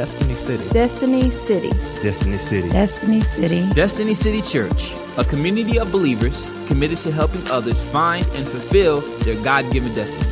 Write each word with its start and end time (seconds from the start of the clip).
Destiny 0.00 0.34
City. 0.34 0.68
Destiny 0.70 1.30
City. 1.30 1.70
Destiny 2.02 2.38
City. 2.38 2.70
Destiny 2.70 3.20
City. 3.20 3.74
Destiny 3.74 4.14
City 4.14 4.40
Church, 4.40 4.94
a 5.18 5.24
community 5.24 5.78
of 5.78 5.92
believers 5.92 6.50
committed 6.68 6.96
to 6.96 7.12
helping 7.12 7.46
others 7.50 7.86
find 7.90 8.24
and 8.28 8.48
fulfill 8.48 9.02
their 9.24 9.36
God 9.44 9.70
given 9.70 9.94
destiny. 9.94 10.26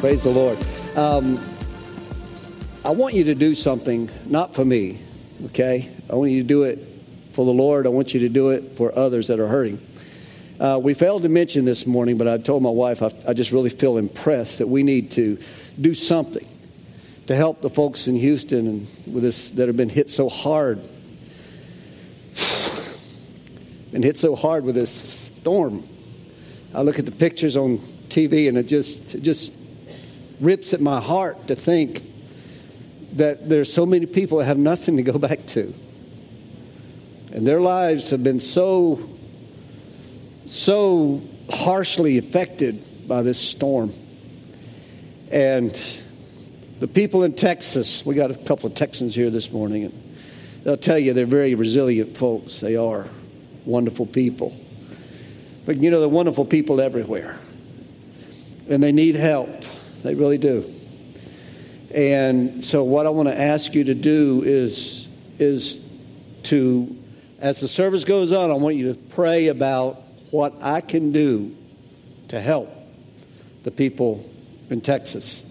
Praise 0.00 0.22
the 0.22 0.28
Lord. 0.28 0.58
Um, 0.98 1.42
I 2.84 2.90
want 2.90 3.14
you 3.14 3.24
to 3.24 3.34
do 3.34 3.54
something, 3.54 4.10
not 4.26 4.54
for 4.54 4.66
me, 4.66 5.00
okay? 5.46 5.90
I 6.10 6.16
want 6.16 6.32
you 6.32 6.42
to 6.42 6.46
do 6.46 6.64
it 6.64 6.86
for 7.32 7.46
the 7.46 7.54
Lord. 7.54 7.86
I 7.86 7.88
want 7.88 8.12
you 8.12 8.20
to 8.20 8.28
do 8.28 8.50
it 8.50 8.76
for 8.76 8.94
others 8.94 9.28
that 9.28 9.40
are 9.40 9.48
hurting. 9.48 9.80
Uh, 10.60 10.78
we 10.82 10.92
failed 10.92 11.22
to 11.22 11.30
mention 11.30 11.64
this 11.64 11.86
morning, 11.86 12.18
but 12.18 12.28
I 12.28 12.36
told 12.36 12.62
my 12.62 12.68
wife 12.68 13.02
I, 13.02 13.10
I 13.26 13.32
just 13.32 13.50
really 13.50 13.70
feel 13.70 13.96
impressed 13.96 14.58
that 14.58 14.66
we 14.66 14.82
need 14.82 15.12
to 15.12 15.38
do 15.80 15.94
something 15.94 16.46
to 17.30 17.36
help 17.36 17.62
the 17.62 17.70
folks 17.70 18.08
in 18.08 18.16
Houston 18.16 18.66
and 18.66 18.80
with 19.06 19.22
this 19.22 19.50
that 19.50 19.68
have 19.68 19.76
been 19.76 19.88
hit 19.88 20.10
so 20.10 20.28
hard. 20.28 20.80
been 23.92 24.02
hit 24.02 24.16
so 24.16 24.34
hard 24.34 24.64
with 24.64 24.74
this 24.74 24.90
storm. 24.90 25.88
I 26.74 26.82
look 26.82 26.98
at 26.98 27.06
the 27.06 27.12
pictures 27.12 27.56
on 27.56 27.78
TV 28.08 28.48
and 28.48 28.58
it 28.58 28.64
just 28.64 29.14
it 29.14 29.22
just 29.22 29.52
rips 30.40 30.74
at 30.74 30.80
my 30.80 31.00
heart 31.00 31.46
to 31.46 31.54
think 31.54 32.02
that 33.12 33.48
there's 33.48 33.72
so 33.72 33.86
many 33.86 34.06
people 34.06 34.38
that 34.38 34.46
have 34.46 34.58
nothing 34.58 34.96
to 34.96 35.04
go 35.04 35.16
back 35.28 35.46
to. 35.46 35.72
And 37.32 37.46
their 37.46 37.60
lives 37.60 38.10
have 38.10 38.24
been 38.24 38.40
so 38.40 39.08
so 40.46 41.22
harshly 41.48 42.18
affected 42.18 43.06
by 43.06 43.22
this 43.22 43.38
storm. 43.38 43.92
And 45.30 45.80
the 46.80 46.88
people 46.88 47.24
in 47.24 47.34
Texas, 47.34 48.04
we 48.06 48.14
got 48.14 48.30
a 48.30 48.34
couple 48.34 48.66
of 48.66 48.74
Texans 48.74 49.14
here 49.14 49.28
this 49.28 49.52
morning, 49.52 49.84
and 49.84 50.16
they'll 50.64 50.78
tell 50.78 50.98
you 50.98 51.12
they're 51.12 51.26
very 51.26 51.54
resilient 51.54 52.16
folks. 52.16 52.58
They 52.58 52.74
are 52.74 53.06
wonderful 53.66 54.06
people. 54.06 54.58
But 55.66 55.76
you 55.76 55.90
know, 55.90 56.00
they're 56.00 56.08
wonderful 56.08 56.46
people 56.46 56.80
everywhere. 56.80 57.38
And 58.70 58.82
they 58.82 58.92
need 58.92 59.14
help. 59.14 59.50
They 60.02 60.14
really 60.14 60.38
do. 60.38 60.72
And 61.94 62.64
so 62.64 62.82
what 62.82 63.04
I 63.04 63.10
want 63.10 63.28
to 63.28 63.38
ask 63.38 63.74
you 63.74 63.84
to 63.84 63.94
do 63.94 64.42
is 64.42 65.06
is 65.38 65.78
to 66.44 66.96
as 67.40 67.60
the 67.60 67.68
service 67.68 68.04
goes 68.04 68.32
on, 68.32 68.50
I 68.50 68.54
want 68.54 68.76
you 68.76 68.92
to 68.92 68.98
pray 68.98 69.48
about 69.48 70.02
what 70.30 70.54
I 70.62 70.80
can 70.80 71.12
do 71.12 71.54
to 72.28 72.40
help 72.40 72.70
the 73.64 73.70
people 73.70 74.24
in 74.70 74.80
Texas. 74.80 75.42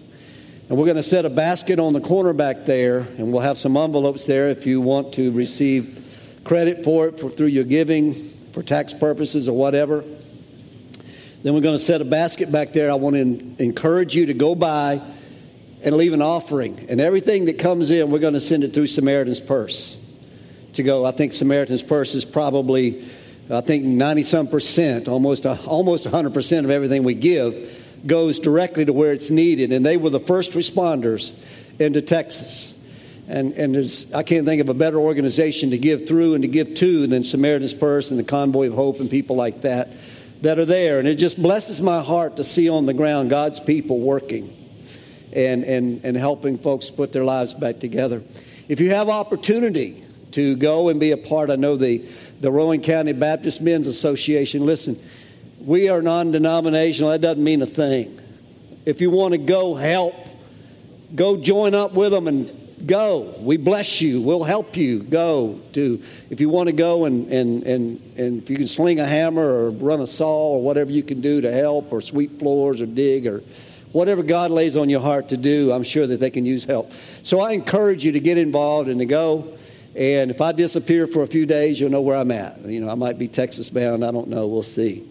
And 0.70 0.78
we're 0.78 0.84
going 0.84 0.98
to 0.98 1.02
set 1.02 1.24
a 1.24 1.30
basket 1.30 1.80
on 1.80 1.94
the 1.94 2.00
corner 2.00 2.32
back 2.32 2.64
there, 2.64 3.00
and 3.00 3.32
we'll 3.32 3.42
have 3.42 3.58
some 3.58 3.76
envelopes 3.76 4.26
there 4.26 4.50
if 4.50 4.66
you 4.66 4.80
want 4.80 5.14
to 5.14 5.32
receive 5.32 6.40
credit 6.44 6.84
for 6.84 7.08
it 7.08 7.18
for, 7.18 7.28
through 7.28 7.48
your 7.48 7.64
giving 7.64 8.14
for 8.52 8.62
tax 8.62 8.94
purposes 8.94 9.48
or 9.48 9.56
whatever. 9.56 10.04
Then 11.42 11.54
we're 11.54 11.60
going 11.60 11.76
to 11.76 11.82
set 11.82 12.00
a 12.00 12.04
basket 12.04 12.52
back 12.52 12.72
there. 12.72 12.88
I 12.88 12.94
want 12.94 13.16
to 13.16 13.60
encourage 13.60 14.14
you 14.14 14.26
to 14.26 14.34
go 14.34 14.54
by 14.54 15.02
and 15.82 15.96
leave 15.96 16.12
an 16.12 16.22
offering. 16.22 16.86
And 16.88 17.00
everything 17.00 17.46
that 17.46 17.58
comes 17.58 17.90
in, 17.90 18.08
we're 18.08 18.20
going 18.20 18.34
to 18.34 18.40
send 18.40 18.62
it 18.62 18.72
through 18.72 18.86
Samaritan's 18.86 19.40
Purse 19.40 19.98
to 20.74 20.84
go. 20.84 21.04
I 21.04 21.10
think 21.10 21.32
Samaritan's 21.32 21.82
Purse 21.82 22.14
is 22.14 22.24
probably 22.24 23.04
I 23.50 23.60
think 23.60 23.84
90 23.84 24.22
some 24.22 24.46
percent, 24.46 25.08
almost, 25.08 25.44
almost 25.44 26.06
100% 26.06 26.64
of 26.64 26.70
everything 26.70 27.02
we 27.02 27.14
give 27.14 27.88
goes 28.06 28.40
directly 28.40 28.84
to 28.84 28.92
where 28.92 29.12
it's 29.12 29.30
needed. 29.30 29.72
And 29.72 29.84
they 29.84 29.96
were 29.96 30.10
the 30.10 30.20
first 30.20 30.52
responders 30.52 31.32
into 31.78 32.02
Texas. 32.02 32.74
And, 33.28 33.52
and 33.52 33.74
there's, 33.74 34.12
I 34.12 34.22
can't 34.22 34.46
think 34.46 34.60
of 34.60 34.68
a 34.68 34.74
better 34.74 34.98
organization 34.98 35.70
to 35.70 35.78
give 35.78 36.06
through 36.06 36.34
and 36.34 36.42
to 36.42 36.48
give 36.48 36.74
to 36.76 37.06
than 37.06 37.22
Samaritan's 37.22 37.74
Purse 37.74 38.10
and 38.10 38.18
the 38.18 38.24
Convoy 38.24 38.68
of 38.68 38.74
Hope 38.74 39.00
and 39.00 39.10
people 39.10 39.36
like 39.36 39.62
that 39.62 39.92
that 40.42 40.58
are 40.58 40.64
there. 40.64 40.98
And 40.98 41.06
it 41.06 41.16
just 41.16 41.40
blesses 41.40 41.80
my 41.80 42.02
heart 42.02 42.36
to 42.36 42.44
see 42.44 42.68
on 42.68 42.86
the 42.86 42.94
ground 42.94 43.30
God's 43.30 43.60
people 43.60 44.00
working 44.00 44.56
and, 45.32 45.64
and, 45.64 46.04
and 46.04 46.16
helping 46.16 46.58
folks 46.58 46.90
put 46.90 47.12
their 47.12 47.24
lives 47.24 47.54
back 47.54 47.78
together. 47.78 48.22
If 48.68 48.80
you 48.80 48.90
have 48.90 49.08
opportunity 49.08 50.02
to 50.32 50.56
go 50.56 50.88
and 50.88 50.98
be 50.98 51.10
a 51.10 51.16
part, 51.16 51.50
I 51.50 51.56
know 51.56 51.76
the 51.76 52.08
the 52.40 52.50
Rowan 52.50 52.80
County 52.80 53.12
Baptist 53.12 53.60
Men's 53.60 53.86
Association. 53.86 54.64
Listen, 54.64 55.00
we 55.60 55.88
are 55.88 56.02
non 56.02 56.32
denominational. 56.32 57.10
That 57.10 57.20
doesn't 57.20 57.42
mean 57.42 57.62
a 57.62 57.66
thing. 57.66 58.18
If 58.86 59.00
you 59.00 59.10
want 59.10 59.32
to 59.32 59.38
go 59.38 59.74
help, 59.74 60.14
go 61.14 61.36
join 61.36 61.74
up 61.74 61.92
with 61.92 62.12
them 62.12 62.28
and 62.28 62.86
go. 62.86 63.34
We 63.38 63.56
bless 63.56 64.00
you. 64.00 64.22
We'll 64.22 64.44
help 64.44 64.76
you 64.76 65.02
go 65.02 65.60
to. 65.72 66.02
If 66.30 66.40
you 66.40 66.48
want 66.48 66.68
to 66.68 66.72
go 66.74 67.04
and, 67.04 67.30
and, 67.30 67.62
and, 67.64 68.14
and 68.16 68.42
if 68.42 68.50
you 68.50 68.56
can 68.56 68.68
sling 68.68 69.00
a 69.00 69.06
hammer 69.06 69.42
or 69.42 69.70
run 69.70 70.00
a 70.00 70.06
saw 70.06 70.54
or 70.54 70.62
whatever 70.62 70.90
you 70.90 71.02
can 71.02 71.20
do 71.20 71.40
to 71.42 71.52
help 71.52 71.92
or 71.92 72.00
sweep 72.00 72.38
floors 72.38 72.80
or 72.80 72.86
dig 72.86 73.26
or 73.26 73.42
whatever 73.92 74.22
God 74.22 74.50
lays 74.50 74.76
on 74.76 74.88
your 74.88 75.00
heart 75.00 75.28
to 75.28 75.36
do, 75.36 75.72
I'm 75.72 75.82
sure 75.82 76.06
that 76.06 76.20
they 76.20 76.30
can 76.30 76.46
use 76.46 76.64
help. 76.64 76.92
So 77.22 77.40
I 77.40 77.52
encourage 77.52 78.04
you 78.04 78.12
to 78.12 78.20
get 78.20 78.38
involved 78.38 78.88
and 78.88 79.00
to 79.00 79.06
go. 79.06 79.56
And 79.94 80.30
if 80.30 80.40
I 80.40 80.52
disappear 80.52 81.06
for 81.06 81.22
a 81.22 81.26
few 81.26 81.46
days, 81.46 81.80
you'll 81.80 81.90
know 81.90 82.00
where 82.00 82.16
I'm 82.16 82.30
at. 82.30 82.60
You 82.64 82.80
know, 82.80 82.88
I 82.88 82.94
might 82.94 83.18
be 83.18 83.26
Texas 83.26 83.68
bound. 83.70 84.04
I 84.04 84.12
don't 84.12 84.28
know. 84.28 84.46
We'll 84.46 84.62
see. 84.62 85.09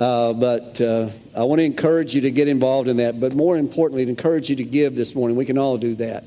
Uh, 0.00 0.32
but 0.32 0.80
uh, 0.80 1.10
I 1.36 1.44
want 1.44 1.58
to 1.58 1.64
encourage 1.64 2.14
you 2.14 2.22
to 2.22 2.30
get 2.30 2.48
involved 2.48 2.88
in 2.88 2.96
that. 2.96 3.20
But 3.20 3.34
more 3.34 3.58
importantly, 3.58 4.06
to 4.06 4.10
encourage 4.10 4.48
you 4.48 4.56
to 4.56 4.64
give 4.64 4.96
this 4.96 5.14
morning. 5.14 5.36
We 5.36 5.44
can 5.44 5.58
all 5.58 5.76
do 5.76 5.94
that. 5.96 6.24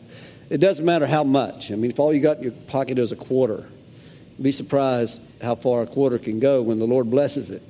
It 0.51 0.59
doesn't 0.59 0.85
matter 0.85 1.07
how 1.07 1.23
much. 1.23 1.71
I 1.71 1.75
mean, 1.75 1.89
if 1.89 1.99
all 1.99 2.13
you 2.13 2.21
got 2.21 2.37
in 2.37 2.43
your 2.43 2.51
pocket 2.51 2.99
is 2.99 3.11
a 3.11 3.15
quarter, 3.15 3.67
be 4.39 4.51
surprised 4.51 5.19
how 5.41 5.55
far 5.55 5.81
a 5.81 5.87
quarter 5.87 6.19
can 6.19 6.39
go 6.39 6.61
when 6.61 6.77
the 6.77 6.85
Lord 6.85 7.09
blesses 7.09 7.49
it. 7.49 7.63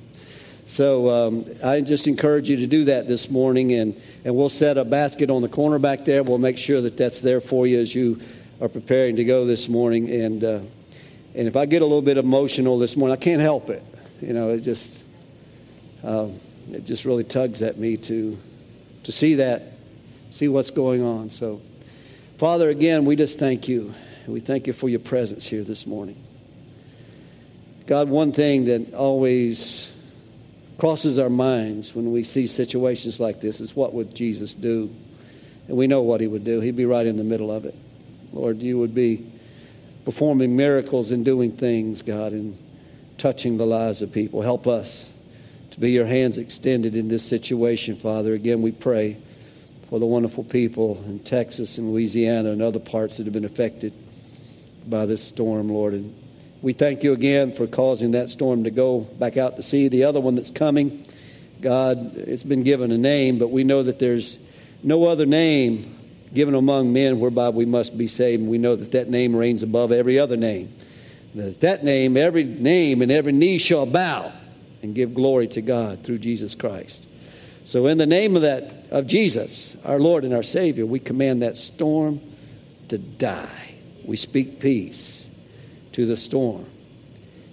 So 0.66 1.08
um, 1.08 1.46
I 1.64 1.80
just 1.80 2.06
encourage 2.06 2.50
you 2.50 2.58
to 2.58 2.66
do 2.66 2.84
that 2.84 3.08
this 3.08 3.30
morning, 3.30 3.72
and, 3.72 3.98
and 4.26 4.36
we'll 4.36 4.50
set 4.50 4.76
a 4.76 4.84
basket 4.84 5.30
on 5.30 5.40
the 5.40 5.48
corner 5.48 5.78
back 5.78 6.04
there. 6.04 6.22
We'll 6.22 6.36
make 6.36 6.58
sure 6.58 6.82
that 6.82 6.98
that's 6.98 7.22
there 7.22 7.40
for 7.40 7.66
you 7.66 7.80
as 7.80 7.94
you 7.94 8.20
are 8.60 8.68
preparing 8.68 9.16
to 9.16 9.24
go 9.24 9.46
this 9.46 9.70
morning. 9.70 10.10
And, 10.10 10.44
uh, 10.44 10.60
and 11.34 11.48
if 11.48 11.56
I 11.56 11.64
get 11.64 11.80
a 11.80 11.86
little 11.86 12.02
bit 12.02 12.18
emotional 12.18 12.78
this 12.78 12.94
morning, 12.94 13.14
I 13.14 13.20
can't 13.20 13.40
help 13.40 13.70
it. 13.70 13.82
You 14.20 14.34
know, 14.34 14.50
it 14.50 14.60
just, 14.60 15.03
uh, 16.04 16.28
it 16.70 16.84
just 16.84 17.04
really 17.04 17.24
tugs 17.24 17.62
at 17.62 17.78
me 17.78 17.96
to, 17.96 18.38
to 19.04 19.12
see 19.12 19.36
that, 19.36 19.72
see 20.30 20.48
what's 20.48 20.70
going 20.70 21.02
on. 21.02 21.30
So, 21.30 21.60
Father, 22.38 22.68
again, 22.68 23.04
we 23.04 23.16
just 23.16 23.38
thank 23.38 23.68
you. 23.68 23.94
We 24.26 24.40
thank 24.40 24.66
you 24.66 24.72
for 24.72 24.88
your 24.88 25.00
presence 25.00 25.46
here 25.46 25.64
this 25.64 25.86
morning. 25.86 26.16
God, 27.86 28.08
one 28.08 28.32
thing 28.32 28.64
that 28.66 28.94
always 28.94 29.90
crosses 30.78 31.18
our 31.18 31.30
minds 31.30 31.94
when 31.94 32.12
we 32.12 32.24
see 32.24 32.46
situations 32.46 33.20
like 33.20 33.40
this 33.40 33.60
is 33.60 33.76
what 33.76 33.94
would 33.94 34.14
Jesus 34.14 34.54
do? 34.54 34.94
And 35.68 35.76
we 35.76 35.86
know 35.86 36.02
what 36.02 36.20
he 36.20 36.26
would 36.26 36.44
do. 36.44 36.60
He'd 36.60 36.76
be 36.76 36.86
right 36.86 37.06
in 37.06 37.16
the 37.16 37.24
middle 37.24 37.50
of 37.50 37.64
it. 37.64 37.74
Lord, 38.32 38.60
you 38.60 38.78
would 38.78 38.94
be 38.94 39.30
performing 40.04 40.56
miracles 40.56 41.10
and 41.12 41.24
doing 41.24 41.52
things, 41.52 42.02
God, 42.02 42.32
and 42.32 42.58
touching 43.16 43.56
the 43.56 43.66
lives 43.66 44.02
of 44.02 44.12
people. 44.12 44.42
Help 44.42 44.66
us 44.66 45.08
to 45.74 45.80
be 45.80 45.90
your 45.90 46.06
hands 46.06 46.38
extended 46.38 46.94
in 46.94 47.08
this 47.08 47.24
situation, 47.24 47.96
Father. 47.96 48.32
Again, 48.32 48.62
we 48.62 48.70
pray 48.70 49.16
for 49.90 49.98
the 49.98 50.06
wonderful 50.06 50.44
people 50.44 51.02
in 51.04 51.18
Texas 51.18 51.78
and 51.78 51.90
Louisiana 51.90 52.52
and 52.52 52.62
other 52.62 52.78
parts 52.78 53.16
that 53.16 53.24
have 53.26 53.32
been 53.32 53.44
affected 53.44 53.92
by 54.86 55.04
this 55.04 55.20
storm, 55.20 55.68
Lord. 55.68 55.94
And 55.94 56.14
we 56.62 56.74
thank 56.74 57.02
you 57.02 57.12
again 57.12 57.50
for 57.50 57.66
causing 57.66 58.12
that 58.12 58.30
storm 58.30 58.62
to 58.64 58.70
go 58.70 59.00
back 59.00 59.36
out 59.36 59.56
to 59.56 59.62
sea. 59.62 59.88
The 59.88 60.04
other 60.04 60.20
one 60.20 60.36
that's 60.36 60.52
coming, 60.52 61.04
God, 61.60 62.18
it's 62.18 62.44
been 62.44 62.62
given 62.62 62.92
a 62.92 62.98
name, 62.98 63.38
but 63.38 63.48
we 63.48 63.64
know 63.64 63.82
that 63.82 63.98
there's 63.98 64.38
no 64.84 65.06
other 65.06 65.26
name 65.26 65.92
given 66.32 66.54
among 66.54 66.92
men 66.92 67.18
whereby 67.18 67.48
we 67.48 67.66
must 67.66 67.98
be 67.98 68.06
saved. 68.06 68.42
And 68.42 68.48
we 68.48 68.58
know 68.58 68.76
that 68.76 68.92
that 68.92 69.10
name 69.10 69.34
reigns 69.34 69.64
above 69.64 69.90
every 69.90 70.20
other 70.20 70.36
name. 70.36 70.72
That 71.34 71.62
that 71.62 71.82
name, 71.82 72.16
every 72.16 72.44
name 72.44 73.02
and 73.02 73.10
every 73.10 73.32
knee 73.32 73.58
shall 73.58 73.86
bow 73.86 74.32
and 74.84 74.94
give 74.94 75.14
glory 75.14 75.48
to 75.48 75.62
God 75.62 76.04
through 76.04 76.18
Jesus 76.18 76.54
Christ. 76.54 77.08
So 77.64 77.86
in 77.86 77.96
the 77.96 78.04
name 78.04 78.36
of 78.36 78.42
that 78.42 78.88
of 78.90 79.06
Jesus, 79.06 79.78
our 79.82 79.98
Lord 79.98 80.24
and 80.24 80.34
our 80.34 80.42
Savior, 80.42 80.84
we 80.84 81.00
command 81.00 81.42
that 81.42 81.56
storm 81.56 82.20
to 82.88 82.98
die. 82.98 83.76
We 84.04 84.18
speak 84.18 84.60
peace 84.60 85.30
to 85.92 86.04
the 86.04 86.18
storm. 86.18 86.66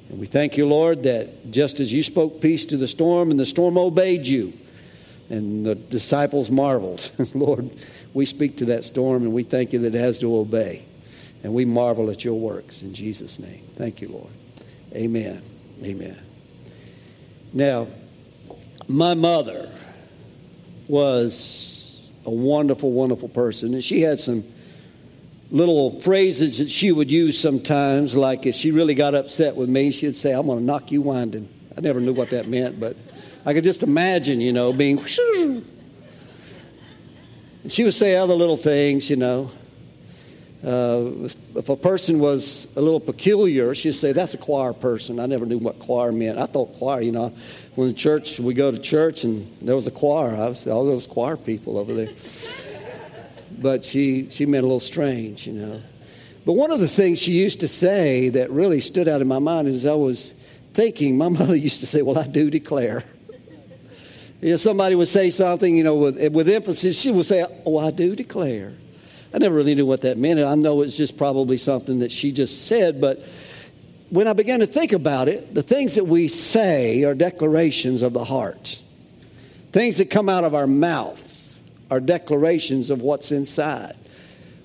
And 0.09 0.19
we 0.19 0.25
thank 0.25 0.57
you, 0.57 0.67
Lord, 0.67 1.03
that 1.03 1.51
just 1.51 1.79
as 1.79 1.93
you 1.93 2.03
spoke 2.03 2.41
peace 2.41 2.65
to 2.65 2.75
the 2.75 2.87
storm 2.87 3.31
and 3.31 3.39
the 3.39 3.45
storm 3.45 3.77
obeyed 3.77 4.27
you, 4.27 4.51
and 5.29 5.65
the 5.65 5.75
disciples 5.75 6.51
marveled, 6.51 7.09
Lord, 7.33 7.71
we 8.13 8.25
speak 8.25 8.57
to 8.57 8.65
that 8.65 8.83
storm 8.83 9.23
and 9.23 9.31
we 9.31 9.43
thank 9.43 9.71
you 9.71 9.79
that 9.79 9.95
it 9.95 9.99
has 10.01 10.19
to 10.19 10.35
obey. 10.35 10.85
And 11.45 11.53
we 11.53 11.63
marvel 11.63 12.09
at 12.09 12.25
your 12.25 12.37
works 12.37 12.81
in 12.81 12.93
Jesus' 12.93 13.39
name. 13.39 13.65
Thank 13.75 14.01
you, 14.01 14.09
Lord. 14.09 14.33
Amen. 14.93 15.41
Amen. 15.81 16.30
Now, 17.53 17.87
my 18.87 19.13
mother 19.13 19.69
was 20.87 22.11
a 22.25 22.29
wonderful, 22.29 22.91
wonderful 22.91 23.29
person, 23.29 23.73
and 23.73 23.83
she 23.83 24.01
had 24.01 24.19
some 24.19 24.43
little 25.49 25.99
phrases 25.99 26.59
that 26.59 26.69
she 26.69 26.91
would 26.91 27.11
use 27.11 27.39
sometimes, 27.39 28.15
like 28.15 28.45
if 28.45 28.55
she 28.55 28.71
really 28.71 28.95
got 28.95 29.15
upset 29.15 29.55
with 29.55 29.69
me, 29.69 29.91
she'd 29.91 30.15
say, 30.15 30.31
I'm 30.31 30.45
going 30.45 30.59
to 30.59 30.63
knock 30.63 30.91
you 30.91 31.01
winding. 31.01 31.49
I 31.77 31.81
never 31.81 31.99
knew 31.99 32.13
what 32.13 32.29
that 32.29 32.47
meant, 32.47 32.79
but 32.79 32.95
I 33.45 33.53
could 33.53 33.63
just 33.63 33.83
imagine, 33.83 34.41
you 34.41 34.53
know, 34.53 34.73
being. 34.73 35.03
She 37.67 37.83
would 37.83 37.93
say 37.93 38.15
other 38.15 38.33
little 38.33 38.57
things, 38.57 39.07
you 39.07 39.17
know. 39.17 39.51
Uh, 40.63 41.27
if 41.55 41.69
a 41.69 41.75
person 41.75 42.19
was 42.19 42.67
a 42.75 42.81
little 42.81 42.99
peculiar, 42.99 43.73
she'd 43.73 43.93
say, 43.93 44.11
That's 44.11 44.35
a 44.35 44.37
choir 44.37 44.73
person. 44.73 45.19
I 45.19 45.25
never 45.25 45.45
knew 45.45 45.57
what 45.57 45.79
choir 45.79 46.11
meant. 46.11 46.37
I 46.37 46.45
thought 46.45 46.77
choir, 46.77 47.01
you 47.01 47.11
know, 47.11 47.33
when 47.75 47.87
the 47.87 47.93
church, 47.93 48.39
we 48.39 48.53
go 48.53 48.71
to 48.71 48.77
church 48.77 49.23
and 49.23 49.51
there 49.61 49.75
was 49.75 49.87
a 49.87 49.91
choir, 49.91 50.35
I 50.35 50.49
was 50.49 50.67
all 50.67 50.85
those 50.85 51.07
choir 51.07 51.35
people 51.35 51.79
over 51.79 51.93
there. 51.95 52.09
but 53.57 53.83
she, 53.83 54.29
she 54.29 54.45
meant 54.45 54.63
a 54.63 54.67
little 54.67 54.79
strange, 54.79 55.47
you 55.47 55.53
know. 55.53 55.81
But 56.45 56.53
one 56.53 56.71
of 56.71 56.79
the 56.79 56.87
things 56.87 57.19
she 57.19 57.33
used 57.33 57.59
to 57.61 57.67
say 57.67 58.29
that 58.29 58.51
really 58.51 58.81
stood 58.81 59.07
out 59.07 59.21
in 59.21 59.27
my 59.27 59.39
mind 59.39 59.67
is 59.67 59.85
I 59.85 59.93
was 59.93 60.35
thinking, 60.73 61.17
my 61.17 61.29
mother 61.29 61.55
used 61.55 61.79
to 61.79 61.87
say, 61.87 62.03
Well, 62.03 62.19
I 62.19 62.27
do 62.27 62.51
declare. 62.51 63.03
you 64.41 64.51
know, 64.51 64.57
somebody 64.57 64.93
would 64.93 65.07
say 65.07 65.31
something, 65.31 65.75
you 65.75 65.83
know, 65.83 65.95
with, 65.95 66.33
with 66.33 66.49
emphasis, 66.49 66.99
she 66.99 67.09
would 67.09 67.25
say, 67.25 67.45
Oh, 67.65 67.77
I 67.77 67.89
do 67.89 68.15
declare. 68.15 68.73
I 69.33 69.37
never 69.37 69.55
really 69.55 69.75
knew 69.75 69.85
what 69.85 70.01
that 70.01 70.17
meant. 70.17 70.39
I 70.39 70.55
know 70.55 70.81
it's 70.81 70.97
just 70.97 71.17
probably 71.17 71.57
something 71.57 71.99
that 71.99 72.11
she 72.11 72.31
just 72.31 72.67
said, 72.67 72.99
but 72.99 73.23
when 74.09 74.27
I 74.27 74.33
began 74.33 74.59
to 74.59 74.67
think 74.67 74.91
about 74.91 75.29
it, 75.29 75.53
the 75.53 75.63
things 75.63 75.95
that 75.95 76.05
we 76.05 76.27
say 76.27 77.03
are 77.03 77.13
declarations 77.13 78.01
of 78.01 78.11
the 78.11 78.25
heart. 78.25 78.81
Things 79.71 79.97
that 79.97 80.09
come 80.09 80.27
out 80.27 80.43
of 80.43 80.53
our 80.53 80.67
mouth 80.67 81.27
are 81.89 82.01
declarations 82.01 82.89
of 82.89 83.01
what's 83.01 83.31
inside. 83.31 83.95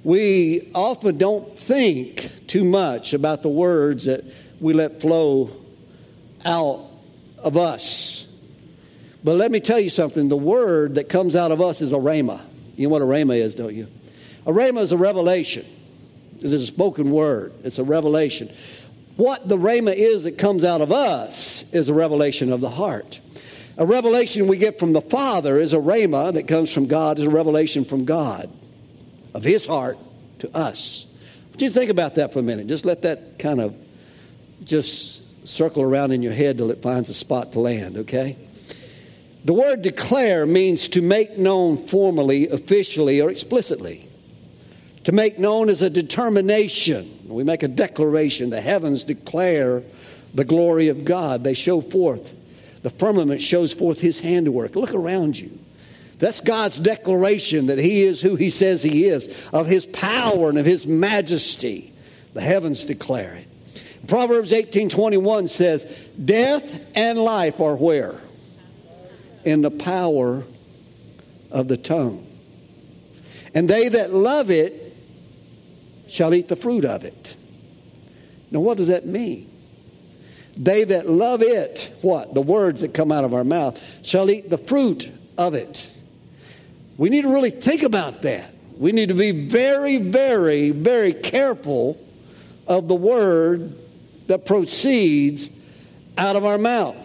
We 0.02 0.70
often 0.74 1.16
don't 1.18 1.56
think 1.56 2.30
too 2.48 2.64
much 2.64 3.12
about 3.12 3.42
the 3.42 3.48
words 3.48 4.06
that 4.06 4.24
we 4.60 4.72
let 4.72 5.00
flow 5.00 5.50
out 6.44 6.88
of 7.38 7.56
us. 7.56 8.26
But 9.22 9.36
let 9.36 9.50
me 9.50 9.60
tell 9.60 9.80
you 9.80 9.90
something 9.90 10.28
the 10.28 10.36
word 10.36 10.96
that 10.96 11.08
comes 11.08 11.36
out 11.36 11.50
of 11.50 11.60
us 11.60 11.80
is 11.80 11.92
a 11.92 11.96
rhema. 11.96 12.40
You 12.76 12.88
know 12.88 12.92
what 12.92 13.02
a 13.02 13.06
rhema 13.06 13.36
is, 13.36 13.54
don't 13.54 13.74
you? 13.74 13.88
A 14.46 14.52
rhema 14.52 14.80
is 14.80 14.92
a 14.92 14.96
revelation. 14.96 15.66
It 16.38 16.52
is 16.52 16.62
a 16.62 16.66
spoken 16.66 17.10
word. 17.10 17.52
It's 17.64 17.78
a 17.78 17.84
revelation. 17.84 18.50
What 19.16 19.48
the 19.48 19.56
rhema 19.56 19.94
is 19.94 20.24
that 20.24 20.38
comes 20.38 20.62
out 20.62 20.80
of 20.80 20.92
us 20.92 21.64
is 21.72 21.88
a 21.88 21.94
revelation 21.94 22.52
of 22.52 22.60
the 22.60 22.70
heart. 22.70 23.20
A 23.76 23.84
revelation 23.84 24.46
we 24.46 24.56
get 24.56 24.78
from 24.78 24.92
the 24.92 25.00
Father 25.00 25.58
is 25.58 25.72
a 25.72 25.78
rhema 25.78 26.32
that 26.34 26.46
comes 26.46 26.72
from 26.72 26.86
God, 26.86 27.18
is 27.18 27.26
a 27.26 27.30
revelation 27.30 27.84
from 27.84 28.04
God 28.04 28.50
of 29.34 29.42
His 29.42 29.66
heart 29.66 29.98
to 30.38 30.56
us. 30.56 31.06
Would 31.52 31.62
you 31.62 31.70
think 31.70 31.90
about 31.90 32.14
that 32.14 32.32
for 32.32 32.38
a 32.38 32.42
minute? 32.42 32.68
Just 32.68 32.84
let 32.84 33.02
that 33.02 33.38
kind 33.38 33.60
of 33.60 33.74
just 34.64 35.22
circle 35.46 35.82
around 35.82 36.12
in 36.12 36.22
your 36.22 36.32
head 36.32 36.58
till 36.58 36.70
it 36.70 36.82
finds 36.82 37.08
a 37.08 37.14
spot 37.14 37.52
to 37.52 37.60
land, 37.60 37.98
okay? 37.98 38.36
The 39.44 39.54
word 39.54 39.82
declare 39.82 40.44
means 40.44 40.88
to 40.88 41.02
make 41.02 41.38
known 41.38 41.76
formally, 41.76 42.48
officially, 42.48 43.20
or 43.20 43.30
explicitly. 43.30 44.08
To 45.06 45.12
make 45.12 45.38
known 45.38 45.68
is 45.68 45.82
a 45.82 45.88
determination. 45.88 47.28
We 47.28 47.44
make 47.44 47.62
a 47.62 47.68
declaration. 47.68 48.50
The 48.50 48.60
heavens 48.60 49.04
declare 49.04 49.84
the 50.34 50.44
glory 50.44 50.88
of 50.88 51.04
God, 51.04 51.44
they 51.44 51.54
show 51.54 51.80
forth. 51.80 52.34
The 52.82 52.90
firmament 52.90 53.40
shows 53.40 53.72
forth 53.72 54.00
his 54.00 54.18
handiwork. 54.18 54.74
Look 54.74 54.92
around 54.92 55.38
you. 55.38 55.60
That's 56.18 56.40
God's 56.40 56.80
declaration 56.80 57.66
that 57.66 57.78
he 57.78 58.02
is 58.02 58.20
who 58.20 58.34
he 58.34 58.50
says 58.50 58.82
he 58.82 59.04
is, 59.04 59.28
of 59.52 59.68
his 59.68 59.86
power 59.86 60.48
and 60.48 60.58
of 60.58 60.66
his 60.66 60.88
majesty. 60.88 61.92
The 62.34 62.40
heavens 62.40 62.82
declare 62.84 63.36
it. 63.36 63.46
Proverbs 64.08 64.52
18:21 64.52 65.46
says, 65.46 65.86
"Death 66.22 66.80
and 66.96 67.16
life 67.16 67.60
are 67.60 67.76
where? 67.76 68.16
In 69.44 69.62
the 69.62 69.70
power 69.70 70.42
of 71.52 71.68
the 71.68 71.76
tongue. 71.76 72.26
And 73.54 73.70
they 73.70 73.88
that 73.90 74.12
love 74.12 74.50
it 74.50 74.82
shall 76.08 76.34
eat 76.34 76.48
the 76.48 76.56
fruit 76.56 76.84
of 76.84 77.04
it. 77.04 77.36
Now, 78.50 78.60
what 78.60 78.76
does 78.76 78.88
that 78.88 79.06
mean? 79.06 79.50
They 80.56 80.84
that 80.84 81.08
love 81.08 81.42
it, 81.42 81.92
what? 82.00 82.32
The 82.32 82.40
words 82.40 82.80
that 82.80 82.94
come 82.94 83.12
out 83.12 83.24
of 83.24 83.34
our 83.34 83.44
mouth, 83.44 83.82
shall 84.02 84.30
eat 84.30 84.48
the 84.48 84.58
fruit 84.58 85.10
of 85.36 85.54
it. 85.54 85.92
We 86.96 87.10
need 87.10 87.22
to 87.22 87.28
really 87.28 87.50
think 87.50 87.82
about 87.82 88.22
that. 88.22 88.54
We 88.78 88.92
need 88.92 89.08
to 89.08 89.14
be 89.14 89.30
very, 89.30 89.98
very, 89.98 90.70
very 90.70 91.12
careful 91.12 92.00
of 92.66 92.88
the 92.88 92.94
word 92.94 93.78
that 94.28 94.46
proceeds 94.46 95.50
out 96.16 96.36
of 96.36 96.44
our 96.44 96.58
mouth. 96.58 96.96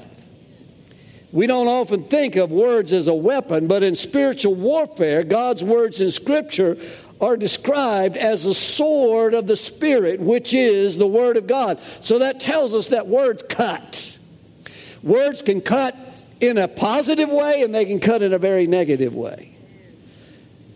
We 1.31 1.47
don't 1.47 1.68
often 1.68 2.06
think 2.06 2.36
of 2.36 2.51
words 2.51 2.92
as 2.92 3.07
a 3.07 3.13
weapon, 3.13 3.68
but 3.68 3.83
in 3.83 3.95
spiritual 3.95 4.56
warfare, 4.56 5.24
God's 5.24 5.63
words 5.63 6.01
in 6.01 6.12
Scripture 6.12 6.77
are 7.21 7.38
described 7.38 8.18
as 8.18 8.44
the 8.44 8.53
sword 8.53 9.35
of 9.35 9.45
the 9.45 9.56
Spirit, 9.56 10.19
which 10.19 10.53
is 10.53 10.97
the 10.97 11.07
Word 11.07 11.38
of 11.38 11.45
God. 11.45 11.79
So 12.01 12.19
that 12.19 12.39
tells 12.39 12.73
us 12.73 12.88
that 12.88 13.07
words 13.07 13.44
cut. 13.47 14.18
Words 15.03 15.44
can 15.44 15.62
cut 15.62 15.95
in 16.39 16.57
a 16.57 16.68
positive 16.68 17.29
way 17.29 17.62
and 17.62 17.73
they 17.73 17.85
can 17.85 18.00
cut 18.00 18.23
in 18.23 18.33
a 18.33 18.39
very 18.39 18.65
negative 18.65 19.13
way. 19.13 19.56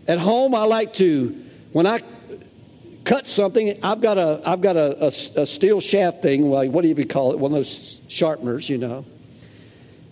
At 0.06 0.18
home, 0.18 0.54
I 0.54 0.64
like 0.64 0.94
to, 0.94 1.44
when 1.72 1.86
I 1.86 2.00
cut 3.04 3.26
something, 3.26 3.78
I've 3.82 4.00
got 4.00 4.18
a, 4.18 4.40
I've 4.44 4.60
got 4.60 4.76
a, 4.76 5.06
a, 5.06 5.42
a 5.42 5.46
steel 5.46 5.80
shaft 5.80 6.22
thing, 6.22 6.48
like 6.48 6.70
what 6.70 6.82
do 6.82 6.88
you 6.88 7.06
call 7.06 7.32
it? 7.32 7.40
One 7.40 7.52
of 7.52 7.56
those 7.56 8.00
sharpeners, 8.06 8.68
you 8.68 8.78
know. 8.78 9.04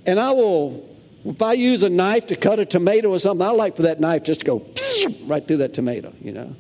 And 0.04 0.19
I 0.19 0.32
will 0.32 0.94
if 1.24 1.40
I 1.40 1.54
use 1.54 1.82
a 1.82 1.88
knife 1.88 2.26
to 2.28 2.36
cut 2.36 2.58
a 2.58 2.66
tomato 2.66 3.10
or 3.10 3.18
something, 3.18 3.46
I 3.46 3.50
like 3.50 3.76
for 3.76 3.82
that 3.82 4.00
knife 4.00 4.24
just 4.24 4.40
to 4.40 4.46
go 4.46 4.66
right 5.26 5.46
through 5.46 5.58
that 5.58 5.74
tomato, 5.74 6.12
you 6.20 6.32
know. 6.32 6.54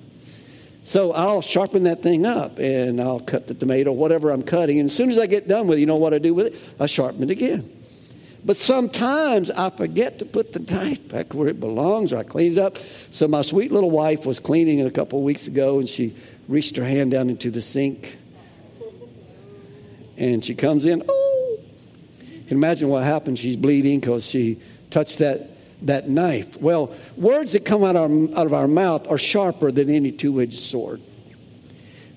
So 0.84 1.12
I'll 1.12 1.42
sharpen 1.42 1.84
that 1.84 2.02
thing 2.02 2.26
up 2.26 2.58
and 2.58 3.00
I'll 3.00 3.20
cut 3.20 3.46
the 3.46 3.54
tomato, 3.54 3.92
whatever 3.92 4.30
I'm 4.30 4.42
cutting. 4.42 4.80
And 4.80 4.90
as 4.90 4.96
soon 4.96 5.10
as 5.10 5.18
I 5.18 5.26
get 5.26 5.48
done 5.48 5.66
with 5.66 5.78
it, 5.78 5.80
you 5.80 5.86
know 5.86 5.96
what 5.96 6.12
I 6.12 6.18
do 6.18 6.34
with 6.34 6.46
it? 6.46 6.60
I 6.78 6.86
sharpen 6.86 7.22
it 7.22 7.30
again. 7.30 7.70
But 8.44 8.58
sometimes 8.58 9.50
I 9.50 9.70
forget 9.70 10.18
to 10.18 10.26
put 10.26 10.52
the 10.52 10.58
knife 10.58 11.08
back 11.08 11.32
where 11.32 11.48
it 11.48 11.58
belongs 11.58 12.12
or 12.12 12.18
I 12.18 12.22
clean 12.22 12.52
it 12.52 12.58
up. 12.58 12.76
So 13.10 13.26
my 13.26 13.40
sweet 13.40 13.72
little 13.72 13.90
wife 13.90 14.26
was 14.26 14.38
cleaning 14.38 14.80
it 14.80 14.86
a 14.86 14.90
couple 14.90 15.18
of 15.18 15.24
weeks 15.24 15.46
ago 15.46 15.78
and 15.78 15.88
she 15.88 16.14
reached 16.48 16.76
her 16.76 16.84
hand 16.84 17.12
down 17.12 17.30
into 17.30 17.50
the 17.50 17.62
sink. 17.62 18.18
And 20.18 20.44
she 20.44 20.54
comes 20.54 20.84
in, 20.84 21.02
oh, 21.08 21.33
can 22.46 22.56
imagine 22.58 22.88
what 22.88 23.04
happened. 23.04 23.38
She's 23.38 23.56
bleeding 23.56 24.00
because 24.00 24.26
she 24.26 24.60
touched 24.90 25.18
that, 25.18 25.50
that 25.86 26.08
knife. 26.08 26.60
Well, 26.60 26.94
words 27.16 27.52
that 27.52 27.64
come 27.64 27.84
out, 27.84 27.96
our, 27.96 28.10
out 28.38 28.46
of 28.46 28.52
our 28.52 28.68
mouth 28.68 29.08
are 29.10 29.18
sharper 29.18 29.70
than 29.70 29.88
any 29.90 30.12
two 30.12 30.40
edged 30.40 30.58
sword. 30.58 31.00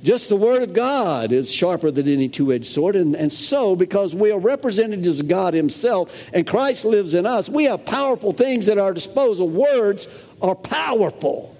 Just 0.03 0.29
the 0.29 0.35
Word 0.35 0.61
of 0.61 0.73
God 0.73 1.31
is 1.31 1.51
sharper 1.51 1.89
than 1.89 2.07
any 2.07 2.29
two 2.29 2.53
edged 2.53 2.67
sword. 2.67 2.95
And, 2.95 3.15
and 3.15 3.33
so, 3.33 3.75
because 3.75 4.13
we 4.13 4.31
are 4.31 4.39
representatives 4.39 5.19
of 5.19 5.27
God 5.27 5.53
Himself 5.53 6.29
and 6.33 6.45
Christ 6.45 6.85
lives 6.85 7.13
in 7.13 7.25
us, 7.25 7.49
we 7.49 7.63
have 7.65 7.85
powerful 7.85 8.31
things 8.31 8.69
at 8.69 8.77
our 8.77 8.93
disposal. 8.93 9.49
Words 9.49 10.07
are 10.41 10.55
powerful. 10.55 11.55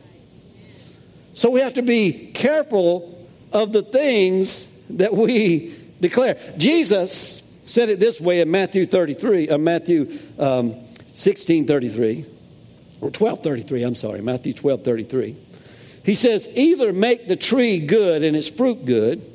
So, 1.34 1.50
we 1.50 1.62
have 1.62 1.74
to 1.76 1.82
be 1.82 2.32
careful 2.34 3.28
of 3.52 3.74
the 3.74 3.82
things 3.82 4.68
that 4.92 5.14
we 5.14 5.76
declare. 6.00 6.38
Jesus 6.58 7.42
said 7.68 7.90
it 7.90 8.00
this 8.00 8.20
way 8.20 8.42
in 8.42 8.50
Matthew 8.50 8.86
33, 8.86 9.50
uh, 9.50 9.58
Matthew 9.58 10.18
um, 10.40 10.76
16 11.14 11.68
33, 11.68 12.26
or 13.02 13.12
12 13.12 13.44
33, 13.44 13.84
I'm 13.84 13.96
sorry, 13.96 14.22
Matthew 14.22 14.54
12 14.54 14.84
33. 14.84 15.38
He 16.04 16.16
says, 16.16 16.48
either 16.54 16.94
make 16.94 17.28
the 17.28 17.36
tree 17.36 17.80
good 17.80 18.24
and 18.24 18.36
its 18.36 18.50
fruit 18.50 18.86
good, 18.86 19.30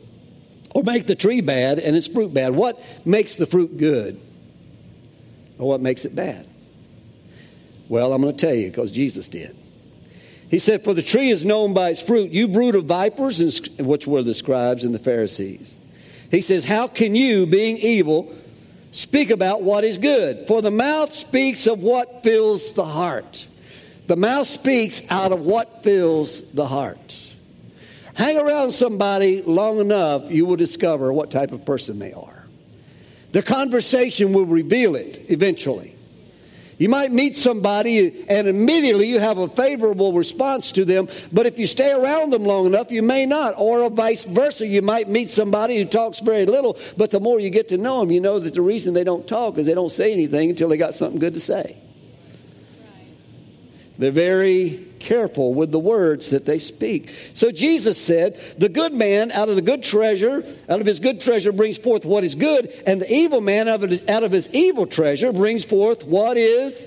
or 0.75 0.83
make 0.83 1.07
the 1.07 1.15
tree 1.15 1.43
bad 1.43 1.79
and 1.79 1.95
its 1.95 2.07
fruit 2.07 2.33
bad. 2.33 2.55
What 2.55 2.83
makes 3.05 3.35
the 3.35 3.47
fruit 3.47 3.77
good? 3.77 4.19
Or 5.59 5.69
what 5.69 5.83
makes 5.83 6.07
it 6.07 6.15
bad? 6.15 6.49
Well, 7.89 8.15
I'm 8.15 8.23
going 8.23 8.35
to 8.35 8.47
tell 8.47 8.55
you 8.55 8.69
because 8.69 8.91
Jesus 8.91 9.29
did. 9.29 9.55
He 10.51 10.59
said, 10.59 10.83
For 10.83 10.95
the 10.95 11.03
tree 11.03 11.29
is 11.29 11.45
known 11.45 11.75
by 11.75 11.91
its 11.91 12.01
fruit. 12.01 12.31
You 12.31 12.49
brood 12.49 12.75
of 12.75 12.87
vipers, 12.87 13.69
which 13.79 14.07
were 14.07 14.23
the 14.23 14.33
scribes 14.33 14.83
and 14.83 14.95
the 14.95 14.99
Pharisees. 14.99 15.77
He 16.33 16.41
says, 16.41 16.65
How 16.65 16.89
can 16.89 17.15
you, 17.15 17.47
being 17.47 17.77
evil, 17.77 18.35
speak 18.91 19.31
about 19.31 19.63
what 19.63 19.85
is 19.85 19.99
good? 19.99 20.49
For 20.49 20.63
the 20.63 20.71
mouth 20.71 21.15
speaks 21.15 21.67
of 21.69 21.83
what 21.83 22.25
fills 22.25 22.73
the 22.73 22.87
heart. 22.87 23.47
The 24.07 24.17
mouth 24.17 24.49
speaks 24.49 25.03
out 25.11 25.31
of 25.31 25.41
what 25.41 25.85
fills 25.85 26.43
the 26.55 26.67
heart. 26.67 27.27
Hang 28.15 28.39
around 28.39 28.73
somebody 28.73 29.43
long 29.43 29.79
enough, 29.79 30.31
you 30.31 30.47
will 30.47 30.57
discover 30.57 31.13
what 31.13 31.31
type 31.31 31.53
of 31.53 31.67
person 31.67 31.99
they 31.99 32.15
are. 32.15 32.47
The 33.33 33.43
conversation 33.43 34.33
will 34.33 34.47
reveal 34.47 34.97
it 34.97 35.31
eventually. 35.31 35.95
You 36.83 36.89
might 36.89 37.13
meet 37.13 37.37
somebody 37.37 38.25
and 38.29 38.49
immediately 38.49 39.07
you 39.07 39.21
have 39.21 39.39
a 39.39 39.47
favorable 39.47 40.15
response 40.15 40.73
to 40.73 40.85
them, 40.85 41.07
but 41.31 41.47
if 41.47 41.57
you 41.57 41.69
stay 41.69 41.93
around 41.93 42.33
them 42.33 42.43
long 42.43 42.67
enough, 42.67 42.91
you 42.91 43.05
may 43.05 43.25
not. 43.25 43.55
Or 43.57 43.89
vice 43.89 44.25
versa, 44.25 44.67
you 44.67 44.83
might 44.83 45.09
meet 45.09 45.31
somebody 45.31 45.79
who 45.79 45.85
talks 45.85 46.19
very 46.19 46.45
little, 46.45 46.77
but 46.97 47.13
the 47.13 47.21
more 47.21 47.39
you 47.39 47.51
get 47.51 47.69
to 47.69 47.79
know 47.79 48.01
them, 48.01 48.11
you 48.11 48.21
know 48.21 48.41
that 48.41 48.55
the 48.55 48.63
reason 48.63 48.95
they 48.95 49.05
don't 49.05 49.29
talk 49.29 49.59
is 49.59 49.67
they 49.67 49.75
don't 49.75 49.93
say 49.93 50.13
anything 50.13 50.51
until 50.51 50.69
they 50.69 50.77
got 50.77 50.97
something 50.97 51.21
good 51.21 51.35
to 51.35 51.41
say. 51.41 51.77
They're 53.99 54.11
very 54.11 54.89
careful 54.99 55.53
with 55.53 55.71
the 55.71 55.79
words 55.79 56.31
that 56.31 56.45
they 56.45 56.59
speak. 56.59 57.11
So 57.35 57.51
Jesus 57.51 58.03
said, 58.03 58.41
The 58.57 58.69
good 58.69 58.93
man 58.93 59.31
out 59.33 59.49
of 59.49 59.57
the 59.57 59.63
good 59.63 59.83
treasure, 59.83 60.45
out 60.69 60.81
of 60.81 60.87
his 60.87 61.01
good 61.01 61.21
treasure 61.21 61.53
brings 61.53 61.79
forth 61.79 62.05
what 62.05 62.25
is 62.25 62.35
good, 62.35 62.73
and 62.87 63.01
the 63.01 63.13
evil 63.13 63.41
man 63.41 63.69
out 63.69 63.83
of 63.83 64.33
his, 64.33 64.49
evil 64.53 64.87
treasure 64.87 65.33
brings 65.33 65.65
forth 65.65 66.05
what 66.05 66.37
is 66.37 66.87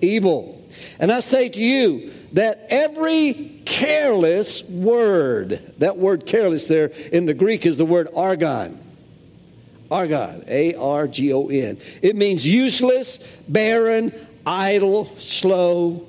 evil. 0.00 0.52
And 0.98 1.10
I 1.10 1.20
say 1.20 1.48
to 1.48 1.60
you 1.60 2.12
that 2.32 2.66
every 2.70 3.62
careless 3.64 4.62
word, 4.64 5.74
that 5.78 5.96
word 5.96 6.26
careless 6.26 6.68
there 6.68 6.86
in 7.12 7.26
the 7.26 7.34
Greek 7.34 7.66
is 7.66 7.78
the 7.78 7.86
word 7.86 8.08
argon. 8.14 8.82
Argon, 9.90 10.44
A 10.48 10.74
R 10.74 11.06
G 11.06 11.32
O 11.32 11.46
N. 11.46 11.78
It 12.02 12.16
means 12.16 12.46
useless, 12.46 13.18
barren, 13.48 14.12
idle, 14.46 15.06
slow. 15.18 16.06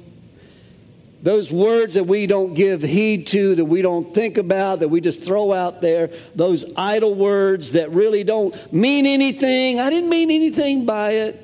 Those 1.24 1.52
words 1.52 1.96
that 1.96 2.04
we 2.06 2.28
don't 2.28 2.54
give 2.54 2.84
heed 2.84 3.28
to, 3.28 3.56
that 3.56 3.66
we 3.66 3.82
don't 3.82 4.14
think 4.14 4.38
about, 4.38 4.80
that 4.80 4.90
we 4.90 5.02
just 5.02 5.24
throw 5.24 5.52
out 5.52 5.82
there, 5.82 6.12
those 6.36 6.64
idle 6.78 7.16
words 7.16 7.72
that 7.72 7.92
really 7.92 8.24
don't 8.24 8.72
mean 8.72 9.08
anything. 9.08 9.80
I 9.80 9.90
didn't 9.90 10.10
mean 10.10 10.30
anything 10.30 10.86
by 10.86 11.14
it. 11.14 11.44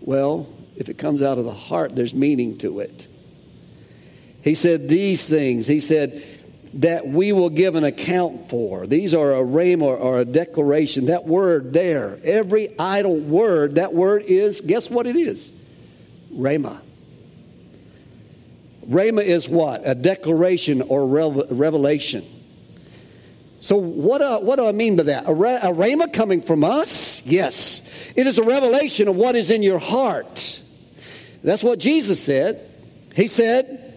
Well, 0.00 0.48
if 0.76 0.88
it 0.88 0.98
comes 0.98 1.22
out 1.22 1.38
of 1.38 1.44
the 1.44 1.54
heart, 1.54 1.94
there's 1.94 2.12
meaning 2.12 2.58
to 2.58 2.80
it. 2.80 3.06
He 4.42 4.56
said 4.56 4.88
these 4.88 5.24
things. 5.24 5.68
He 5.68 5.78
said, 5.78 6.24
that 6.74 7.06
we 7.06 7.32
will 7.32 7.50
give 7.50 7.74
an 7.74 7.84
account 7.84 8.48
for. 8.48 8.86
These 8.86 9.14
are 9.14 9.34
a 9.34 9.44
rhema 9.44 10.00
or 10.00 10.20
a 10.20 10.24
declaration. 10.24 11.06
That 11.06 11.26
word 11.26 11.72
there, 11.72 12.18
every 12.24 12.78
idle 12.78 13.16
word, 13.16 13.74
that 13.74 13.92
word 13.92 14.22
is, 14.22 14.60
guess 14.60 14.88
what 14.88 15.06
it 15.06 15.16
is? 15.16 15.52
Rhema. 16.32 16.80
Rhema 18.88 19.22
is 19.22 19.48
what? 19.48 19.82
A 19.84 19.94
declaration 19.94 20.82
or 20.82 21.06
revelation. 21.06 22.24
So, 23.60 23.76
what 23.76 24.20
uh, 24.20 24.40
what 24.40 24.56
do 24.56 24.66
I 24.66 24.72
mean 24.72 24.96
by 24.96 25.04
that? 25.04 25.26
A, 25.26 25.30
a 25.30 25.72
rhema 25.72 26.12
coming 26.12 26.42
from 26.42 26.64
us? 26.64 27.24
Yes. 27.24 28.12
It 28.16 28.26
is 28.26 28.38
a 28.38 28.42
revelation 28.42 29.06
of 29.06 29.14
what 29.14 29.36
is 29.36 29.50
in 29.50 29.62
your 29.62 29.78
heart. 29.78 30.60
That's 31.44 31.62
what 31.62 31.78
Jesus 31.78 32.20
said. 32.20 32.68
He 33.14 33.28
said, 33.28 33.91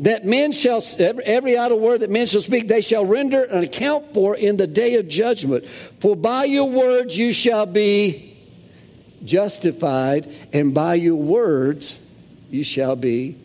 that 0.00 0.24
men 0.24 0.52
shall, 0.52 0.82
every 0.98 1.58
idle 1.58 1.78
word 1.78 2.00
that 2.00 2.10
men 2.10 2.26
shall 2.26 2.40
speak, 2.40 2.68
they 2.68 2.80
shall 2.80 3.04
render 3.04 3.42
an 3.42 3.64
account 3.64 4.14
for 4.14 4.36
in 4.36 4.56
the 4.56 4.66
day 4.66 4.96
of 4.96 5.08
judgment. 5.08 5.66
For 6.00 6.14
by 6.14 6.44
your 6.44 6.68
words 6.68 7.18
you 7.18 7.32
shall 7.32 7.66
be 7.66 8.36
justified, 9.24 10.32
and 10.52 10.72
by 10.72 10.94
your 10.94 11.16
words 11.16 11.98
you 12.50 12.62
shall 12.62 12.94
be 12.94 13.36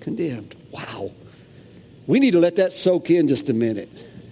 condemned. 0.00 0.54
Wow. 0.70 1.12
We 2.06 2.20
need 2.20 2.32
to 2.32 2.40
let 2.40 2.56
that 2.56 2.72
soak 2.72 3.10
in 3.10 3.28
just 3.28 3.48
a 3.48 3.54
minute. 3.54 3.88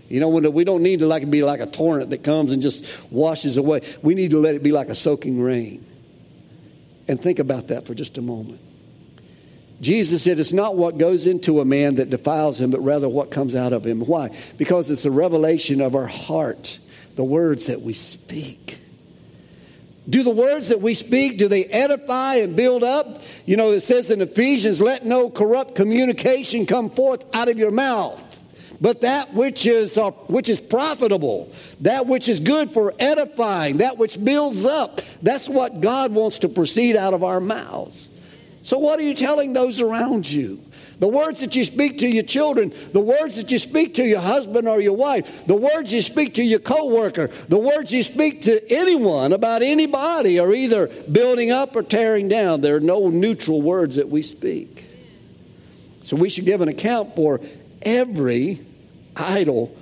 You 0.08 0.20
know, 0.20 0.28
we 0.28 0.64
don't 0.64 0.82
need 0.82 0.98
to 0.98 1.06
like 1.06 1.30
be 1.30 1.42
like 1.42 1.60
a 1.60 1.66
torrent 1.66 2.10
that 2.10 2.24
comes 2.24 2.52
and 2.52 2.60
just 2.60 2.84
washes 3.10 3.56
away. 3.56 3.82
We 4.02 4.14
need 4.14 4.32
to 4.32 4.38
let 4.38 4.54
it 4.56 4.62
be 4.62 4.72
like 4.72 4.88
a 4.88 4.94
soaking 4.94 5.40
rain. 5.40 5.86
And 7.08 7.20
think 7.20 7.38
about 7.38 7.68
that 7.68 7.86
for 7.86 7.94
just 7.94 8.18
a 8.18 8.22
moment. 8.22 8.60
Jesus 9.80 10.22
said 10.22 10.38
it's 10.38 10.52
not 10.52 10.76
what 10.76 10.98
goes 10.98 11.26
into 11.26 11.60
a 11.60 11.64
man 11.64 11.96
that 11.96 12.10
defiles 12.10 12.60
him, 12.60 12.70
but 12.70 12.80
rather 12.80 13.08
what 13.08 13.30
comes 13.30 13.54
out 13.54 13.72
of 13.72 13.86
him. 13.86 14.00
Why? 14.00 14.36
Because 14.58 14.90
it's 14.90 15.04
the 15.04 15.10
revelation 15.10 15.80
of 15.80 15.94
our 15.94 16.06
heart, 16.06 16.78
the 17.16 17.24
words 17.24 17.66
that 17.66 17.80
we 17.80 17.94
speak. 17.94 18.78
Do 20.08 20.22
the 20.22 20.30
words 20.30 20.68
that 20.68 20.80
we 20.80 20.94
speak, 20.94 21.38
do 21.38 21.48
they 21.48 21.64
edify 21.64 22.36
and 22.36 22.56
build 22.56 22.82
up? 22.82 23.22
You 23.46 23.56
know, 23.56 23.70
it 23.70 23.82
says 23.82 24.10
in 24.10 24.20
Ephesians, 24.20 24.80
let 24.80 25.04
no 25.06 25.30
corrupt 25.30 25.76
communication 25.76 26.66
come 26.66 26.90
forth 26.90 27.24
out 27.34 27.48
of 27.48 27.58
your 27.58 27.70
mouth. 27.70 28.26
But 28.80 29.02
that 29.02 29.34
which 29.34 29.66
is, 29.66 29.98
uh, 29.98 30.10
which 30.10 30.48
is 30.48 30.60
profitable, 30.60 31.52
that 31.80 32.06
which 32.06 32.28
is 32.28 32.40
good 32.40 32.72
for 32.72 32.94
edifying, 32.98 33.78
that 33.78 33.98
which 33.98 34.22
builds 34.22 34.64
up, 34.64 35.02
that's 35.22 35.48
what 35.48 35.80
God 35.80 36.12
wants 36.12 36.38
to 36.38 36.48
proceed 36.48 36.96
out 36.96 37.12
of 37.12 37.22
our 37.22 37.40
mouths. 37.40 38.10
So, 38.62 38.78
what 38.78 38.98
are 38.98 39.02
you 39.02 39.14
telling 39.14 39.52
those 39.52 39.80
around 39.80 40.30
you? 40.30 40.62
The 40.98 41.08
words 41.08 41.40
that 41.40 41.56
you 41.56 41.64
speak 41.64 41.98
to 42.00 42.08
your 42.08 42.24
children, 42.24 42.74
the 42.92 43.00
words 43.00 43.36
that 43.36 43.50
you 43.50 43.58
speak 43.58 43.94
to 43.94 44.04
your 44.04 44.20
husband 44.20 44.68
or 44.68 44.82
your 44.82 44.96
wife, 44.96 45.46
the 45.46 45.56
words 45.56 45.90
you 45.92 46.02
speak 46.02 46.34
to 46.34 46.42
your 46.42 46.58
coworker, 46.58 47.28
the 47.48 47.58
words 47.58 47.90
you 47.90 48.02
speak 48.02 48.42
to 48.42 48.60
anyone 48.70 49.32
about 49.32 49.62
anybody 49.62 50.38
are 50.38 50.52
either 50.52 50.88
building 51.10 51.50
up 51.50 51.74
or 51.74 51.82
tearing 51.82 52.28
down. 52.28 52.60
There 52.60 52.76
are 52.76 52.80
no 52.80 53.08
neutral 53.08 53.62
words 53.62 53.96
that 53.96 54.10
we 54.10 54.22
speak. 54.22 54.90
So 56.02 56.16
we 56.16 56.28
should 56.28 56.44
give 56.44 56.60
an 56.60 56.68
account 56.68 57.16
for 57.16 57.40
every 57.80 58.60
idle 59.16 59.74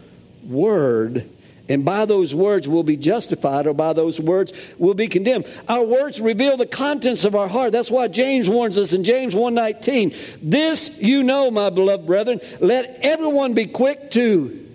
word 0.45 1.29
and 1.69 1.85
by 1.85 2.05
those 2.05 2.35
words 2.35 2.67
we'll 2.67 2.83
be 2.83 2.97
justified, 2.97 3.67
or 3.67 3.75
by 3.75 3.93
those 3.93 4.19
words 4.19 4.53
we'll 4.79 4.95
be 4.95 5.09
condemned. 5.09 5.47
Our 5.69 5.85
words 5.85 6.21
reveal 6.21 6.57
the 6.57 6.67
contents 6.67 7.25
of 7.25 7.35
our 7.35 7.49
heart. 7.49 7.73
That's 7.73 7.91
why 7.91 8.09
James 8.09 8.49
warns 8.49 8.79
us 8.79 8.93
in 8.93 9.05
James 9.05 9.35
1:19. 9.35 10.15
This 10.43 10.91
you 10.99 11.23
know, 11.23 11.51
my 11.51 11.71
beloved 11.71 12.07
brethren, 12.07 12.41
let 12.61 13.01
everyone 13.03 13.55
be 13.55 13.67
quick 13.67 14.11
to 14.13 14.67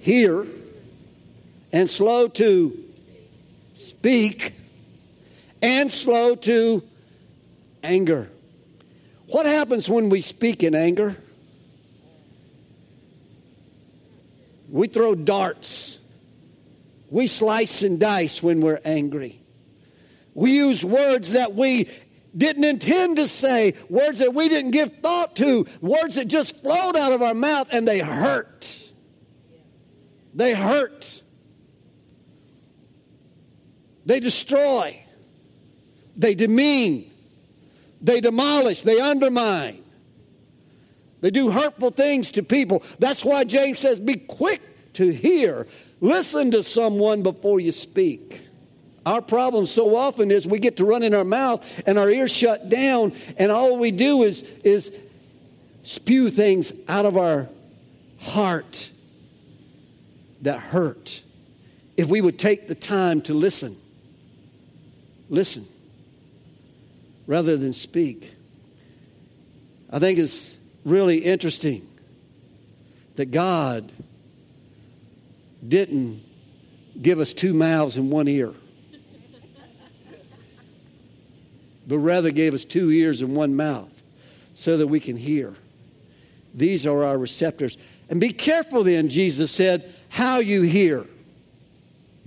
hear 0.00 0.46
and 1.72 1.88
slow 1.88 2.28
to 2.28 2.78
speak 3.74 4.54
and 5.62 5.90
slow 5.90 6.34
to 6.34 6.82
anger. 7.82 8.28
What 9.26 9.46
happens 9.46 9.88
when 9.88 10.10
we 10.10 10.20
speak 10.20 10.62
in 10.62 10.74
anger? 10.74 11.16
We 14.72 14.88
throw 14.88 15.14
darts. 15.14 15.98
We 17.10 17.26
slice 17.26 17.82
and 17.82 18.00
dice 18.00 18.42
when 18.42 18.62
we're 18.62 18.80
angry. 18.86 19.38
We 20.32 20.52
use 20.52 20.82
words 20.82 21.32
that 21.32 21.54
we 21.54 21.90
didn't 22.34 22.64
intend 22.64 23.18
to 23.18 23.28
say, 23.28 23.74
words 23.90 24.20
that 24.20 24.32
we 24.32 24.48
didn't 24.48 24.70
give 24.70 24.96
thought 25.02 25.36
to, 25.36 25.66
words 25.82 26.14
that 26.14 26.26
just 26.26 26.62
flowed 26.62 26.96
out 26.96 27.12
of 27.12 27.20
our 27.20 27.34
mouth 27.34 27.68
and 27.70 27.86
they 27.86 27.98
hurt. 27.98 28.90
They 30.34 30.54
hurt. 30.54 31.22
They 34.06 34.20
destroy. 34.20 35.04
They 36.16 36.34
demean. 36.34 37.10
They 38.00 38.22
demolish. 38.22 38.80
They 38.82 38.98
undermine. 39.00 39.81
They 41.22 41.30
do 41.30 41.50
hurtful 41.50 41.90
things 41.90 42.32
to 42.32 42.42
people. 42.42 42.82
That's 42.98 43.24
why 43.24 43.44
James 43.44 43.78
says, 43.78 43.98
be 43.98 44.16
quick 44.16 44.60
to 44.94 45.10
hear. 45.10 45.66
Listen 46.00 46.50
to 46.50 46.62
someone 46.62 47.22
before 47.22 47.60
you 47.60 47.72
speak. 47.72 48.42
Our 49.06 49.22
problem 49.22 49.66
so 49.66 49.96
often 49.96 50.30
is 50.30 50.46
we 50.46 50.58
get 50.58 50.76
to 50.76 50.84
run 50.84 51.02
in 51.02 51.14
our 51.14 51.24
mouth 51.24 51.82
and 51.86 51.98
our 51.98 52.10
ears 52.10 52.32
shut 52.32 52.68
down, 52.68 53.12
and 53.38 53.50
all 53.50 53.78
we 53.78 53.92
do 53.92 54.22
is, 54.22 54.42
is 54.64 54.92
spew 55.84 56.28
things 56.28 56.72
out 56.88 57.06
of 57.06 57.16
our 57.16 57.48
heart 58.18 58.90
that 60.42 60.58
hurt. 60.58 61.22
If 61.96 62.08
we 62.08 62.20
would 62.20 62.38
take 62.38 62.66
the 62.66 62.74
time 62.74 63.22
to 63.22 63.34
listen, 63.34 63.76
listen, 65.28 65.66
rather 67.28 67.56
than 67.56 67.72
speak. 67.72 68.32
I 69.90 70.00
think 70.00 70.18
it's 70.18 70.56
really 70.84 71.18
interesting 71.18 71.86
that 73.16 73.30
God 73.30 73.92
didn't 75.66 76.22
give 77.00 77.20
us 77.20 77.32
two 77.34 77.54
mouths 77.54 77.96
and 77.96 78.10
one 78.10 78.28
ear, 78.28 78.52
but 81.86 81.98
rather 81.98 82.30
gave 82.30 82.54
us 82.54 82.64
two 82.64 82.90
ears 82.90 83.20
and 83.22 83.34
one 83.36 83.54
mouth 83.54 83.92
so 84.54 84.76
that 84.76 84.86
we 84.86 85.00
can 85.00 85.16
hear. 85.16 85.54
These 86.54 86.86
are 86.86 87.04
our 87.04 87.16
receptors. 87.16 87.78
And 88.08 88.20
be 88.20 88.32
careful 88.32 88.84
then, 88.84 89.08
Jesus 89.08 89.50
said, 89.50 89.92
how 90.08 90.38
you 90.38 90.62
hear. 90.62 91.06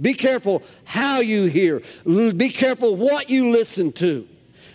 Be 0.02 0.14
careful 0.14 0.64
how 0.84 1.20
you 1.20 1.46
hear. 1.46 1.82
Be 2.06 2.50
careful 2.50 2.96
what 2.96 3.30
you 3.30 3.52
listen 3.52 3.92
to. 3.94 4.28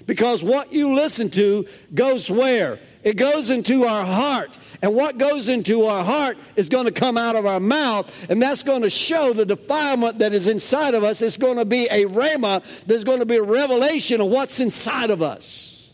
Because 0.07 0.43
what 0.43 0.73
you 0.73 0.95
listen 0.95 1.31
to 1.31 1.67
goes 1.93 2.31
where? 2.31 2.79
It 3.03 3.17
goes 3.17 3.51
into 3.51 3.85
our 3.85 4.05
heart. 4.05 4.57
And 4.83 4.95
what 4.95 5.19
goes 5.19 5.49
into 5.49 5.85
our 5.87 6.05
heart 6.05 6.39
is 6.57 6.69
going 6.69 6.87
to 6.87 6.93
come 6.93 7.19
out 7.19 7.37
of 7.37 7.47
our 7.47 7.61
mouth. 7.61 8.31
And 8.31 8.41
that's 8.41 8.63
going 8.63 8.83
to 8.83 8.91
show 8.91 9.33
the 9.33 9.47
defilement 9.47 10.19
that 10.21 10.33
is 10.33 10.49
inside 10.49 10.95
of 10.95 11.05
us. 11.05 11.21
It's 11.21 11.37
going 11.37 11.57
to 11.57 11.65
be 11.65 11.87
a 11.87 12.05
rhema. 12.05 12.63
There's 12.87 13.05
going 13.05 13.19
to 13.19 13.27
be 13.27 13.37
a 13.37 13.43
revelation 13.43 14.21
of 14.21 14.29
what's 14.29 14.61
inside 14.61 15.11
of 15.11 15.23
us. 15.23 15.91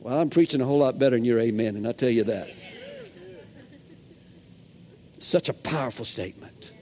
Well, 0.00 0.20
I'm 0.20 0.30
preaching 0.30 0.60
a 0.60 0.66
whole 0.66 0.78
lot 0.78 0.98
better 0.98 1.16
than 1.16 1.24
your 1.24 1.40
amen, 1.40 1.76
and 1.76 1.88
I 1.88 1.92
tell 1.92 2.10
you 2.10 2.24
that. 2.24 2.50
Such 5.18 5.48
a 5.48 5.54
powerful 5.54 6.04
statement. 6.04 6.72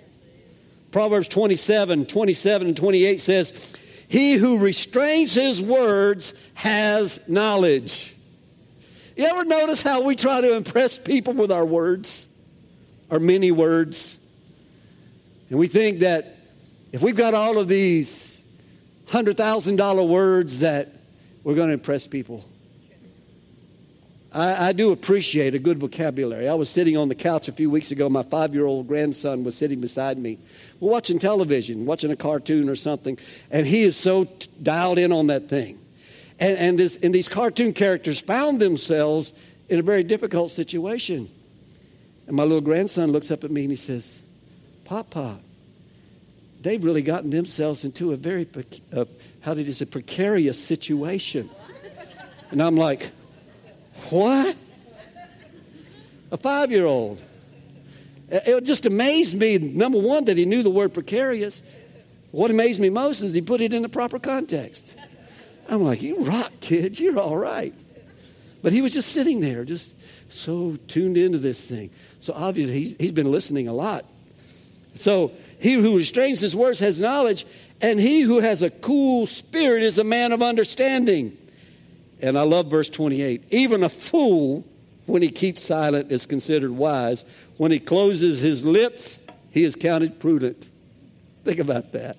Proverbs 0.91 1.29
27, 1.29 2.07
27 2.07 2.67
and 2.67 2.77
28 2.77 3.21
says, 3.21 3.77
He 4.09 4.35
who 4.35 4.59
restrains 4.59 5.35
his 5.35 5.63
words 5.63 6.35
has 6.55 7.21
knowledge. 7.29 8.15
You 9.23 9.29
ever 9.29 9.45
notice 9.45 9.85
how 9.85 10.03
we 10.03 10.17
try 10.17 10.41
to 10.41 10.57
impress 10.57 10.99
people 10.99 11.33
with 11.33 11.53
our 11.53 11.65
words, 11.65 12.27
our 13.09 13.21
many 13.21 13.53
words? 13.53 14.19
And 15.49 15.61
we 15.61 15.69
think 15.69 16.01
that 16.01 16.39
if 16.91 17.03
we've 17.03 17.15
got 17.15 17.33
all 17.33 17.59
of 17.59 17.69
these 17.69 18.45
$100,000 19.07 20.09
words 20.09 20.59
that 20.59 20.93
we're 21.45 21.55
going 21.55 21.69
to 21.69 21.75
impress 21.75 22.09
people. 22.09 22.45
I, 24.33 24.71
I, 24.71 24.73
do 24.73 24.91
appreciate 24.91 25.55
a 25.55 25.61
good 25.61 25.79
vocabulary. 25.79 26.49
I 26.49 26.55
was 26.55 26.69
sitting 26.69 26.97
on 26.97 27.09
the 27.09 27.15
couch 27.15 27.47
a 27.47 27.53
few 27.53 27.71
weeks 27.71 27.93
ago. 27.93 28.09
My 28.09 28.25
five 28.25 28.55
year 28.55 28.67
old 28.67 28.89
grandson 28.89 29.45
was 29.45 29.55
sitting 29.55 29.81
beside 29.81 30.19
me. 30.19 30.39
We're 30.81 30.91
watching 30.91 31.21
television, 31.21 31.87
watching 31.87 32.11
a 32.11 32.17
cartoon 32.17 32.69
or 32.69 32.75
something, 32.75 33.17
and 33.53 33.69
he 33.69 33.83
is 33.83 33.97
so 33.97 34.25
t- 34.25 34.49
dialed 34.61 34.99
in 34.99 35.13
on 35.13 35.29
that 35.29 35.49
thing. 35.49 35.79
And, 36.43 36.59
and, 36.59 36.79
this, 36.79 36.99
and 37.01 37.15
these 37.15 37.29
cartoon 37.29 37.73
characters 37.73 38.21
found 38.21 38.61
themselves 38.61 39.33
in 39.69 39.79
a 39.79 39.83
very 39.83 40.03
difficult 40.03 40.51
situation. 40.51 41.31
And 42.27 42.35
my 42.35 42.43
little 42.43 42.61
grandson 42.61 43.13
looks 43.13 43.31
up 43.31 43.45
at 43.45 43.53
me 43.53 43.63
and 43.63 43.71
he 43.71 43.77
says, 43.77 44.25
Papa, 44.85 45.39
they've 46.61 46.83
really 46.83 47.03
gotten 47.03 47.31
themselves 47.31 47.85
into 47.85 48.13
a 48.13 48.17
very, 48.17 48.49
uh, 48.93 49.05
how 49.43 49.55
did 49.55 49.67
he 49.67 49.73
say, 49.73 49.85
precarious 49.85 50.61
situation. 50.61 51.49
And 52.51 52.61
I'm 52.61 52.75
like, 52.75 53.13
what? 54.11 54.57
A 56.33 56.37
five 56.39 56.73
year 56.73 56.87
old. 56.87 57.23
It 58.29 58.65
just 58.65 58.85
amazed 58.85 59.37
me, 59.37 59.59
number 59.59 59.99
one, 60.01 60.25
that 60.25 60.37
he 60.37 60.45
knew 60.45 60.65
the 60.65 60.71
word 60.71 60.93
precarious. 60.93 61.63
What 62.33 62.51
amazed 62.51 62.81
me 62.81 62.91
most 62.91 63.21
is 63.21 63.33
he 63.33 63.43
put 63.43 63.61
it 63.61 63.73
in 63.73 63.83
the 63.83 63.89
proper 63.89 64.19
context. 64.19 64.97
I'm 65.73 65.83
like, 65.83 66.03
you 66.03 66.23
rock, 66.23 66.53
kid. 66.61 67.01
You're 67.01 67.19
all 67.19 67.37
right. 67.37 67.73
But 68.61 68.73
he 68.73 68.83
was 68.83 68.93
just 68.93 69.09
sitting 69.09 69.41
there, 69.41 69.65
just 69.65 69.95
so 70.31 70.77
tuned 70.87 71.17
into 71.17 71.39
this 71.39 71.65
thing. 71.65 71.89
So 72.21 72.35
obviously, 72.37 72.75
he's, 72.75 72.97
he's 72.99 73.13
been 73.13 73.33
listening 73.33 73.69
a 73.69 73.73
lot. 73.73 74.05
So 74.95 75.33
he 75.59 75.73
who 75.73 75.97
restrains 75.97 76.41
his 76.41 76.55
words 76.55 76.79
has 76.81 77.01
knowledge, 77.01 77.47
and 77.81 77.99
he 77.99 78.21
who 78.21 78.41
has 78.41 78.63
a 78.63 78.69
cool 78.69 79.27
spirit 79.27 79.83
is 79.83 79.97
a 79.97 80.05
man 80.05 80.33
of 80.33 80.43
understanding. 80.43 81.39
And 82.21 82.39
I 82.39 82.43
love 82.43 82.67
verse 82.67 82.91
28. 82.91 83.43
Even 83.51 83.83
a 83.83 83.89
fool, 83.89 84.67
when 85.07 85.23
he 85.23 85.31
keeps 85.31 85.65
silent, 85.65 86.13
is 86.13 86.27
considered 86.27 86.73
wise. 86.73 87.25
When 87.57 87.73
he 87.73 87.81
closes 87.81 88.43
his 88.43 88.63
lips, 88.67 89.21
he 89.51 89.65
is 89.65 89.75
counted 89.75 90.21
prudent. 90.21 90.69
Think 91.45 91.61
about 91.61 91.93
that. 91.93 92.19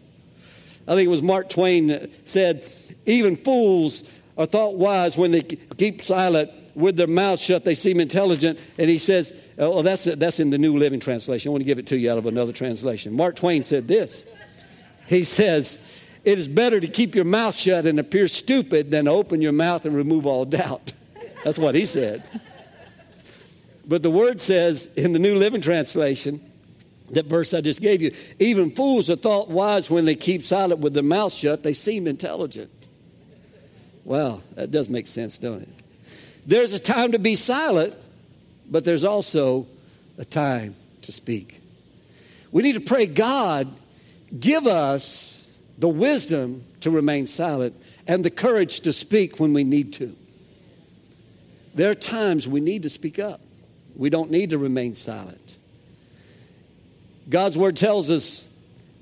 I 0.88 0.96
think 0.96 1.06
it 1.06 1.12
was 1.12 1.22
Mark 1.22 1.50
Twain 1.50 1.88
that 1.88 2.28
said, 2.28 2.70
even 3.06 3.38
fools 3.38 4.04
are 4.38 4.46
thought 4.46 4.76
wise 4.76 5.18
when 5.18 5.32
they 5.32 5.44
keep 5.44 6.02
silent 6.02 6.52
with 6.76 6.96
their 6.96 7.08
mouths 7.08 7.42
shut. 7.42 7.66
They 7.66 7.76
seem 7.76 8.00
intelligent. 8.00 8.60
And 8.78 8.90
he 8.90 8.98
says, 8.98 9.34
oh, 9.58 9.74
oh, 9.74 9.82
that's, 9.82 10.06
that's 10.06 10.40
in 10.40 10.50
the 10.50 10.58
New 10.58 10.78
Living 10.78 11.00
Translation. 11.00 11.50
I 11.50 11.52
want 11.52 11.62
to 11.62 11.66
give 11.66 11.80
it 11.80 11.88
to 11.88 11.98
you 11.98 12.12
out 12.12 12.18
of 12.18 12.26
another 12.26 12.54
translation. 12.54 13.14
Mark 13.14 13.36
Twain 13.36 13.64
said 13.64 13.88
this. 13.88 14.26
He 15.08 15.24
says, 15.24 15.80
It 16.24 16.40
is 16.40 16.48
better 16.48 16.80
to 16.80 16.88
keep 16.88 17.14
your 17.14 17.26
mouth 17.26 17.56
shut 17.56 17.86
and 17.86 18.00
appear 18.00 18.28
stupid 18.28 18.90
than 18.90 19.08
open 19.08 19.42
your 19.42 19.52
mouth 19.52 19.86
and 19.86 19.96
remove 19.96 20.26
all 20.26 20.46
doubt. 20.46 20.94
That's 21.44 21.60
what 21.60 21.76
he 21.76 21.86
said. 21.86 22.24
But 23.86 24.02
the 24.02 24.12
word 24.12 24.40
says 24.40 24.88
in 24.96 25.12
the 25.12 25.20
New 25.20 25.36
Living 25.36 25.62
Translation, 25.62 26.42
that 27.12 27.26
verse 27.26 27.54
I 27.54 27.62
just 27.62 27.82
gave 27.82 28.02
you, 28.02 28.14
even 28.40 28.72
fools 28.72 29.10
are 29.10 29.18
thought 29.18 29.50
wise 29.50 29.90
when 29.90 30.06
they 30.06 30.16
keep 30.16 30.44
silent 30.44 30.80
with 30.80 30.94
their 30.94 31.04
mouth 31.04 31.34
shut. 31.34 31.62
They 31.62 31.74
seem 31.74 32.08
intelligent. 32.08 32.72
Well, 34.06 34.42
that 34.56 34.72
does 34.72 34.90
make 34.90 35.08
sense, 35.08 35.38
don't 35.38 35.62
it? 35.62 35.70
There's 36.46 36.74
a 36.74 36.80
time 36.80 37.14
to 37.14 37.20
be 37.20 37.36
silent, 37.36 37.96
but 38.70 38.84
there's 38.84 39.06
also 39.06 39.68
a 40.18 40.26
time 40.26 40.76
to 41.04 41.12
speak. 41.12 41.62
We 42.52 42.64
need 42.64 42.74
to 42.74 42.82
pray, 42.82 43.06
God, 43.06 43.74
give 44.38 44.68
us 44.68 45.48
the 45.78 45.88
wisdom 45.88 46.66
to 46.82 46.92
remain 46.92 47.28
silent 47.28 47.76
and 48.08 48.24
the 48.24 48.30
courage 48.30 48.82
to 48.82 48.94
speak 48.94 49.40
when 49.40 49.54
we 49.54 49.64
need 49.64 49.94
to. 49.94 50.16
There 51.74 51.90
are 51.90 51.96
times 51.96 52.48
we 52.48 52.62
need 52.62 52.84
to 52.84 52.90
speak 52.90 53.20
up. 53.20 53.42
We 53.96 54.10
don't 54.10 54.32
need 54.32 54.52
to 54.52 54.58
remain 54.58 54.96
silent. 54.96 55.58
God's 57.30 57.58
word 57.58 57.78
tells 57.78 58.10
us 58.10 58.48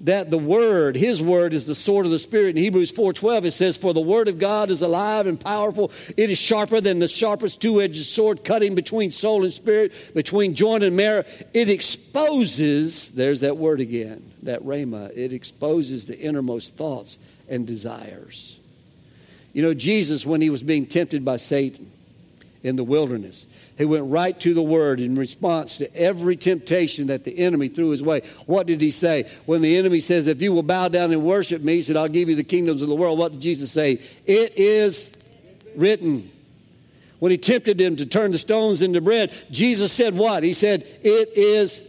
that 0.02 0.30
the 0.30 0.38
word 0.38 0.96
his 0.96 1.22
word 1.22 1.54
is 1.54 1.66
the 1.66 1.76
sword 1.76 2.06
of 2.06 2.12
the 2.12 2.20
spirit. 2.20 2.56
In 2.56 2.58
hebrews 2.58 2.92
4.12 2.92 3.46
it 3.46 3.52
says 3.52 3.78
for 3.78 3.94
the 3.94 4.02
word 4.02 4.28
of 4.28 4.40
god 4.40 4.70
is 4.70 4.82
alive 4.82 5.28
and 5.28 5.40
powerful. 5.40 5.92
It 6.18 6.30
is 6.30 6.38
sharper 6.38 6.82
than 6.82 7.00
the 7.00 7.08
sharpest 7.08 7.62
two-edged 7.62 8.06
sword 8.06 8.44
cutting 8.44 8.76
between 8.76 9.12
soul 9.12 9.44
and 9.44 9.54
spirit 9.54 9.94
between 10.14 10.56
joint 10.56 10.84
and 10.84 10.96
marrow. 10.96 11.24
It 11.54 11.70
exposes 11.70 13.10
there's 13.10 13.42
that 13.42 13.58
word 13.58 13.80
again 13.80 14.32
that 14.44 14.64
rhema 14.64 15.16
it 15.16 15.34
exposes 15.34 16.08
the 16.08 16.20
innermost 16.20 16.76
thoughts 16.76 17.20
and 17.48 17.68
desires. 17.68 18.60
You 19.54 19.62
know 19.62 19.74
jesus 19.74 20.26
when 20.26 20.42
he 20.42 20.50
was 20.50 20.64
being 20.64 20.86
tempted 20.88 21.24
by 21.24 21.38
satan 21.38 21.92
in 22.64 22.76
the 22.76 22.84
wilderness. 22.84 23.48
He 23.78 23.86
went 23.86 24.10
right 24.12 24.40
to 24.42 24.54
the 24.54 24.62
word 24.62 25.00
in 25.00 25.16
response 25.16 25.78
to 25.78 25.96
every 25.96 26.36
temptation 26.36 27.08
that 27.08 27.24
the 27.24 27.40
enemy 27.40 27.68
threw 27.68 27.90
his 27.90 28.04
way. 28.04 28.22
What 28.46 28.68
did 28.68 28.82
he 28.82 28.92
say? 28.92 29.30
When 29.46 29.62
the 29.62 29.78
enemy 29.78 30.00
says, 30.00 30.28
If 30.28 30.42
you 30.42 30.54
will 30.54 30.64
bow 30.64 30.88
down 30.88 31.12
and 31.12 31.24
worship 31.24 31.62
me, 31.62 31.76
he 31.76 31.82
said, 31.82 31.98
I'll 31.98 32.08
give 32.08 32.30
you 32.30 32.36
the 32.36 32.44
kingdoms 32.44 32.82
of 32.82 32.88
the 32.88 32.96
world. 32.96 33.18
What 33.18 33.34
did 33.34 33.42
Jesus 33.42 33.72
say? 33.72 34.02
It 34.26 34.58
is 34.58 35.12
written. 35.76 36.32
When 37.20 37.32
he 37.32 37.38
tempted 37.38 37.80
him 37.80 37.98
to 37.98 38.06
turn 38.06 38.32
the 38.32 38.40
stones 38.40 38.82
into 38.82 39.00
bread, 39.02 39.32
Jesus 39.52 39.94
said, 39.94 40.16
What? 40.16 40.44
He 40.44 40.54
said, 40.54 40.84
It 41.04 41.30
is 41.36 41.82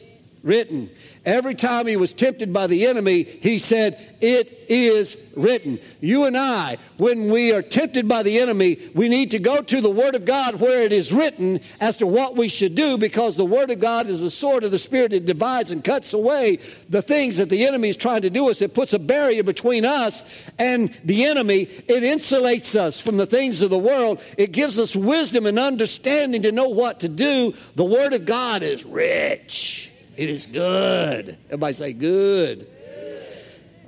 written. 0.43 0.91
Every 1.25 1.55
time 1.55 1.87
he 1.87 1.97
was 1.97 2.13
tempted 2.13 2.53
by 2.53 2.67
the 2.67 2.87
enemy, 2.87 3.23
he 3.23 3.59
said, 3.59 4.17
It 4.21 4.67
is 4.69 5.17
written. 5.37 5.79
You 6.01 6.25
and 6.25 6.37
I, 6.37 6.79
when 6.97 7.31
we 7.31 7.53
are 7.53 7.63
tempted 7.63 8.09
by 8.09 8.25
the 8.25 8.41
enemy, 8.41 8.79
we 8.95 9.09
need 9.09 9.31
to 9.31 9.39
go 9.39 9.63
to 9.63 9.81
the 9.81 9.91
Word 9.91 10.17
of 10.17 10.25
God 10.25 10.57
where 10.57 10.83
it 10.83 10.91
is 10.91 11.13
written 11.13 11.61
as 11.81 11.99
to 11.99 12.07
what 12.07 12.37
we 12.37 12.49
should 12.49 12.75
do 12.75 12.99
because 12.99 13.37
the 13.37 13.45
Word 13.45 13.71
of 13.71 13.79
God 13.79 14.09
is 14.09 14.21
the 14.21 14.31
sword 14.31 14.65
of 14.65 14.73
the 14.73 14.81
Spirit. 14.81 15.13
It 15.13 15.27
divides 15.27 15.71
and 15.71 15.85
cuts 15.85 16.13
away 16.13 16.59
the 16.89 17.03
things 17.03 17.37
that 17.37 17.49
the 17.49 17.67
enemy 17.67 17.91
is 17.91 17.97
trying 17.97 18.23
to 18.23 18.31
do 18.31 18.51
us. 18.51 18.61
It 18.61 18.75
puts 18.75 18.93
a 18.93 18.99
barrier 18.99 19.45
between 19.45 19.85
us 19.85 20.25
and 20.59 20.93
the 21.05 21.27
enemy. 21.27 21.63
It 21.63 22.03
insulates 22.03 22.75
us 22.75 22.99
from 22.99 23.17
the 23.17 23.27
things 23.27 23.63
of 23.63 23.71
the 23.71 23.79
world. 23.79 24.21
It 24.37 24.51
gives 24.51 24.79
us 24.79 24.97
wisdom 24.97 25.47
and 25.47 25.59
understanding 25.59 26.43
to 26.43 26.53
know 26.53 26.69
what 26.69 27.01
to 27.01 27.09
do. 27.09 27.55
The 27.77 27.85
Word 27.85 28.13
of 28.13 28.25
God 28.25 28.65
is 28.65 28.85
rich. 28.85 29.92
It 30.17 30.29
is 30.29 30.47
good. 30.47 31.39
Everybody 31.47 31.75
say 31.75 31.93
good. 31.93 32.69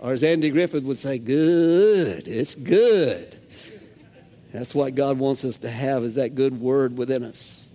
Or 0.01 0.13
as 0.13 0.23
Andy 0.23 0.51
Griffith 0.51 0.85
would 0.85 0.99
say, 0.99 1.19
good. 1.19 2.29
It's 2.29 2.55
good. 2.55 3.39
That's 4.53 4.75
what 4.75 4.95
God 4.95 5.19
wants 5.19 5.45
us 5.45 5.57
to 5.59 5.71
have 5.71 6.05
is 6.05 6.15
that 6.15 6.35
good 6.35 6.61
word 6.61 6.97
within 6.97 7.25
us. 7.25 7.67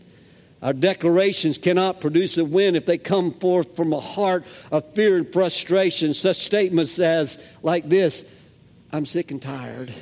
Our 0.61 0.73
declarations 0.73 1.57
cannot 1.57 2.01
produce 2.01 2.37
a 2.37 2.43
win 2.43 2.75
if 2.75 2.85
they 2.85 2.97
come 2.97 3.33
forth 3.33 3.75
from 3.75 3.93
a 3.93 3.99
heart 3.99 4.45
of 4.71 4.93
fear 4.93 5.17
and 5.17 5.31
frustration. 5.31 6.13
Such 6.13 6.37
statements 6.37 6.99
as, 6.99 7.37
like 7.63 7.87
this, 7.87 8.25
I'm 8.91 9.05
sick 9.05 9.31
and 9.31 9.41
tired. 9.41 9.93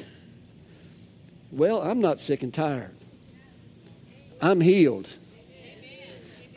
Well, 1.52 1.82
I'm 1.82 2.02
not 2.02 2.20
sick 2.20 2.44
and 2.44 2.54
tired. 2.54 2.96
I'm 4.42 4.62
healed. 4.62 5.10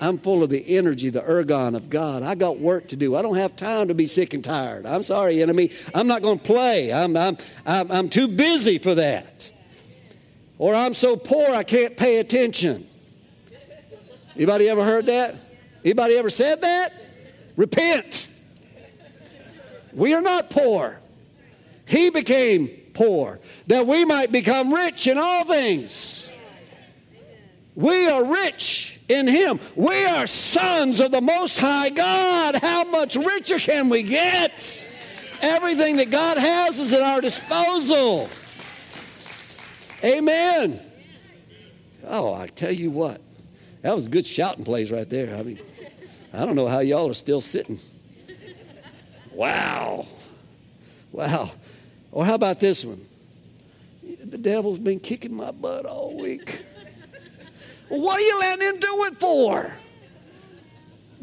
I'm 0.01 0.19
full 0.19 0.43
of 0.43 0.49
the 0.49 0.77
energy, 0.77 1.11
the 1.11 1.21
ergon 1.21 1.77
of 1.77 1.91
God. 1.91 2.23
I 2.23 2.35
got 2.35 2.59
work 2.59 2.89
to 2.89 2.97
do. 2.97 3.15
I 3.15 3.23
don't 3.23 3.37
have 3.37 3.55
time 3.55 3.89
to 3.89 3.95
be 3.95 4.07
sick 4.07 4.33
and 4.33 4.43
tired. 4.43 4.87
I'm 4.87 5.03
sorry, 5.03 5.43
enemy. 5.43 5.73
I'm 5.95 6.07
not 6.07 6.23
going 6.23 6.39
to 6.39 6.45
play. 6.45 6.93
I'm, 6.93 7.17
I'm, 7.17 7.37
I'm, 7.67 7.93
I'm 7.93 8.09
too 8.09 8.29
busy 8.29 8.79
for 8.79 8.95
that. 8.95 9.53
Or 10.59 10.75
I'm 10.75 10.95
so 10.95 11.17
poor 11.17 11.51
I 11.51 11.65
can't 11.65 11.97
pay 11.97 12.19
attention. 12.19 12.87
Anybody 14.37 14.69
ever 14.69 14.85
heard 14.85 15.07
that? 15.07 15.37
Anybody 15.85 16.17
ever 16.17 16.31
said 16.31 16.63
that? 16.63 16.93
Repent. 17.57 18.31
We 19.93 20.15
are 20.15 20.23
not 20.23 20.51
poor. 20.51 20.99
He 21.85 22.11
became 22.11 22.69
poor 22.95 23.41
that 23.67 23.87
we 23.87 24.05
might 24.05 24.33
become 24.33 24.73
rich 24.73 25.07
in 25.07 25.19
all 25.19 25.45
things. 25.45 26.31
We 27.75 28.09
are 28.09 28.25
rich 28.25 29.00
in 29.11 29.27
Him. 29.27 29.59
We 29.75 30.05
are 30.05 30.27
sons 30.27 31.01
of 31.01 31.11
the 31.11 31.21
Most 31.21 31.59
High 31.59 31.91
God. 31.91 32.57
How 32.57 32.85
much 32.85 33.17
richer 33.17 33.59
can 33.59 33.89
we 33.89 34.05
get? 34.05 34.87
Everything 35.43 35.97
that 35.97 36.11
God 36.11 36.39
has 36.39 36.79
is 36.79 36.93
at 36.93 37.03
our 37.03 37.21
disposal. 37.21 38.29
Amen. 40.05 40.81
Oh, 42.07 42.33
I 42.33 42.47
tell 42.47 42.73
you 42.73 42.91
what, 42.91 43.21
that 43.83 43.95
was 43.95 44.07
a 44.07 44.11
good 44.11 44.27
shouting 44.27 44.65
place 44.65 44.91
right 44.91 45.09
there. 45.09 45.37
I 45.37 45.43
mean, 45.43 45.59
I 46.33 46.47
don't 46.47 46.55
know 46.55 46.69
how 46.69 46.79
y'all 46.81 47.11
are 47.11 47.15
still 47.15 47.41
sitting. 47.41 47.79
Wow. 49.33 50.07
Wow. 51.13 51.51
Or 52.13 52.25
how 52.25 52.35
about 52.35 52.61
this 52.61 52.85
one? 52.85 53.05
The 54.03 54.39
devil's 54.39 54.79
been 54.79 55.01
kicking 55.01 55.35
my 55.35 55.51
butt 55.51 55.87
all 55.87 56.17
week. 56.17 56.63
What 57.91 58.19
are 58.19 58.23
you 58.23 58.39
letting 58.39 58.69
him 58.69 58.81
do 58.81 59.05
it 59.05 59.17
for? 59.19 59.73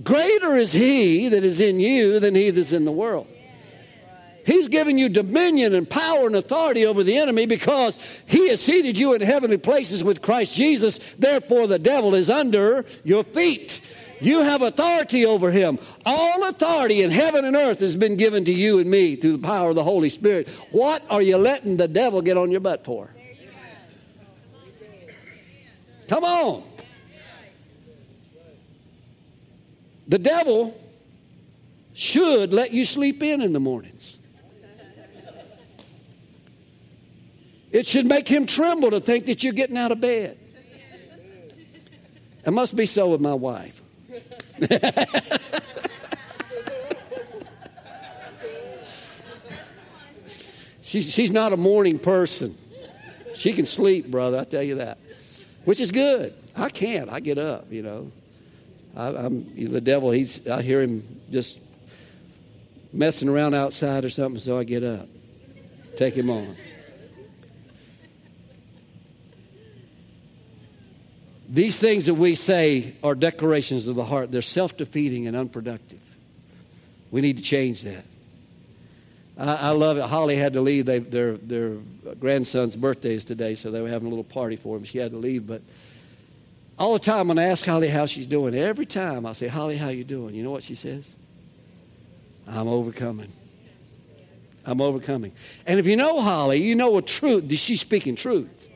Greater 0.04 0.56
is 0.56 0.74
he 0.74 1.30
that 1.30 1.44
is 1.44 1.62
in 1.62 1.80
you 1.80 2.20
than 2.20 2.36
he 2.36 2.50
that's 2.50 2.74
in 2.74 2.84
the 2.86 2.92
world. 2.92 3.28
He's 4.46 4.68
given 4.68 4.98
you 4.98 5.10
dominion 5.10 5.74
and 5.74 5.90
power 5.90 6.28
and 6.28 6.36
authority 6.36 6.86
over 6.86 7.04
the 7.04 7.18
enemy 7.18 7.46
because 7.46 7.98
he 8.26 8.50
has 8.50 8.62
seated 8.62 8.98
you 8.98 9.14
in 9.14 9.22
heavenly 9.22 9.58
places 9.58 10.04
with 10.04 10.22
Christ 10.22 10.54
Jesus. 10.54 11.00
Therefore, 11.18 11.68
the 11.68 11.80
devil 11.80 12.16
is 12.16 12.30
under 12.30 12.86
your 13.04 13.24
feet. 13.24 13.82
You 14.20 14.42
have 14.42 14.62
authority 14.62 15.26
over 15.26 15.52
him. 15.52 15.80
All 16.06 16.48
authority 16.48 17.02
in 17.02 17.12
heaven 17.12 17.46
and 17.46 17.56
earth 17.56 17.80
has 17.80 17.96
been 17.96 18.16
given 18.18 18.46
to 18.46 18.54
you 18.54 18.80
and 18.80 18.90
me 18.90 19.16
through 19.16 19.34
the 19.34 19.48
power 19.48 19.70
of 19.70 19.76
the 19.76 19.84
Holy 19.84 20.10
Spirit. 20.10 20.48
What 20.72 21.04
are 21.10 21.22
you 21.22 21.38
letting 21.38 21.78
the 21.78 21.88
devil 21.88 22.22
get 22.22 22.38
on 22.38 22.52
your 22.52 22.62
butt 22.62 22.86
for? 22.86 23.10
Come 26.08 26.24
on. 26.24 26.64
The 30.08 30.20
devil 30.20 30.80
should 31.94 32.54
let 32.54 32.72
you 32.72 32.86
sleep 32.86 33.22
in 33.22 33.42
in 33.42 33.54
the 33.54 33.60
mornings. 33.60 34.20
It 37.72 37.86
should 37.86 38.06
make 38.06 38.28
him 38.28 38.46
tremble 38.46 38.92
to 38.92 39.00
think 39.00 39.26
that 39.26 39.44
you're 39.44 39.54
getting 39.54 39.78
out 39.78 39.92
of 39.92 40.00
bed. 40.00 40.38
It 42.46 42.52
must 42.52 42.76
be 42.76 42.86
so 42.86 43.10
with 43.10 43.20
my 43.20 43.34
wife. 43.34 43.82
she's, 50.82 51.12
she's 51.12 51.32
not 51.32 51.52
a 51.52 51.58
morning 51.58 52.00
person. 52.00 52.58
She 53.36 53.52
can 53.52 53.66
sleep, 53.66 54.10
brother, 54.10 54.40
I 54.40 54.46
tell 54.46 54.64
you 54.64 54.76
that. 54.76 54.98
Which 55.68 55.82
is 55.82 55.92
good. 55.92 56.34
I 56.56 56.70
can't. 56.70 57.12
I 57.12 57.20
get 57.20 57.38
up, 57.38 57.74
you 57.74 57.82
know. 57.82 58.10
I, 58.96 59.26
am 59.26 59.54
the 59.54 59.82
devil. 59.82 60.12
He's. 60.12 60.48
I 60.48 60.62
hear 60.62 60.82
him 60.82 61.20
just 61.30 61.60
messing 62.94 63.28
around 63.28 63.54
outside 63.54 64.06
or 64.06 64.10
something, 64.10 64.40
so 64.40 64.58
I 64.58 64.64
get 64.64 64.86
up, 64.86 65.10
take 65.98 66.14
him 66.14 66.30
on. 66.30 66.56
These 71.50 71.78
things 71.78 72.06
that 72.06 72.16
we 72.16 72.36
say 72.36 72.96
are 73.04 73.14
declarations 73.14 73.90
of 73.90 73.96
the 73.98 74.06
heart. 74.06 74.32
They're 74.32 74.42
self 74.42 74.78
defeating 74.78 75.28
and 75.28 75.36
unproductive. 75.36 76.00
We 77.12 77.20
need 77.20 77.36
to 77.36 77.44
change 77.44 77.82
that. 77.82 78.06
I, 79.38 79.56
I 79.56 79.70
love 79.70 79.98
it. 79.98 80.04
Holly 80.04 80.36
had 80.36 80.54
to 80.54 80.62
leave. 80.62 80.86
They, 80.86 81.00
their, 81.00 81.38
their 81.38 81.76
grandson's 82.20 82.76
birthday 82.76 83.16
is 83.16 83.24
today, 83.24 83.56
so 83.56 83.72
they 83.72 83.82
were 83.82 83.90
having 83.90 84.08
a 84.08 84.10
little 84.10 84.24
party 84.24 84.56
for 84.56 84.78
him. 84.78 84.84
She 84.84 84.98
had 84.98 85.12
to 85.12 85.18
leave, 85.18 85.46
but 85.46 85.62
all 86.80 86.94
the 86.94 87.00
time 87.00 87.28
when 87.28 87.40
I 87.40 87.46
ask 87.46 87.66
Holly 87.66 87.90
how 87.90 88.06
she's 88.06 88.28
doing, 88.28 88.56
every 88.56 88.86
time 88.86 89.26
I 89.26 89.34
say, 89.34 89.48
Holly, 89.48 89.78
how 89.78 89.90
you 89.90 90.04
doing? 90.04 90.36
You 90.36 90.44
know 90.44 90.52
what 90.52 90.64
she 90.64 90.76
says? 90.76 91.16
I'm 92.48 92.68
overcoming. 92.68 93.32
I'm 94.66 94.82
overcoming. 94.82 95.32
And 95.66 95.80
if 95.80 95.86
you 95.86 95.96
know 95.96 96.22
Holly, 96.22 96.62
you 96.62 96.76
know 96.76 96.98
a 96.98 97.02
truth. 97.02 97.52
She's 97.58 97.82
speaking 97.82 98.16
truth. 98.16 98.70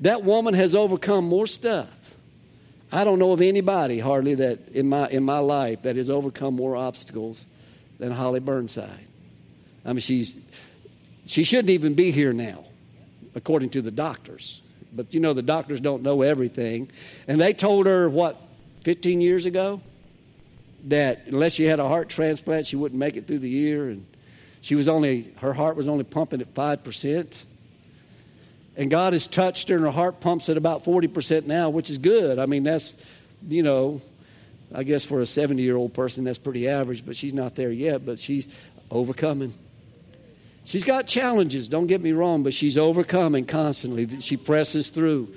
That 0.00 0.24
woman 0.24 0.54
has 0.54 0.74
overcome 0.74 1.24
more 1.24 1.46
stuff. 1.46 1.88
I 2.90 3.04
don't 3.04 3.18
know 3.18 3.32
of 3.32 3.40
anybody 3.40 3.98
hardly 4.00 4.34
that 4.34 4.68
in 4.70 4.88
my 4.88 5.08
in 5.08 5.24
my 5.24 5.38
life 5.38 5.82
that 5.82 5.96
has 5.96 6.10
overcome 6.10 6.54
more 6.54 6.76
obstacles 6.76 7.46
than 7.98 8.12
Holly 8.12 8.40
Burnside. 8.40 9.06
I 9.84 9.92
mean, 9.92 10.00
she's 10.00 10.34
she 11.26 11.44
shouldn't 11.44 11.70
even 11.70 11.94
be 11.94 12.10
here 12.10 12.32
now, 12.32 12.64
according 13.34 13.70
to 13.70 13.82
the 13.82 13.90
doctors. 13.90 14.60
But 14.92 15.14
you 15.14 15.20
know, 15.20 15.32
the 15.32 15.42
doctors 15.42 15.80
don't 15.80 16.02
know 16.02 16.22
everything, 16.22 16.90
and 17.26 17.40
they 17.40 17.52
told 17.52 17.86
her 17.86 18.08
what 18.08 18.40
15 18.82 19.20
years 19.20 19.46
ago 19.46 19.80
that 20.84 21.22
unless 21.26 21.52
she 21.54 21.64
had 21.64 21.78
a 21.78 21.88
heart 21.88 22.08
transplant, 22.08 22.66
she 22.66 22.76
wouldn't 22.76 22.98
make 22.98 23.16
it 23.16 23.26
through 23.26 23.38
the 23.38 23.48
year, 23.48 23.88
and 23.88 24.06
she 24.60 24.74
was 24.74 24.88
only 24.88 25.32
her 25.38 25.52
heart 25.52 25.76
was 25.76 25.88
only 25.88 26.04
pumping 26.04 26.40
at 26.40 26.54
five 26.54 26.84
percent. 26.84 27.46
And 28.76 28.90
God 28.90 29.12
has 29.12 29.26
touched 29.26 29.68
her, 29.68 29.76
and 29.76 29.84
her 29.84 29.90
heart 29.90 30.20
pumps 30.20 30.48
at 30.48 30.56
about 30.56 30.84
40% 30.84 31.44
now, 31.44 31.68
which 31.68 31.90
is 31.90 31.98
good. 31.98 32.38
I 32.38 32.46
mean, 32.46 32.62
that's, 32.62 32.96
you 33.46 33.62
know, 33.62 34.00
I 34.74 34.82
guess 34.82 35.04
for 35.04 35.20
a 35.20 35.26
70 35.26 35.62
year 35.62 35.76
old 35.76 35.92
person, 35.92 36.24
that's 36.24 36.38
pretty 36.38 36.68
average, 36.68 37.04
but 37.04 37.14
she's 37.14 37.34
not 37.34 37.54
there 37.54 37.70
yet, 37.70 38.06
but 38.06 38.18
she's 38.18 38.48
overcoming. 38.90 39.52
She's 40.64 40.84
got 40.84 41.06
challenges, 41.06 41.68
don't 41.68 41.86
get 41.86 42.00
me 42.00 42.12
wrong, 42.12 42.42
but 42.42 42.54
she's 42.54 42.78
overcoming 42.78 43.46
constantly. 43.46 44.20
She 44.20 44.36
presses 44.36 44.90
through. 44.90 45.34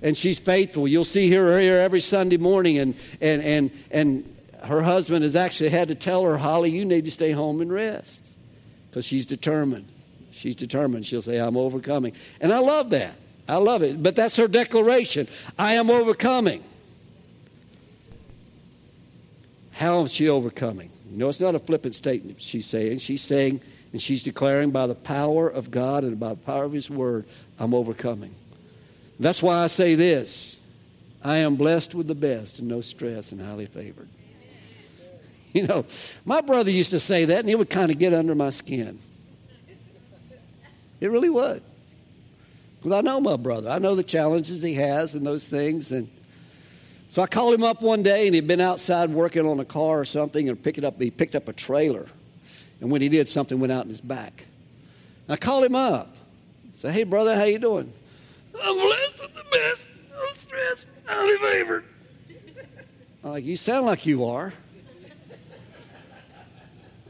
And 0.00 0.16
she's 0.16 0.38
faithful. 0.38 0.86
You'll 0.86 1.04
see 1.04 1.30
her 1.32 1.58
here 1.58 1.78
every 1.78 2.00
Sunday 2.00 2.36
morning, 2.36 2.78
and, 2.78 2.94
and, 3.20 3.42
and, 3.42 3.70
and 3.90 4.36
her 4.62 4.82
husband 4.82 5.24
has 5.24 5.34
actually 5.34 5.70
had 5.70 5.88
to 5.88 5.94
tell 5.94 6.24
her, 6.24 6.36
Holly, 6.36 6.70
you 6.70 6.84
need 6.84 7.04
to 7.04 7.10
stay 7.10 7.32
home 7.32 7.60
and 7.60 7.72
rest 7.72 8.32
because 8.88 9.04
she's 9.04 9.26
determined. 9.26 9.86
She's 10.30 10.54
determined. 10.54 11.04
She'll 11.04 11.22
say, 11.22 11.38
I'm 11.38 11.56
overcoming. 11.56 12.12
And 12.40 12.52
I 12.52 12.58
love 12.58 12.90
that. 12.90 13.18
I 13.48 13.56
love 13.56 13.82
it. 13.82 14.02
But 14.02 14.14
that's 14.14 14.36
her 14.36 14.46
declaration 14.46 15.26
I 15.58 15.74
am 15.74 15.90
overcoming. 15.90 16.62
How 19.72 20.02
is 20.02 20.12
she 20.12 20.28
overcoming? 20.28 20.90
You 21.10 21.16
know, 21.16 21.28
it's 21.28 21.40
not 21.40 21.54
a 21.54 21.58
flippant 21.58 21.94
statement 21.94 22.40
she's 22.40 22.66
saying. 22.66 22.98
She's 22.98 23.22
saying, 23.22 23.60
and 23.92 24.02
she's 24.02 24.22
declaring 24.22 24.70
by 24.70 24.86
the 24.86 24.94
power 24.94 25.48
of 25.48 25.70
God 25.70 26.04
and 26.04 26.18
by 26.20 26.30
the 26.30 26.36
power 26.36 26.64
of 26.64 26.72
His 26.72 26.90
Word, 26.90 27.26
I'm 27.58 27.74
overcoming. 27.74 28.34
That's 29.18 29.42
why 29.42 29.64
I 29.64 29.66
say 29.66 29.94
this 29.94 30.60
I 31.22 31.38
am 31.38 31.56
blessed 31.56 31.94
with 31.94 32.06
the 32.06 32.14
best 32.14 32.58
and 32.58 32.68
no 32.68 32.80
stress 32.80 33.32
and 33.32 33.40
highly 33.40 33.66
favored. 33.66 34.08
You 35.54 35.66
know, 35.66 35.86
my 36.26 36.42
brother 36.42 36.70
used 36.70 36.90
to 36.90 37.00
say 37.00 37.24
that, 37.24 37.40
and 37.40 37.48
it 37.48 37.56
would 37.58 37.70
kind 37.70 37.90
of 37.90 37.98
get 37.98 38.12
under 38.12 38.34
my 38.34 38.50
skin. 38.50 38.98
It 41.00 41.10
really 41.10 41.30
would. 41.30 41.62
Because 42.76 42.92
I 42.92 43.00
know 43.00 43.18
my 43.18 43.36
brother. 43.36 43.70
I 43.70 43.78
know 43.78 43.94
the 43.94 44.02
challenges 44.02 44.62
he 44.62 44.74
has 44.74 45.14
and 45.14 45.26
those 45.26 45.44
things. 45.44 45.90
And 45.90 46.10
so 47.08 47.22
I 47.22 47.26
called 47.26 47.54
him 47.54 47.64
up 47.64 47.82
one 47.82 48.02
day 48.02 48.26
and 48.26 48.34
he'd 48.34 48.46
been 48.46 48.60
outside 48.60 49.10
working 49.10 49.46
on 49.46 49.58
a 49.58 49.64
car 49.64 50.00
or 50.00 50.04
something 50.04 50.48
and 50.50 50.62
picked 50.62 50.84
up, 50.84 51.00
he 51.00 51.10
picked 51.10 51.34
up 51.34 51.48
a 51.48 51.54
trailer. 51.54 52.08
And 52.80 52.90
when 52.90 53.02
he 53.02 53.08
did, 53.08 53.28
something 53.28 53.58
went 53.58 53.72
out 53.72 53.84
in 53.84 53.90
his 53.90 54.00
back. 54.00 54.44
I 55.28 55.36
called 55.36 55.64
him 55.64 55.74
up. 55.74 56.16
I 56.64 56.78
said, 56.78 56.92
hey, 56.94 57.04
brother, 57.04 57.34
how 57.34 57.44
you 57.44 57.58
doing? 57.58 57.92
I'm 58.62 58.76
blessed 58.76 59.20
with 59.20 59.34
the 59.34 59.44
best. 59.50 59.86
No 60.10 60.26
stress. 60.34 60.88
Highly 61.04 61.36
favored. 61.38 61.84
I'm 63.24 63.30
like, 63.30 63.44
you 63.44 63.56
sound 63.56 63.86
like 63.86 64.06
you 64.06 64.24
are. 64.24 64.52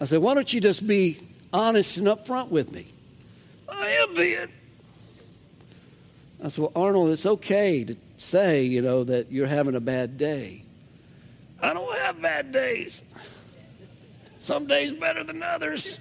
I 0.00 0.04
said, 0.04 0.20
why 0.20 0.34
don't 0.34 0.52
you 0.52 0.60
just 0.60 0.86
be 0.86 1.20
honest 1.52 1.96
and 1.96 2.06
upfront 2.06 2.48
with 2.48 2.72
me? 2.72 2.86
I 3.68 3.88
am 3.88 4.14
being. 4.14 4.48
I 6.42 6.48
said, 6.48 6.62
Well, 6.62 6.72
Arnold, 6.74 7.10
it's 7.10 7.26
okay 7.26 7.84
to 7.84 7.96
say, 8.16 8.62
you 8.62 8.80
know, 8.80 9.04
that 9.04 9.32
you're 9.32 9.46
having 9.46 9.74
a 9.74 9.80
bad 9.80 10.18
day. 10.18 10.62
I 11.60 11.74
don't 11.74 11.98
have 11.98 12.22
bad 12.22 12.52
days. 12.52 13.02
Some 14.48 14.66
days 14.66 14.94
better 14.94 15.22
than 15.24 15.42
others. 15.42 16.00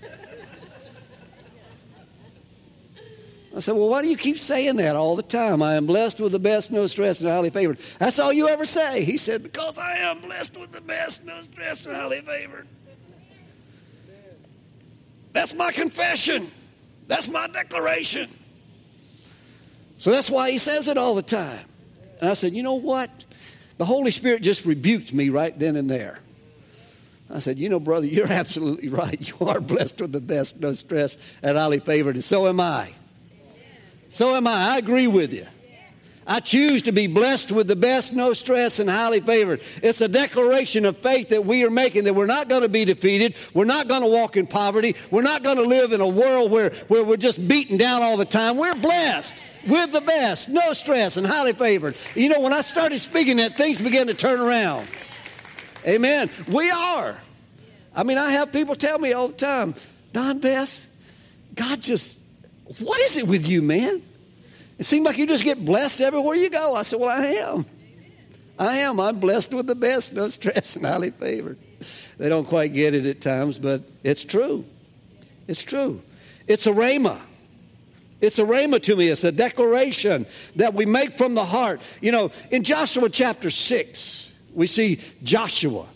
I 3.54 3.60
said, 3.60 3.76
Well, 3.76 3.90
why 3.90 4.02
do 4.02 4.08
you 4.08 4.16
keep 4.16 4.38
saying 4.38 4.78
that 4.78 4.96
all 4.96 5.18
the 5.18 5.22
time? 5.22 5.62
I 5.62 5.76
am 5.76 5.86
blessed 5.86 6.22
with 6.22 6.32
the 6.32 6.40
best, 6.40 6.72
no 6.72 6.88
stress, 6.88 7.20
and 7.20 7.30
highly 7.30 7.50
favored. 7.50 7.78
That's 8.00 8.20
all 8.20 8.32
you 8.32 8.48
ever 8.48 8.64
say. 8.64 9.04
He 9.04 9.18
said, 9.18 9.44
Because 9.44 9.78
I 9.78 9.98
am 9.98 10.22
blessed 10.22 10.56
with 10.56 10.72
the 10.72 10.80
best, 10.80 11.26
no 11.26 11.42
stress, 11.42 11.86
and 11.86 11.94
highly 11.94 12.22
favored. 12.22 12.70
That's 15.34 15.54
my 15.54 15.74
confession. 15.74 16.50
That's 17.08 17.28
my 17.28 17.48
declaration. 17.48 18.30
So 19.98 20.12
that's 20.12 20.30
why 20.30 20.52
he 20.52 20.58
says 20.58 20.88
it 20.88 20.98
all 20.98 21.16
the 21.16 21.22
time. 21.22 21.66
And 22.22 22.30
I 22.30 22.34
said, 22.34 22.56
You 22.56 22.64
know 22.64 22.76
what? 22.76 23.12
The 23.78 23.84
Holy 23.84 24.12
Spirit 24.12 24.42
just 24.42 24.64
rebuked 24.64 25.12
me 25.12 25.28
right 25.28 25.60
then 25.60 25.76
and 25.76 25.90
there. 25.90 26.22
I 27.30 27.40
said, 27.40 27.60
You 27.60 27.70
know, 27.70 27.80
brother, 27.80 28.08
you're 28.08 28.28
absolutely 28.32 28.90
right. 28.90 29.20
You 29.20 29.48
are 29.48 29.60
blessed 29.60 30.02
with 30.02 30.12
the 30.12 30.22
best, 30.22 30.60
no 30.60 30.74
stress, 30.74 31.18
and 31.42 31.58
highly 31.58 31.80
favored, 31.80 32.16
and 32.16 32.24
so 32.24 32.48
am 32.48 32.60
I. 32.60 32.94
So 34.10 34.36
am 34.36 34.48
I. 34.48 34.76
I 34.76 34.78
agree 34.78 35.08
with 35.08 35.34
you. 35.34 35.48
I 36.30 36.42
choose 36.42 36.84
to 36.84 36.92
be 36.92 37.08
blessed 37.08 37.54
with 37.54 37.68
the 37.68 37.76
best, 37.78 38.12
no 38.12 38.34
stress, 38.34 38.80
and 38.80 38.90
highly 38.90 39.22
favored. 39.22 39.62
It's 39.82 40.02
a 40.02 40.10
declaration 40.10 40.84
of 40.84 40.98
faith 40.98 41.30
that 41.30 41.46
we 41.46 41.64
are 41.64 41.70
making 41.70 42.04
that 42.04 42.16
we're 42.16 42.26
not 42.26 42.50
going 42.50 42.64
to 42.64 42.70
be 42.70 42.84
defeated. 42.84 43.36
We're 43.54 43.64
not 43.64 43.88
going 43.88 44.02
to 44.02 44.10
walk 44.10 44.36
in 44.36 44.46
poverty. 44.46 44.98
We're 45.10 45.22
not 45.22 45.44
going 45.44 45.56
to 45.56 45.64
live 45.64 45.94
in 45.94 46.02
a 46.02 46.08
world 46.08 46.52
where, 46.52 46.72
where 46.90 47.04
we're 47.06 47.16
just 47.16 47.48
beaten 47.48 47.78
down 47.78 48.04
all 48.04 48.18
the 48.18 48.26
time. 48.26 48.58
We're 48.58 48.76
blessed 48.76 49.46
with 49.70 49.94
the 49.94 50.02
best, 50.02 50.50
no 50.50 50.74
stress, 50.74 51.16
and 51.16 51.26
highly 51.26 51.54
favored. 51.54 51.96
You 52.14 52.28
know, 52.28 52.42
when 52.42 52.52
I 52.52 52.62
started 52.62 53.00
speaking 53.00 53.38
that, 53.38 53.56
things 53.56 53.80
began 53.80 54.08
to 54.08 54.14
turn 54.14 54.42
around. 54.42 54.86
Amen. 55.88 56.30
We 56.48 56.70
are. 56.70 57.18
I 57.96 58.04
mean, 58.04 58.18
I 58.18 58.32
have 58.32 58.52
people 58.52 58.76
tell 58.76 59.00
me 59.00 59.14
all 59.14 59.30
the 59.30 59.34
time, 59.34 59.74
Don 60.14 60.40
Bess, 60.40 60.88
God 61.56 61.82
just, 61.82 62.20
what 62.80 63.00
is 63.02 63.18
it 63.18 63.28
with 63.28 63.48
you, 63.48 63.62
man? 63.62 64.04
It 64.78 64.86
seems 64.86 65.06
like 65.06 65.18
you 65.18 65.26
just 65.26 65.44
get 65.44 65.64
blessed 65.64 66.02
everywhere 66.02 66.36
you 66.36 66.50
go. 66.50 66.76
I 66.76 66.84
said, 66.84 67.00
Well, 67.00 67.10
I 67.10 67.26
am. 67.26 67.66
I 68.60 68.78
am. 68.80 69.00
I'm 69.00 69.20
blessed 69.20 69.54
with 69.54 69.68
the 69.68 69.76
best, 69.76 70.14
no 70.14 70.30
stress, 70.30 70.76
and 70.76 70.86
highly 70.86 71.12
favored. 71.12 71.58
They 72.18 72.30
don't 72.30 72.46
quite 72.46 72.74
get 72.74 72.94
it 72.94 73.06
at 73.06 73.22
times, 73.22 73.60
but 73.60 73.84
it's 74.04 74.24
true. 74.24 74.66
It's 75.48 75.64
true. 75.64 76.02
It's 76.48 76.66
a 76.66 76.72
rhema. 76.72 77.22
It's 78.20 78.40
a 78.40 78.44
rhema 78.44 78.82
to 78.84 78.96
me. 78.96 79.10
It's 79.10 79.24
a 79.24 79.32
declaration 79.32 80.26
that 80.56 80.74
we 80.74 80.86
make 80.86 81.14
from 81.14 81.36
the 81.36 81.46
heart. 81.46 81.82
You 82.02 82.12
know, 82.12 82.32
in 82.52 82.64
Joshua 82.64 83.10
chapter 83.10 83.50
6, 83.52 84.32
we 84.54 84.68
see 84.68 85.00
Joshua, 85.24 85.88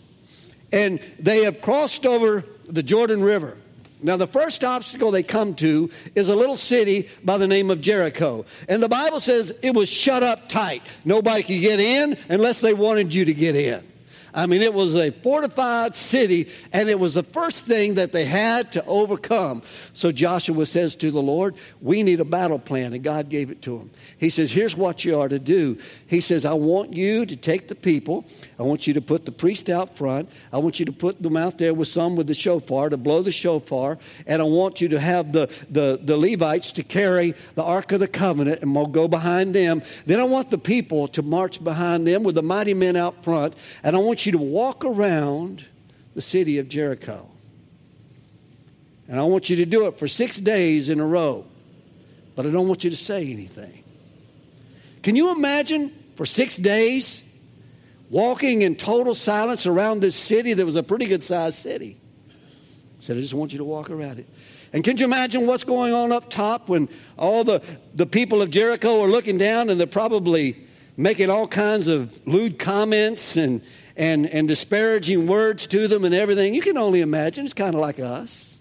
and 0.72 1.00
they 1.18 1.44
have 1.44 1.60
crossed 1.60 2.06
over 2.06 2.44
the 2.68 2.82
Jordan 2.82 3.22
River. 3.22 3.58
Now, 4.04 4.16
the 4.16 4.26
first 4.26 4.64
obstacle 4.64 5.12
they 5.12 5.22
come 5.22 5.54
to 5.56 5.88
is 6.16 6.28
a 6.28 6.34
little 6.34 6.56
city 6.56 7.08
by 7.22 7.38
the 7.38 7.46
name 7.46 7.70
of 7.70 7.80
Jericho. 7.80 8.44
And 8.68 8.82
the 8.82 8.88
Bible 8.88 9.20
says 9.20 9.52
it 9.62 9.74
was 9.74 9.88
shut 9.88 10.24
up 10.24 10.48
tight. 10.48 10.82
Nobody 11.04 11.44
could 11.44 11.60
get 11.60 11.78
in 11.78 12.18
unless 12.28 12.60
they 12.60 12.74
wanted 12.74 13.14
you 13.14 13.26
to 13.26 13.34
get 13.34 13.54
in. 13.54 13.86
I 14.34 14.46
mean, 14.46 14.62
it 14.62 14.72
was 14.72 14.94
a 14.94 15.10
fortified 15.10 15.94
city, 15.94 16.48
and 16.72 16.88
it 16.88 16.98
was 16.98 17.14
the 17.14 17.22
first 17.22 17.66
thing 17.66 17.94
that 17.94 18.12
they 18.12 18.24
had 18.24 18.72
to 18.72 18.84
overcome. 18.86 19.62
So 19.92 20.10
Joshua 20.10 20.64
says 20.66 20.96
to 20.96 21.10
the 21.10 21.20
Lord, 21.20 21.54
We 21.80 22.02
need 22.02 22.20
a 22.20 22.24
battle 22.24 22.58
plan, 22.58 22.94
and 22.94 23.04
God 23.04 23.28
gave 23.28 23.50
it 23.50 23.60
to 23.62 23.78
him. 23.78 23.90
He 24.16 24.30
says, 24.30 24.50
Here's 24.50 24.76
what 24.76 25.04
you 25.04 25.18
are 25.20 25.28
to 25.28 25.38
do. 25.38 25.78
He 26.06 26.20
says, 26.20 26.44
I 26.44 26.54
want 26.54 26.94
you 26.94 27.26
to 27.26 27.36
take 27.36 27.68
the 27.68 27.74
people, 27.74 28.24
I 28.58 28.62
want 28.62 28.86
you 28.86 28.94
to 28.94 29.02
put 29.02 29.26
the 29.26 29.32
priest 29.32 29.68
out 29.68 29.96
front, 29.96 30.30
I 30.52 30.58
want 30.58 30.80
you 30.80 30.86
to 30.86 30.92
put 30.92 31.22
them 31.22 31.36
out 31.36 31.58
there 31.58 31.74
with 31.74 31.88
some 31.88 32.16
with 32.16 32.26
the 32.26 32.34
shofar 32.34 32.88
to 32.88 32.96
blow 32.96 33.22
the 33.22 33.32
shofar, 33.32 33.98
and 34.26 34.40
I 34.40 34.44
want 34.46 34.80
you 34.80 34.88
to 34.88 35.00
have 35.00 35.32
the, 35.32 35.46
the, 35.68 35.98
the 36.02 36.16
Levites 36.16 36.72
to 36.72 36.82
carry 36.82 37.34
the 37.54 37.62
Ark 37.62 37.92
of 37.92 38.00
the 38.00 38.08
Covenant, 38.08 38.62
and 38.62 38.74
we'll 38.74 38.86
go 38.86 39.08
behind 39.08 39.54
them. 39.54 39.82
Then 40.06 40.20
I 40.20 40.24
want 40.24 40.50
the 40.50 40.58
people 40.58 41.08
to 41.08 41.22
march 41.22 41.62
behind 41.62 42.06
them 42.06 42.22
with 42.22 42.34
the 42.34 42.42
mighty 42.42 42.74
men 42.74 42.96
out 42.96 43.22
front, 43.22 43.56
and 43.82 43.94
I 43.94 43.98
want 43.98 44.21
you 44.26 44.32
to 44.32 44.38
walk 44.38 44.84
around 44.84 45.64
the 46.14 46.22
city 46.22 46.58
of 46.58 46.68
Jericho. 46.68 47.28
And 49.08 49.18
I 49.18 49.24
want 49.24 49.50
you 49.50 49.56
to 49.56 49.66
do 49.66 49.86
it 49.86 49.98
for 49.98 50.08
six 50.08 50.40
days 50.40 50.88
in 50.88 51.00
a 51.00 51.06
row. 51.06 51.44
But 52.34 52.46
I 52.46 52.50
don't 52.50 52.68
want 52.68 52.84
you 52.84 52.90
to 52.90 52.96
say 52.96 53.30
anything. 53.30 53.84
Can 55.02 55.16
you 55.16 55.32
imagine 55.32 55.92
for 56.14 56.24
six 56.24 56.56
days 56.56 57.22
walking 58.08 58.62
in 58.62 58.76
total 58.76 59.14
silence 59.14 59.66
around 59.66 60.00
this 60.00 60.14
city 60.14 60.54
that 60.54 60.64
was 60.64 60.76
a 60.76 60.82
pretty 60.82 61.06
good 61.06 61.22
sized 61.22 61.58
city? 61.58 61.98
I 62.30 63.02
said, 63.02 63.16
I 63.16 63.20
just 63.20 63.34
want 63.34 63.52
you 63.52 63.58
to 63.58 63.64
walk 63.64 63.90
around 63.90 64.18
it. 64.18 64.28
And 64.72 64.82
can 64.82 64.96
you 64.96 65.04
imagine 65.04 65.46
what's 65.46 65.64
going 65.64 65.92
on 65.92 66.12
up 66.12 66.30
top 66.30 66.68
when 66.68 66.88
all 67.18 67.44
the, 67.44 67.60
the 67.94 68.06
people 68.06 68.40
of 68.40 68.50
Jericho 68.50 69.02
are 69.02 69.08
looking 69.08 69.36
down 69.36 69.68
and 69.68 69.78
they're 69.78 69.86
probably 69.86 70.56
making 70.96 71.28
all 71.28 71.46
kinds 71.46 71.88
of 71.88 72.26
lewd 72.26 72.58
comments 72.58 73.36
and, 73.36 73.60
and, 73.96 74.26
and 74.26 74.48
disparaging 74.48 75.26
words 75.26 75.66
to 75.68 75.88
them 75.88 76.04
and 76.04 76.14
everything. 76.14 76.54
You 76.54 76.62
can 76.62 76.78
only 76.78 77.00
imagine. 77.00 77.44
It's 77.44 77.54
kind 77.54 77.74
of 77.74 77.80
like 77.80 78.00
us. 78.00 78.60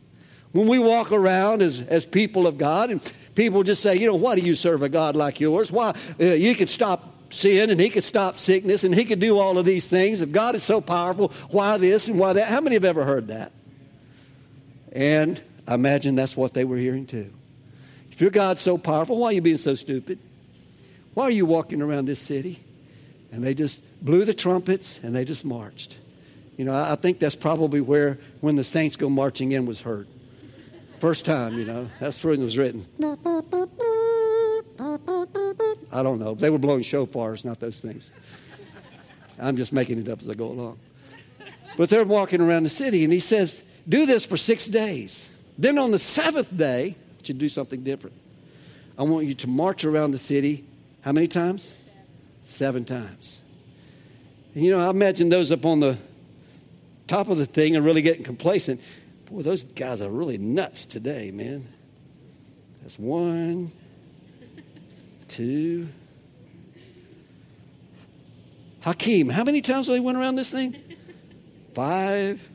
When 0.51 0.67
we 0.67 0.79
walk 0.79 1.11
around 1.11 1.61
as, 1.61 1.81
as 1.81 2.05
people 2.05 2.45
of 2.45 2.57
God 2.57 2.89
and 2.89 3.13
people 3.35 3.63
just 3.63 3.81
say, 3.81 3.95
you 3.95 4.07
know, 4.07 4.15
why 4.15 4.35
do 4.35 4.41
you 4.41 4.55
serve 4.55 4.83
a 4.83 4.89
God 4.89 5.15
like 5.15 5.39
yours? 5.39 5.71
Why? 5.71 5.95
Uh, 6.19 6.25
you 6.25 6.55
could 6.55 6.69
stop 6.69 7.33
sin 7.33 7.69
and 7.69 7.79
he 7.79 7.89
could 7.89 8.03
stop 8.03 8.37
sickness 8.37 8.83
and 8.83 8.93
he 8.93 9.05
could 9.05 9.19
do 9.19 9.37
all 9.37 9.57
of 9.57 9.65
these 9.65 9.87
things. 9.87 10.19
If 10.19 10.31
God 10.31 10.55
is 10.55 10.63
so 10.63 10.81
powerful, 10.81 11.29
why 11.49 11.77
this 11.77 12.09
and 12.09 12.19
why 12.19 12.33
that? 12.33 12.49
How 12.49 12.59
many 12.59 12.75
have 12.75 12.85
ever 12.85 13.05
heard 13.05 13.29
that? 13.29 13.53
And 14.91 15.41
I 15.65 15.75
imagine 15.75 16.15
that's 16.15 16.35
what 16.35 16.53
they 16.53 16.65
were 16.65 16.77
hearing 16.77 17.05
too. 17.05 17.31
If 18.11 18.19
your 18.19 18.29
God's 18.29 18.61
so 18.61 18.77
powerful, 18.77 19.17
why 19.17 19.29
are 19.29 19.33
you 19.33 19.41
being 19.41 19.57
so 19.57 19.75
stupid? 19.75 20.19
Why 21.13 21.25
are 21.25 21.31
you 21.31 21.45
walking 21.45 21.81
around 21.81 22.05
this 22.05 22.19
city? 22.19 22.61
And 23.31 23.43
they 23.43 23.53
just 23.53 23.81
blew 24.03 24.25
the 24.25 24.33
trumpets 24.33 24.99
and 25.03 25.15
they 25.15 25.23
just 25.25 25.45
marched. 25.45 25.97
You 26.57 26.65
know, 26.65 26.73
I 26.73 26.95
think 26.95 27.19
that's 27.19 27.35
probably 27.35 27.81
where 27.81 28.19
when 28.41 28.55
the 28.55 28.63
saints 28.63 28.95
go 28.95 29.09
marching 29.09 29.51
in 29.51 29.65
was 29.65 29.81
heard. 29.81 30.07
First 30.99 31.25
time, 31.25 31.57
you 31.57 31.65
know, 31.65 31.89
that's 31.99 32.23
where 32.23 32.33
it 32.33 32.39
was 32.39 32.57
written. 32.57 32.85
I 35.91 36.03
don't 36.03 36.19
know. 36.19 36.35
They 36.35 36.49
were 36.49 36.59
blowing 36.59 36.83
shofars, 36.83 37.43
not 37.43 37.59
those 37.59 37.79
things. 37.79 38.11
I'm 39.39 39.57
just 39.57 39.73
making 39.73 39.97
it 39.99 40.07
up 40.07 40.21
as 40.21 40.29
I 40.29 40.35
go 40.35 40.47
along. 40.47 40.77
But 41.77 41.89
they're 41.89 42.05
walking 42.05 42.41
around 42.41 42.63
the 42.63 42.69
city, 42.69 43.03
and 43.03 43.11
he 43.11 43.19
says, 43.19 43.63
Do 43.89 44.05
this 44.05 44.25
for 44.25 44.37
six 44.37 44.67
days. 44.67 45.29
Then 45.57 45.77
on 45.77 45.91
the 45.91 45.99
seventh 45.99 46.55
day, 46.55 46.95
you 47.23 47.33
do 47.33 47.49
something 47.49 47.83
different. 47.83 48.15
I 48.97 49.03
want 49.03 49.25
you 49.25 49.33
to 49.35 49.47
march 49.47 49.85
around 49.85 50.11
the 50.11 50.17
city 50.17 50.65
how 51.01 51.11
many 51.11 51.27
times? 51.27 51.73
Seven 52.43 52.85
times. 52.85 53.41
And 54.55 54.65
you 54.65 54.71
know, 54.71 54.85
I 54.85 54.89
imagine 54.89 55.29
those 55.29 55.51
up 55.51 55.65
on 55.65 55.79
the 55.79 55.97
top 57.07 57.29
of 57.29 57.37
the 57.37 57.45
thing 57.45 57.75
are 57.77 57.81
really 57.81 58.01
getting 58.01 58.23
complacent. 58.23 58.81
Boy, 59.25 59.41
those 59.41 59.63
guys 59.63 60.01
are 60.01 60.09
really 60.09 60.37
nuts 60.37 60.85
today, 60.85 61.31
man. 61.31 61.67
That's 62.81 62.97
one, 62.97 63.71
two. 65.27 65.87
Hakeem, 68.81 69.29
how 69.29 69.43
many 69.43 69.61
times 69.61 69.87
they 69.87 69.99
went 69.99 70.17
around 70.17 70.35
this 70.35 70.49
thing? 70.49 70.75
Five. 71.73 72.49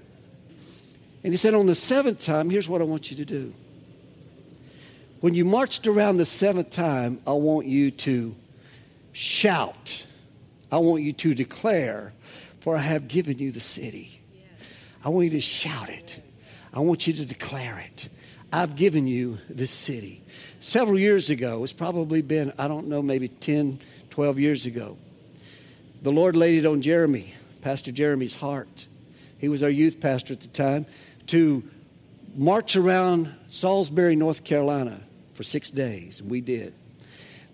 And 1.23 1.33
he 1.33 1.37
said, 1.37 1.55
on 1.55 1.67
the 1.67 1.75
seventh 1.75 2.25
time, 2.25 2.51
here's 2.51 2.69
what 2.69 2.81
I 2.81 2.85
want 2.85 3.11
you 3.11 3.17
to 3.19 3.25
do. 3.25 3.55
When 5.21 5.35
you 5.35 5.45
marched 5.45 5.87
around 5.87 6.19
the 6.19 6.27
seventh 6.27 6.71
time, 6.71 7.21
I 7.27 7.33
want 7.33 7.67
you 7.67 7.91
to 7.91 8.35
shout 9.17 10.07
I 10.71 10.79
want 10.79 11.03
you 11.03 11.13
to 11.13 11.35
declare, 11.35 12.13
for 12.61 12.77
I 12.77 12.81
have 12.81 13.09
given 13.09 13.39
you 13.39 13.53
the 13.53 13.61
city. 13.61 14.21
I 15.05 15.09
want 15.09 15.27
you 15.27 15.31
to 15.33 15.41
shout 15.41 15.89
it. 15.89 16.21
I 16.75 16.81
want 16.81 17.07
you 17.07 17.13
to 17.15 17.25
declare 17.25 17.79
it. 17.79 18.09
I've 18.53 18.77
given 18.77 19.07
you 19.07 19.39
this 19.49 19.71
city. 19.71 20.23
Several 20.61 20.99
years 20.99 21.31
ago, 21.31 21.63
it's 21.63 21.73
probably 21.73 22.23
been, 22.23 22.53
I 22.59 22.69
don't 22.69 22.89
know, 22.89 23.03
maybe 23.03 23.29
10, 23.29 23.81
12 24.11 24.39
years 24.39 24.67
ago, 24.67 24.97
the 26.03 26.13
Lord 26.13 26.37
laid 26.37 26.59
it 26.59 26.67
on 26.67 26.83
Jeremy, 26.83 27.35
Pastor 27.63 27.93
Jeremy's 27.93 28.35
heart. 28.35 28.87
He 29.39 29.49
was 29.49 29.63
our 29.63 29.71
youth 29.71 30.01
pastor 30.01 30.35
at 30.35 30.41
the 30.41 30.49
time, 30.49 30.87
to 31.29 31.63
march 32.35 32.77
around 32.77 33.33
Salisbury, 33.49 34.17
North 34.17 34.45
Carolina 34.45 35.01
for 35.35 35.43
six 35.43 35.71
days. 35.71 36.21
And 36.21 36.31
we 36.31 36.41
did 36.41 36.75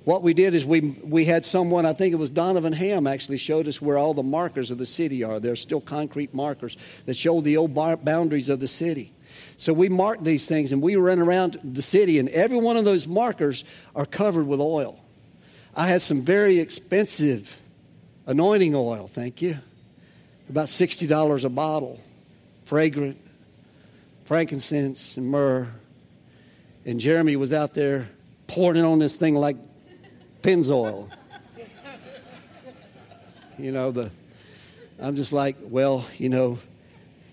what 0.04 0.22
we 0.22 0.34
did 0.34 0.54
is 0.54 0.64
we, 0.64 0.80
we 0.80 1.24
had 1.24 1.44
someone, 1.44 1.86
I 1.86 1.92
think 1.92 2.12
it 2.12 2.16
was 2.16 2.30
Donovan 2.30 2.72
Ham, 2.72 3.06
actually 3.06 3.38
showed 3.38 3.68
us 3.68 3.80
where 3.80 3.96
all 3.96 4.14
the 4.14 4.22
markers 4.22 4.70
of 4.70 4.78
the 4.78 4.86
city 4.86 5.22
are. 5.22 5.38
There 5.38 5.52
are 5.52 5.56
still 5.56 5.80
concrete 5.80 6.34
markers 6.34 6.76
that 7.06 7.16
show 7.16 7.40
the 7.40 7.56
old 7.56 7.74
boundaries 7.74 8.48
of 8.48 8.60
the 8.60 8.68
city. 8.68 9.12
So 9.56 9.72
we 9.72 9.88
marked 9.88 10.24
these 10.24 10.46
things 10.46 10.72
and 10.72 10.82
we 10.82 10.96
ran 10.96 11.20
around 11.20 11.58
the 11.62 11.82
city, 11.82 12.18
and 12.18 12.28
every 12.30 12.58
one 12.58 12.76
of 12.76 12.84
those 12.84 13.06
markers 13.06 13.64
are 13.94 14.06
covered 14.06 14.46
with 14.46 14.60
oil. 14.60 14.98
I 15.74 15.86
had 15.86 16.02
some 16.02 16.22
very 16.22 16.58
expensive 16.58 17.56
anointing 18.26 18.74
oil, 18.74 19.08
thank 19.12 19.40
you. 19.40 19.58
About 20.48 20.66
$60 20.66 21.44
a 21.44 21.48
bottle, 21.48 22.00
fragrant, 22.64 23.16
frankincense 24.24 25.16
and 25.16 25.26
myrrh. 25.26 25.68
And 26.84 26.98
Jeremy 26.98 27.36
was 27.36 27.52
out 27.52 27.74
there 27.74 28.08
pouring 28.48 28.78
it 28.78 28.84
on 28.84 28.98
this 28.98 29.14
thing 29.16 29.34
like 29.34 29.56
Pennzoil. 30.42 31.08
You 33.58 33.72
know, 33.72 33.90
the 33.90 34.10
I'm 35.00 35.16
just 35.16 35.32
like, 35.32 35.56
well, 35.60 36.06
you 36.18 36.28
know, 36.28 36.58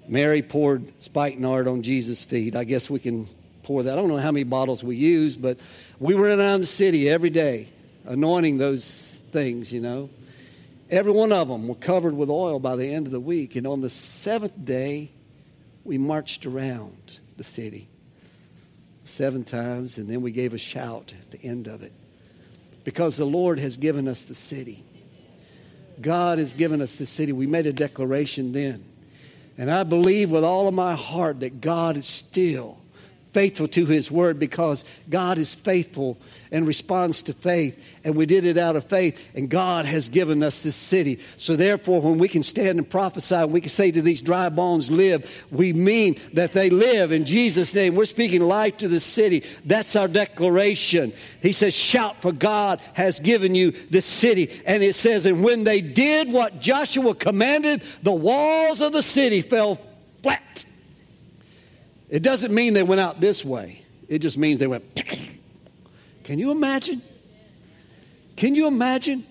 Mary 0.08 0.42
poured 0.42 1.02
spikenard 1.02 1.68
on 1.68 1.84
Jesus' 1.84 2.24
feet. 2.24 2.56
I 2.56 2.64
guess 2.64 2.90
we 2.90 3.00
can 3.00 3.28
pour 3.64 3.84
that. 3.84 3.94
I 3.94 3.96
don't 3.96 4.10
know 4.10 4.18
how 4.18 4.32
many 4.32 4.44
bottles 4.44 4.84
we 4.84 4.96
use, 4.96 5.38
but 5.38 5.60
we 6.00 6.16
were 6.16 6.28
around 6.28 6.62
the 6.62 6.68
city 6.68 7.10
every 7.10 7.30
day 7.30 7.70
anointing 8.06 8.58
those 8.58 9.22
things, 9.32 9.72
you 9.72 9.80
know. 9.80 10.10
Every 10.90 11.12
one 11.12 11.32
of 11.32 11.48
them 11.48 11.68
were 11.68 11.76
covered 11.76 12.16
with 12.16 12.30
oil 12.30 12.60
by 12.60 12.76
the 12.76 12.92
end 12.92 13.06
of 13.06 13.12
the 13.12 13.20
week. 13.20 13.56
And 13.56 13.68
on 13.68 13.82
the 13.82 13.90
seventh 13.90 14.66
day, 14.66 15.12
we 15.84 16.00
marched 16.00 16.46
around 16.46 17.20
the 17.38 17.44
city 17.44 17.88
seven 19.04 19.44
times, 19.44 19.98
and 20.00 20.10
then 20.10 20.22
we 20.22 20.32
gave 20.32 20.54
a 20.54 20.58
shout 20.58 21.14
at 21.22 21.30
the 21.32 21.42
end 21.44 21.68
of 21.68 21.84
it. 21.84 21.94
Because 22.84 23.18
the 23.18 23.26
Lord 23.26 23.60
has 23.60 23.78
given 23.78 24.08
us 24.08 24.24
the 24.24 24.36
city. 24.36 24.84
God 26.02 26.40
has 26.40 26.54
given 26.54 26.82
us 26.82 26.96
the 26.96 27.06
city. 27.06 27.34
We 27.34 27.46
made 27.46 27.68
a 27.68 27.74
declaration 27.74 28.52
then. 28.52 28.84
And 29.58 29.70
I 29.70 29.84
believe 29.84 30.32
with 30.32 30.44
all 30.44 30.68
of 30.68 30.74
my 30.74 30.96
heart 30.96 31.42
that 31.42 31.62
God 31.62 31.98
is 31.98 32.06
still 32.08 32.79
faithful 33.34 33.68
to 33.68 33.86
his 33.86 34.10
word 34.10 34.40
because 34.40 34.84
God 35.10 35.38
is 35.38 35.56
faithful 35.56 36.18
and 36.52 36.68
responds 36.68 37.24
to 37.24 37.34
faith. 37.34 37.78
And 38.04 38.16
we 38.16 38.26
did 38.26 38.46
it 38.46 38.58
out 38.58 38.76
of 38.76 38.86
faith, 38.86 39.30
and 39.36 39.50
God 39.50 39.86
has 39.86 40.10
given 40.10 40.42
us 40.42 40.62
this 40.62 40.76
city. 40.76 41.20
So, 41.38 41.56
therefore, 41.56 42.02
when 42.02 42.18
we 42.18 42.28
can 42.28 42.44
stand 42.44 42.80
and 42.80 42.90
prophesy, 42.90 43.46
we 43.46 43.62
can 43.62 43.70
say 43.70 43.92
to 43.92 44.02
these 44.02 44.22
dry 44.22 44.50
bones, 44.50 44.90
live, 44.90 45.46
we 45.52 45.74
mean 45.74 46.18
that 46.34 46.54
they 46.54 46.70
live 46.70 47.12
in 47.12 47.26
Jesus' 47.26 47.74
name. 47.76 47.96
We're 47.96 48.06
speaking 48.06 48.42
life 48.42 48.78
to 48.78 48.88
the 48.88 49.00
city. 49.00 49.44
That's 49.66 49.96
our 49.96 50.08
declaration. 50.08 51.14
He 51.42 51.54
says, 51.54 51.74
Shout, 51.74 52.22
for 52.22 52.32
God 52.32 52.82
has 52.94 53.20
given 53.20 53.54
you 53.54 53.72
the 53.72 54.02
city. 54.02 54.62
And 54.66 54.82
it 54.82 54.96
says, 54.96 55.26
And 55.26 55.44
when 55.44 55.64
they 55.64 55.82
did 55.82 56.32
what 56.32 56.60
Joshua 56.60 57.14
commanded, 57.14 57.84
the 58.02 58.12
walls 58.12 58.82
of 58.82 58.92
the 58.92 59.04
city 59.04 59.42
fell 59.42 59.80
flat 60.24 60.66
it 62.10 62.24
doesn't 62.24 62.54
mean 62.54 62.74
they 62.74 62.84
went 62.84 63.02
out 63.02 63.20
this 63.20 63.46
way, 63.46 63.84
it 64.08 64.20
just 64.20 64.38
means 64.38 64.60
they 64.60 64.68
went. 64.68 64.84
Can 66.24 66.40
you 66.40 66.52
imagine? 66.52 67.02
Can 68.36 68.56
you 68.56 68.68
imagine 68.68 69.26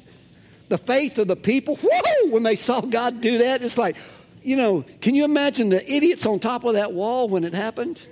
the 0.68 0.78
faith 0.78 1.18
of 1.18 1.28
the 1.28 1.36
people? 1.36 1.76
Whoa! 1.76 2.30
When 2.30 2.42
they 2.42 2.56
saw 2.56 2.80
God 2.80 3.20
do 3.20 3.38
that, 3.38 3.62
it's 3.62 3.78
like, 3.78 3.96
you 4.42 4.56
know, 4.56 4.84
can 5.00 5.14
you 5.14 5.24
imagine 5.24 5.68
the 5.68 5.90
idiots 5.90 6.26
on 6.26 6.40
top 6.40 6.64
of 6.64 6.74
that 6.74 6.92
wall 6.92 7.28
when 7.28 7.44
it 7.44 7.54
happened? 7.54 8.04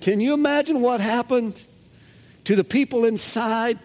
Can 0.00 0.20
you 0.20 0.32
imagine 0.32 0.80
what 0.80 1.00
happened 1.00 1.60
to 2.44 2.54
the 2.54 2.64
people 2.64 3.04
inside? 3.04 3.78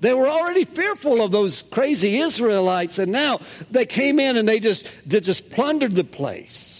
They 0.00 0.14
were 0.14 0.28
already 0.28 0.64
fearful 0.64 1.20
of 1.20 1.32
those 1.32 1.62
crazy 1.70 2.18
Israelites, 2.18 2.98
and 2.98 3.10
now 3.10 3.40
they 3.70 3.86
came 3.86 4.20
in 4.20 4.36
and 4.36 4.48
they 4.48 4.60
just, 4.60 4.86
they 5.04 5.20
just 5.20 5.50
plundered 5.50 5.94
the 5.94 6.04
place. 6.04 6.77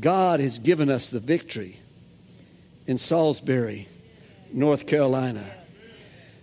God 0.00 0.40
has 0.40 0.58
given 0.58 0.90
us 0.90 1.08
the 1.08 1.20
victory 1.20 1.78
in 2.86 2.98
Salisbury, 2.98 3.88
North 4.52 4.86
Carolina. 4.86 5.44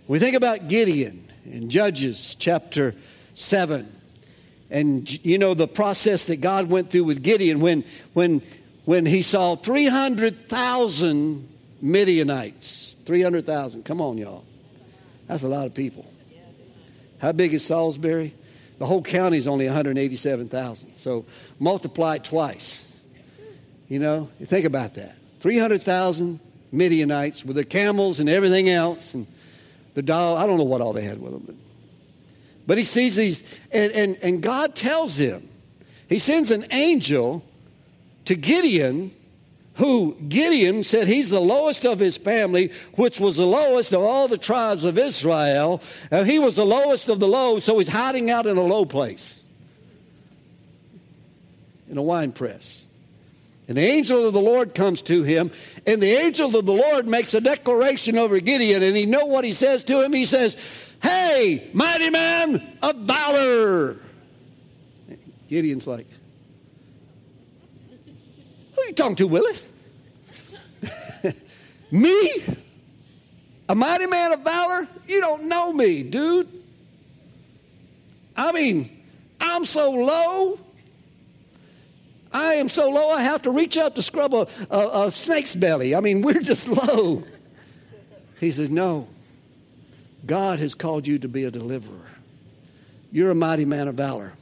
We 0.06 0.18
think 0.18 0.36
about 0.36 0.68
Gideon 0.68 1.28
in 1.44 1.70
Judges 1.70 2.36
chapter 2.38 2.94
7. 3.34 3.92
And 4.70 5.24
you 5.24 5.38
know 5.38 5.54
the 5.54 5.68
process 5.68 6.26
that 6.26 6.40
God 6.40 6.68
went 6.68 6.90
through 6.90 7.04
with 7.04 7.22
Gideon 7.22 7.60
when, 7.60 7.84
when, 8.12 8.42
when 8.84 9.06
he 9.06 9.22
saw 9.22 9.56
300,000 9.56 11.48
Midianites. 11.80 12.96
300,000. 13.06 13.84
Come 13.84 14.00
on, 14.00 14.18
y'all. 14.18 14.44
That's 15.28 15.42
a 15.42 15.48
lot 15.48 15.66
of 15.66 15.74
people. 15.74 16.04
How 17.18 17.32
big 17.32 17.54
is 17.54 17.64
Salisbury? 17.64 18.34
The 18.78 18.86
whole 18.86 19.02
county 19.02 19.38
is 19.38 19.48
only 19.48 19.66
187,000. 19.66 20.96
So 20.96 21.24
multiply 21.58 22.16
it 22.16 22.24
twice. 22.24 22.85
You 23.88 23.98
know, 23.98 24.30
think 24.42 24.66
about 24.66 24.94
that. 24.94 25.16
300,000 25.40 26.40
Midianites 26.72 27.44
with 27.44 27.56
their 27.56 27.64
camels 27.64 28.20
and 28.20 28.28
everything 28.28 28.68
else, 28.68 29.14
and 29.14 29.26
the 29.94 30.02
doll. 30.02 30.36
I 30.36 30.46
don't 30.46 30.58
know 30.58 30.64
what 30.64 30.80
all 30.80 30.92
they 30.92 31.04
had 31.04 31.20
with 31.20 31.32
them. 31.32 31.42
But, 31.46 31.54
but 32.66 32.78
he 32.78 32.84
sees 32.84 33.14
these, 33.14 33.42
and, 33.70 33.92
and, 33.92 34.16
and 34.22 34.42
God 34.42 34.74
tells 34.74 35.16
him, 35.16 35.48
he 36.08 36.18
sends 36.18 36.50
an 36.50 36.66
angel 36.70 37.44
to 38.24 38.34
Gideon, 38.34 39.12
who 39.74 40.16
Gideon 40.28 40.82
said 40.82 41.06
he's 41.06 41.30
the 41.30 41.40
lowest 41.40 41.84
of 41.84 41.98
his 41.98 42.16
family, 42.16 42.72
which 42.94 43.20
was 43.20 43.36
the 43.36 43.46
lowest 43.46 43.92
of 43.92 44.02
all 44.02 44.26
the 44.26 44.38
tribes 44.38 44.84
of 44.84 44.98
Israel. 44.98 45.80
And 46.10 46.26
he 46.26 46.38
was 46.38 46.56
the 46.56 46.66
lowest 46.66 47.08
of 47.08 47.20
the 47.20 47.28
low, 47.28 47.60
so 47.60 47.78
he's 47.78 47.88
hiding 47.88 48.30
out 48.30 48.46
in 48.46 48.56
a 48.56 48.62
low 48.62 48.84
place 48.84 49.44
in 51.88 51.98
a 51.98 52.02
wine 52.02 52.32
press. 52.32 52.85
And 53.68 53.76
the 53.76 53.82
angel 53.82 54.26
of 54.26 54.32
the 54.32 54.40
Lord 54.40 54.74
comes 54.74 55.02
to 55.02 55.24
him, 55.24 55.50
and 55.86 56.00
the 56.00 56.12
angel 56.12 56.54
of 56.56 56.66
the 56.66 56.72
Lord 56.72 57.06
makes 57.06 57.34
a 57.34 57.40
declaration 57.40 58.16
over 58.16 58.38
Gideon, 58.38 58.82
and 58.82 58.96
he 58.96 59.06
know 59.06 59.26
what 59.26 59.44
he 59.44 59.52
says 59.52 59.82
to 59.84 60.04
him. 60.04 60.12
He 60.12 60.24
says, 60.24 60.56
Hey, 61.02 61.68
mighty 61.72 62.10
man 62.10 62.76
of 62.80 62.96
valor. 62.96 63.96
Gideon's 65.48 65.86
like, 65.86 66.06
Who 68.74 68.82
are 68.82 68.86
you 68.86 68.92
talking 68.92 69.16
to, 69.16 69.26
Willis? 69.26 69.66
me? 71.90 72.44
A 73.68 73.74
mighty 73.74 74.06
man 74.06 74.32
of 74.32 74.40
valor? 74.40 74.86
You 75.08 75.20
don't 75.20 75.44
know 75.44 75.72
me, 75.72 76.04
dude. 76.04 76.48
I 78.36 78.52
mean, 78.52 79.02
I'm 79.40 79.64
so 79.64 79.90
low. 79.90 80.60
I 82.36 82.56
am 82.56 82.68
so 82.68 82.90
low 82.90 83.08
I 83.08 83.22
have 83.22 83.42
to 83.42 83.50
reach 83.50 83.78
out 83.78 83.94
to 83.94 84.02
scrub 84.02 84.34
a, 84.34 84.46
a, 84.70 85.06
a 85.06 85.12
snake's 85.12 85.54
belly. 85.54 85.94
I 85.94 86.00
mean, 86.00 86.20
we're 86.22 86.42
just 86.42 86.68
low. 86.68 87.24
He 88.38 88.52
says, 88.52 88.68
No, 88.68 89.08
God 90.26 90.58
has 90.58 90.74
called 90.74 91.06
you 91.06 91.18
to 91.20 91.28
be 91.28 91.44
a 91.44 91.50
deliverer. 91.50 92.10
You're 93.10 93.30
a 93.30 93.34
mighty 93.34 93.64
man 93.64 93.88
of 93.88 93.94
valor. 93.94 94.34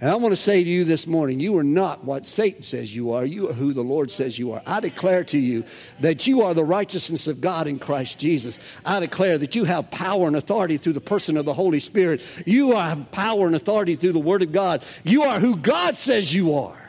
And 0.00 0.10
I 0.10 0.16
want 0.16 0.32
to 0.32 0.36
say 0.36 0.62
to 0.62 0.68
you 0.68 0.84
this 0.84 1.06
morning, 1.06 1.40
you 1.40 1.56
are 1.56 1.64
not 1.64 2.04
what 2.04 2.26
Satan 2.26 2.62
says 2.62 2.94
you 2.94 3.12
are. 3.12 3.24
You 3.24 3.48
are 3.48 3.54
who 3.54 3.72
the 3.72 3.82
Lord 3.82 4.10
says 4.10 4.38
you 4.38 4.52
are. 4.52 4.62
I 4.66 4.80
declare 4.80 5.24
to 5.24 5.38
you 5.38 5.64
that 6.00 6.26
you 6.26 6.42
are 6.42 6.52
the 6.52 6.64
righteousness 6.64 7.26
of 7.28 7.40
God 7.40 7.66
in 7.66 7.78
Christ 7.78 8.18
Jesus. 8.18 8.58
I 8.84 9.00
declare 9.00 9.38
that 9.38 9.54
you 9.54 9.64
have 9.64 9.90
power 9.90 10.26
and 10.26 10.36
authority 10.36 10.76
through 10.76 10.92
the 10.92 11.00
person 11.00 11.38
of 11.38 11.46
the 11.46 11.54
Holy 11.54 11.80
Spirit. 11.80 12.22
You 12.46 12.76
have 12.76 13.10
power 13.10 13.46
and 13.46 13.56
authority 13.56 13.96
through 13.96 14.12
the 14.12 14.18
Word 14.18 14.42
of 14.42 14.52
God. 14.52 14.84
You 15.02 15.22
are 15.22 15.40
who 15.40 15.56
God 15.56 15.96
says 15.96 16.34
you 16.34 16.54
are. 16.54 16.85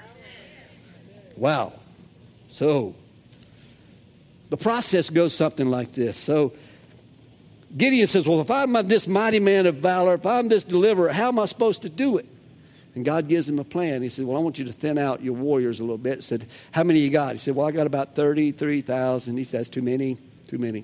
Wow. 1.38 1.74
So, 2.50 2.96
the 4.50 4.58
process 4.58 5.10
goes 5.10 5.34
something 5.34 5.70
like 5.70 5.94
this. 5.94 6.18
So, 6.18 6.54
Gideon 7.76 8.08
says, 8.08 8.28
Well, 8.28 8.42
if 8.42 8.52
I'm 8.52 8.74
this 8.88 9.08
mighty 9.08 9.40
man 9.40 9.66
of 9.66 9.76
valor, 9.76 10.16
if 10.16 10.26
I'm 10.26 10.48
this 10.48 10.64
deliverer, 10.64 11.10
how 11.10 11.28
am 11.28 11.40
I 11.40 11.46
supposed 11.46 11.84
to 11.84 11.90
do 11.90 12.18
it? 12.18 12.26
And 12.96 13.06
God 13.06 13.28
gives 13.28 13.48
him 13.48 13.60
a 13.60 13.64
plan. 13.64 14.02
He 14.02 14.10
said, 14.10 14.26
Well, 14.26 14.38
I 14.38 14.40
want 14.40 14.58
you 14.58 14.66
to 14.66 14.72
thin 14.72 14.98
out 14.98 15.22
your 15.22 15.34
warriors 15.34 15.80
a 15.80 15.84
little 15.84 15.98
bit. 15.98 16.16
He 16.16 16.22
said, 16.22 16.48
How 16.72 16.84
many 16.84 17.00
you 17.00 17.10
got? 17.10 17.34
He 17.34 17.38
said, 17.38 17.56
Well, 17.56 17.68
I 17.68 17.72
got 17.72 17.86
about 17.86 18.16
33,000. 18.16 19.38
He 19.38 19.44
says, 19.44 19.70
Too 19.70 19.82
many? 19.82 20.18
Too 20.48 20.58
many. 20.58 20.80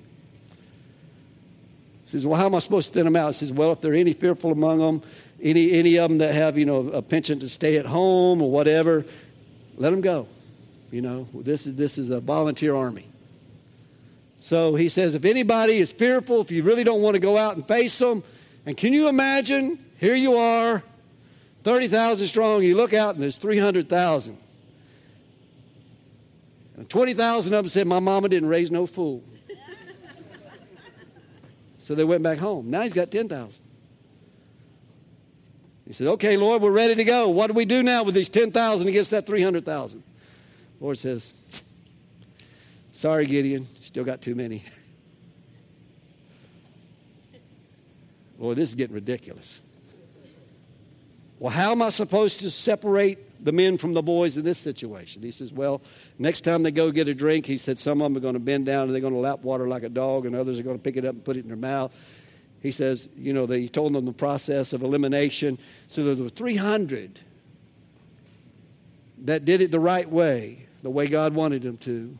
He 2.04 2.10
says, 2.10 2.26
Well, 2.26 2.38
how 2.38 2.46
am 2.46 2.54
I 2.54 2.58
supposed 2.60 2.88
to 2.88 2.94
thin 2.94 3.04
them 3.04 3.16
out? 3.16 3.34
He 3.34 3.38
says, 3.40 3.52
Well, 3.52 3.72
if 3.72 3.80
there 3.80 3.92
are 3.92 3.96
any 3.96 4.12
fearful 4.12 4.52
among 4.52 4.78
them, 4.78 5.02
any, 5.42 5.72
any 5.72 5.98
of 5.98 6.10
them 6.10 6.18
that 6.18 6.34
have, 6.34 6.56
you 6.56 6.66
know, 6.66 6.88
a 6.88 7.02
penchant 7.02 7.40
to 7.40 7.48
stay 7.48 7.78
at 7.78 7.86
home 7.86 8.42
or 8.42 8.50
whatever, 8.50 9.04
let 9.76 9.90
them 9.90 10.00
go. 10.00 10.28
You 10.90 11.02
know, 11.02 11.26
this 11.34 11.66
is, 11.66 11.74
this 11.74 11.98
is 11.98 12.10
a 12.10 12.20
volunteer 12.20 12.74
army. 12.74 13.08
So 14.38 14.74
he 14.74 14.88
says, 14.88 15.14
if 15.14 15.24
anybody 15.24 15.78
is 15.78 15.92
fearful, 15.92 16.42
if 16.42 16.50
you 16.50 16.62
really 16.62 16.84
don't 16.84 17.00
want 17.00 17.14
to 17.14 17.20
go 17.20 17.38
out 17.38 17.56
and 17.56 17.66
face 17.66 17.98
them, 17.98 18.22
and 18.66 18.76
can 18.76 18.92
you 18.92 19.08
imagine, 19.08 19.78
here 19.98 20.14
you 20.14 20.36
are, 20.36 20.82
30,000 21.64 22.26
strong, 22.26 22.62
you 22.62 22.76
look 22.76 22.92
out 22.92 23.14
and 23.14 23.22
there's 23.22 23.38
300,000. 23.38 24.36
And 26.76 26.90
20,000 26.90 27.54
of 27.54 27.64
them 27.64 27.70
said, 27.70 27.86
My 27.86 28.00
mama 28.00 28.28
didn't 28.28 28.48
raise 28.48 28.70
no 28.70 28.86
fool. 28.86 29.22
so 31.78 31.94
they 31.94 32.04
went 32.04 32.22
back 32.22 32.38
home. 32.38 32.70
Now 32.70 32.82
he's 32.82 32.92
got 32.92 33.10
10,000. 33.10 33.64
He 35.86 35.92
said, 35.92 36.06
Okay, 36.08 36.36
Lord, 36.36 36.62
we're 36.62 36.70
ready 36.70 36.94
to 36.96 37.04
go. 37.04 37.28
What 37.28 37.46
do 37.46 37.54
we 37.54 37.64
do 37.64 37.82
now 37.82 38.02
with 38.02 38.14
these 38.14 38.28
10,000 38.28 38.88
against 38.88 39.10
that 39.10 39.26
300,000? 39.26 40.02
Lord 40.80 40.98
says, 40.98 41.32
Sorry, 42.90 43.26
Gideon, 43.26 43.66
still 43.80 44.04
got 44.04 44.22
too 44.22 44.34
many. 44.34 44.62
Boy, 48.38 48.54
this 48.54 48.68
is 48.68 48.74
getting 48.74 48.94
ridiculous. 48.94 49.60
Well, 51.38 51.52
how 51.52 51.72
am 51.72 51.82
I 51.82 51.90
supposed 51.90 52.40
to 52.40 52.50
separate 52.50 53.44
the 53.44 53.52
men 53.52 53.76
from 53.76 53.94
the 53.94 54.02
boys 54.02 54.38
in 54.38 54.44
this 54.44 54.58
situation? 54.58 55.22
He 55.22 55.30
says, 55.30 55.52
Well, 55.52 55.82
next 56.18 56.42
time 56.42 56.62
they 56.62 56.70
go 56.70 56.90
get 56.90 57.08
a 57.08 57.14
drink, 57.14 57.46
he 57.46 57.58
said, 57.58 57.78
Some 57.78 58.00
of 58.00 58.06
them 58.06 58.16
are 58.16 58.20
going 58.20 58.34
to 58.34 58.40
bend 58.40 58.66
down 58.66 58.84
and 58.84 58.94
they're 58.94 59.00
going 59.00 59.12
to 59.12 59.18
lap 59.18 59.40
water 59.40 59.68
like 59.68 59.82
a 59.82 59.88
dog, 59.88 60.26
and 60.26 60.34
others 60.34 60.58
are 60.58 60.62
going 60.62 60.78
to 60.78 60.82
pick 60.82 60.96
it 60.96 61.04
up 61.04 61.14
and 61.14 61.24
put 61.24 61.36
it 61.36 61.40
in 61.40 61.48
their 61.48 61.56
mouth. 61.56 61.96
He 62.60 62.70
says, 62.70 63.08
You 63.16 63.32
know, 63.32 63.46
they 63.46 63.66
told 63.66 63.92
them 63.92 64.04
the 64.04 64.12
process 64.12 64.72
of 64.72 64.82
elimination. 64.82 65.58
So 65.90 66.14
there 66.14 66.24
were 66.24 66.30
300 66.30 67.20
that 69.24 69.44
did 69.44 69.60
it 69.60 69.70
the 69.70 69.80
right 69.80 70.08
way, 70.08 70.66
the 70.82 70.90
way 70.90 71.06
God 71.06 71.34
wanted 71.34 71.62
them 71.62 71.78
to. 71.78 72.16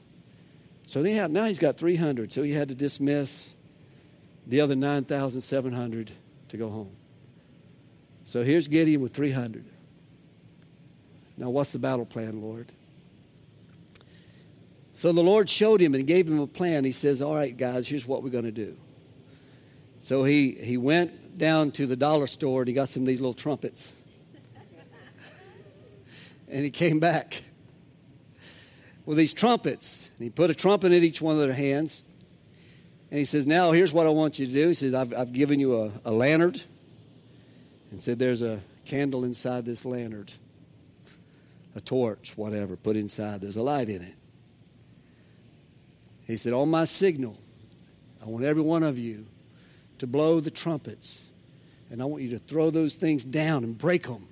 So 0.87 1.03
they 1.03 1.13
had, 1.13 1.31
now 1.31 1.45
he's 1.45 1.59
got 1.59 1.77
300. 1.77 2.33
So 2.33 2.43
he 2.43 2.53
had 2.53 2.69
to 2.69 2.75
dismiss 2.75 3.57
the 4.47 4.61
other 4.61 4.75
9,700 4.75 6.11
to 6.49 6.57
go 6.57 6.69
home. 6.69 6.91
So 8.27 8.43
here's 8.43 8.69
Gideon 8.69 9.01
with 9.01 9.13
300. 9.15 9.65
Now, 11.37 11.51
what's 11.51 11.73
the 11.73 11.79
battle 11.79 12.07
plan, 12.07 12.41
Lord? 12.41 12.73
So 14.95 15.13
the 15.13 15.23
Lord 15.23 15.51
showed 15.51 15.81
him 15.81 15.95
and 15.95 16.07
gave 16.07 16.29
him 16.29 16.39
a 16.39 16.47
plan. 16.47 16.85
He 16.85 16.93
says, 16.93 17.21
All 17.21 17.35
right, 17.35 17.55
guys, 17.55 17.89
here's 17.89 18.07
what 18.07 18.23
we're 18.23 18.31
going 18.31 18.45
to 18.45 18.53
do. 18.53 18.77
So 20.01 20.25
he, 20.25 20.53
he 20.53 20.77
went 20.77 21.37
down 21.37 21.73
to 21.73 21.87
the 21.87 21.97
dollar 21.97 22.27
store 22.27 22.63
and 22.63 22.69
he 22.69 22.75
got 22.75 22.89
some 22.89 23.03
of 23.03 23.07
these 23.07 23.21
little 23.21 23.35
trumpets. 23.35 23.95
And 26.55 26.63
he 26.63 26.71
came 26.71 27.01
back 27.01 27.43
with 29.05 29.19
these 29.19 29.35
trumpets. 29.35 30.09
And 30.17 30.25
he 30.25 30.31
put 30.31 30.51
a 30.51 30.55
trumpet 30.55 30.93
in 30.93 31.03
each 31.03 31.21
one 31.21 31.35
of 31.35 31.41
their 31.41 31.53
hands. 31.53 32.05
And 33.11 33.19
he 33.19 33.25
says, 33.25 33.45
Now 33.45 33.73
here's 33.73 33.93
what 33.93 34.07
I 34.07 34.11
want 34.11 34.39
you 34.39 34.47
to 34.47 34.53
do. 34.53 34.69
He 34.69 34.75
says, 34.75 34.95
I've, 34.95 35.13
I've 35.13 35.33
given 35.33 35.59
you 35.59 35.83
a, 35.83 35.91
a 36.05 36.13
lantern. 36.13 36.55
And 37.91 38.01
said, 38.01 38.21
There's 38.21 38.41
a 38.41 38.61
candle 38.85 39.25
inside 39.25 39.65
this 39.65 39.85
lantern, 39.85 40.29
a 41.75 41.81
torch, 41.81 42.35
whatever, 42.37 42.77
put 42.77 42.97
inside. 42.97 43.41
There's 43.41 43.57
a 43.57 43.63
light 43.63 43.89
in 43.89 44.03
it. 44.03 44.15
He 46.29 46.37
said, 46.37 46.53
On 46.53 46.71
my 46.71 46.85
signal, 46.85 47.37
I 48.23 48.29
want 48.29 48.45
every 48.45 48.63
one 48.63 48.85
of 48.85 48.97
you 48.97 49.27
to 49.99 50.07
blow 50.07 50.39
the 50.39 50.53
trumpets. 50.53 51.25
And 51.91 52.01
I 52.01 52.05
want 52.05 52.23
you 52.23 52.31
to 52.31 52.39
throw 52.39 52.71
those 52.71 52.95
things 52.95 53.25
down 53.25 53.65
and 53.65 53.77
break 53.77 54.07
them. 54.07 54.29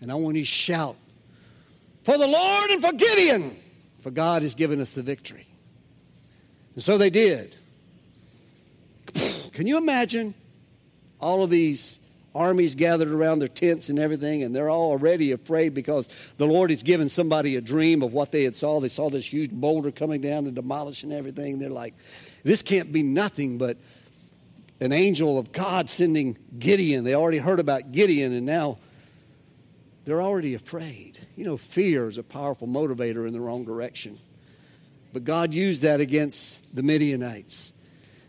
And 0.00 0.10
I 0.10 0.16
want 0.16 0.36
you 0.36 0.42
to 0.42 0.46
shout, 0.46 0.96
For 2.04 2.18
the 2.18 2.26
Lord 2.26 2.70
and 2.70 2.82
for 2.82 2.92
Gideon, 2.92 3.56
for 4.00 4.10
God 4.10 4.42
has 4.42 4.54
given 4.54 4.80
us 4.80 4.92
the 4.92 5.02
victory. 5.02 5.46
And 6.74 6.82
so 6.82 6.98
they 6.98 7.10
did. 7.10 7.56
Can 9.52 9.66
you 9.66 9.76
imagine 9.76 10.34
all 11.20 11.44
of 11.44 11.50
these 11.50 12.00
armies 12.34 12.74
gathered 12.74 13.10
around 13.10 13.40
their 13.40 13.48
tents 13.48 13.88
and 13.88 13.98
everything, 13.98 14.42
and 14.42 14.56
they're 14.56 14.70
all 14.70 14.90
already 14.90 15.32
afraid 15.32 15.74
because 15.74 16.08
the 16.38 16.46
Lord 16.46 16.70
has 16.70 16.82
given 16.82 17.08
somebody 17.08 17.56
a 17.56 17.60
dream 17.60 18.02
of 18.02 18.12
what 18.12 18.32
they 18.32 18.44
had 18.44 18.56
saw. 18.56 18.80
They 18.80 18.88
saw 18.88 19.10
this 19.10 19.26
huge 19.26 19.50
boulder 19.50 19.90
coming 19.90 20.20
down 20.20 20.46
and 20.46 20.54
demolishing 20.54 21.12
everything. 21.12 21.58
They're 21.58 21.70
like, 21.70 21.94
this 22.42 22.62
can't 22.62 22.92
be 22.92 23.02
nothing 23.02 23.58
but 23.58 23.76
an 24.80 24.92
angel 24.92 25.38
of 25.38 25.52
God 25.52 25.90
sending 25.90 26.36
Gideon. 26.58 27.04
They 27.04 27.14
already 27.14 27.38
heard 27.38 27.60
about 27.60 27.92
Gideon, 27.92 28.32
and 28.32 28.46
now 28.46 28.78
they're 30.04 30.22
already 30.22 30.54
afraid. 30.54 31.18
You 31.36 31.44
know, 31.44 31.56
fear 31.56 32.08
is 32.08 32.18
a 32.18 32.22
powerful 32.22 32.66
motivator 32.66 33.26
in 33.26 33.32
the 33.32 33.40
wrong 33.40 33.64
direction. 33.64 34.18
But 35.12 35.24
God 35.24 35.54
used 35.54 35.82
that 35.82 36.00
against 36.00 36.74
the 36.74 36.82
Midianites. 36.82 37.72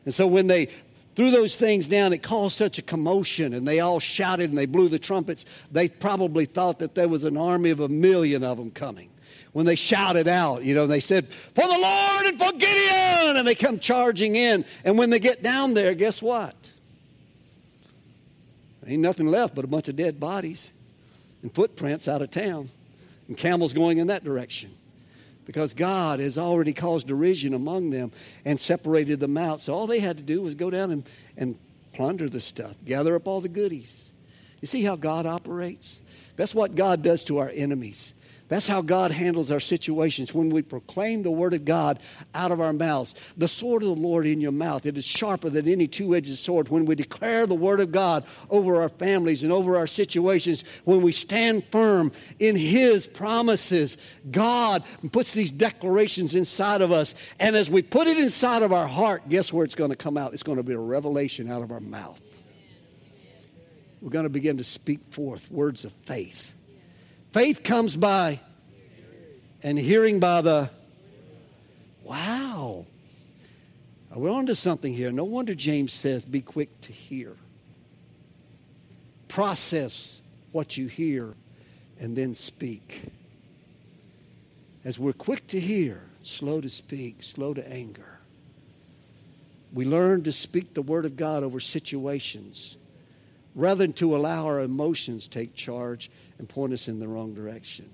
And 0.05 0.13
so 0.13 0.28
when 0.28 0.47
they 0.47 0.69
threw 1.15 1.32
those 1.32 1.55
things 1.55 1.88
down, 1.88 2.13
it 2.13 2.21
caused 2.21 2.57
such 2.57 2.78
a 2.78 2.82
commotion, 2.82 3.53
and 3.53 3.67
they 3.67 3.80
all 3.80 3.99
shouted 3.99 4.49
and 4.49 4.57
they 4.57 4.65
blew 4.65 4.89
the 4.89 4.99
trumpets. 4.99 5.45
They 5.71 5.89
probably 5.89 6.45
thought 6.45 6.80
that 6.80 6.95
there 6.95 7.07
was 7.07 7.24
an 7.24 7.38
army 7.38 7.69
of 7.69 7.80
a 7.80 7.89
million 7.89 8.43
of 8.43 8.57
them 8.57 8.71
coming. 8.71 9.09
When 9.53 9.65
they 9.65 9.76
shouted 9.76 10.28
out, 10.28 10.63
you 10.63 10.74
know, 10.74 10.88
they 10.88 10.99
said, 10.99 11.32
For 11.32 11.67
the 11.67 11.78
Lord 11.78 12.26
and 12.26 12.39
for 12.39 12.51
Gideon! 12.53 13.38
And 13.38 13.47
they 13.47 13.55
come 13.55 13.80
charging 13.80 14.36
in. 14.36 14.65
And 14.84 14.97
when 14.97 15.11
they 15.11 15.19
get 15.19 15.43
down 15.43 15.76
there, 15.76 15.93
guess 15.93 16.21
what? 16.21 16.55
Ain't 18.86 19.01
nothing 19.01 19.28
left 19.28 19.55
but 19.55 19.63
a 19.63 19.67
bunch 19.67 19.88
of 19.88 19.95
dead 19.95 20.19
bodies 20.19 20.74
and 21.43 21.53
footprints 21.53 22.07
out 22.07 22.23
of 22.23 22.31
town, 22.31 22.69
and 23.27 23.37
camels 23.37 23.73
going 23.73 23.99
in 23.99 24.07
that 24.07 24.23
direction 24.23 24.75
because 25.45 25.73
God 25.73 26.19
has 26.19 26.37
already 26.37 26.73
caused 26.73 27.07
derision 27.07 27.53
among 27.53 27.89
them 27.89 28.11
and 28.45 28.59
separated 28.59 29.19
them 29.19 29.37
out. 29.37 29.61
So 29.61 29.73
all 29.73 29.87
they 29.87 29.99
had 29.99 30.17
to 30.17 30.23
do 30.23 30.41
was 30.41 30.55
go 30.55 30.69
down 30.69 30.91
and, 30.91 31.09
and 31.37 31.57
plunder 31.93 32.29
the 32.29 32.39
stuff, 32.39 32.75
gather 32.85 33.15
up 33.15 33.27
all 33.27 33.41
the 33.41 33.49
goodies. 33.49 34.11
You 34.61 34.67
see 34.67 34.83
how 34.83 34.95
God 34.95 35.25
operates? 35.25 36.01
That's 36.35 36.55
what 36.55 36.75
God 36.75 37.01
does 37.01 37.23
to 37.25 37.39
our 37.39 37.51
enemies. 37.53 38.13
That's 38.53 38.67
how 38.67 38.83
God 38.83 39.11
handles 39.11 39.49
our 39.49 39.59
situations 39.59 40.31
when 40.31 40.51
we 40.51 40.61
proclaim 40.61 41.23
the 41.23 41.31
word 41.31 41.55
of 41.55 41.65
God 41.65 41.99
out 42.35 42.51
of 42.51 42.61
our 42.61 42.71
mouths. 42.71 43.15
The 43.35 43.47
sword 43.47 43.81
of 43.81 43.89
the 43.89 43.95
Lord 43.95 44.27
in 44.27 44.41
your 44.41 44.51
mouth, 44.51 44.85
it 44.85 44.95
is 44.95 45.05
sharper 45.05 45.49
than 45.49 45.67
any 45.67 45.87
two 45.87 46.15
edged 46.15 46.37
sword. 46.37 46.69
When 46.69 46.85
we 46.85 46.93
declare 46.93 47.47
the 47.47 47.55
word 47.55 47.79
of 47.79 47.91
God 47.91 48.25
over 48.51 48.83
our 48.83 48.89
families 48.89 49.41
and 49.41 49.51
over 49.51 49.75
our 49.75 49.87
situations, 49.87 50.63
when 50.83 51.01
we 51.01 51.11
stand 51.11 51.65
firm 51.71 52.11
in 52.37 52.55
His 52.55 53.07
promises, 53.07 53.97
God 54.29 54.83
puts 55.11 55.33
these 55.33 55.51
declarations 55.51 56.35
inside 56.35 56.83
of 56.83 56.91
us. 56.91 57.15
And 57.39 57.55
as 57.55 57.71
we 57.71 57.81
put 57.81 58.05
it 58.05 58.19
inside 58.19 58.61
of 58.61 58.71
our 58.71 58.87
heart, 58.87 59.27
guess 59.29 59.51
where 59.51 59.65
it's 59.65 59.73
going 59.73 59.89
to 59.89 59.95
come 59.95 60.15
out? 60.15 60.35
It's 60.35 60.43
going 60.43 60.59
to 60.59 60.63
be 60.63 60.73
a 60.73 60.79
revelation 60.79 61.49
out 61.49 61.63
of 61.63 61.71
our 61.71 61.79
mouth. 61.79 62.21
We're 63.99 64.11
going 64.11 64.25
to 64.25 64.29
begin 64.29 64.57
to 64.57 64.63
speak 64.63 64.99
forth 65.09 65.49
words 65.49 65.85
of 65.85 65.93
faith. 66.05 66.53
Faith 67.34 67.63
comes 67.63 67.95
by 67.95 68.39
and 69.63 69.79
hearing 69.79 70.19
by 70.19 70.41
the. 70.41 70.69
Wow. 72.03 72.86
Are 74.11 74.19
We're 74.19 74.29
on 74.29 74.45
to 74.45 74.55
something 74.55 74.93
here. 74.93 75.11
No 75.11 75.23
wonder 75.23 75.55
James 75.55 75.91
says, 75.91 76.23
be 76.25 76.41
quick 76.41 76.79
to 76.81 76.91
hear. 76.91 77.36
Process 79.29 80.21
what 80.51 80.77
you 80.77 80.86
hear 80.86 81.34
and 81.99 82.15
then 82.15 82.36
speak. 82.36 83.01
As 84.86 84.99
we're 84.99 85.13
quick 85.13 85.47
to 85.47 85.59
hear, 85.59 86.03
slow 86.21 86.61
to 86.61 86.69
speak, 86.69 87.23
slow 87.23 87.55
to 87.55 87.67
anger, 87.67 88.19
we 89.73 89.86
learn 89.86 90.21
to 90.23 90.31
speak 90.31 90.75
the 90.75 90.84
Word 90.84 91.05
of 91.05 91.17
God 91.17 91.41
over 91.41 91.59
situations 91.59 92.77
rather 93.55 93.84
than 93.84 93.93
to 93.93 94.15
allow 94.15 94.45
our 94.45 94.59
emotions 94.61 95.27
take 95.27 95.55
charge 95.55 96.11
and 96.38 96.47
point 96.47 96.73
us 96.73 96.88
in 96.88 96.99
the 96.99 97.07
wrong 97.07 97.34
direction. 97.34 97.89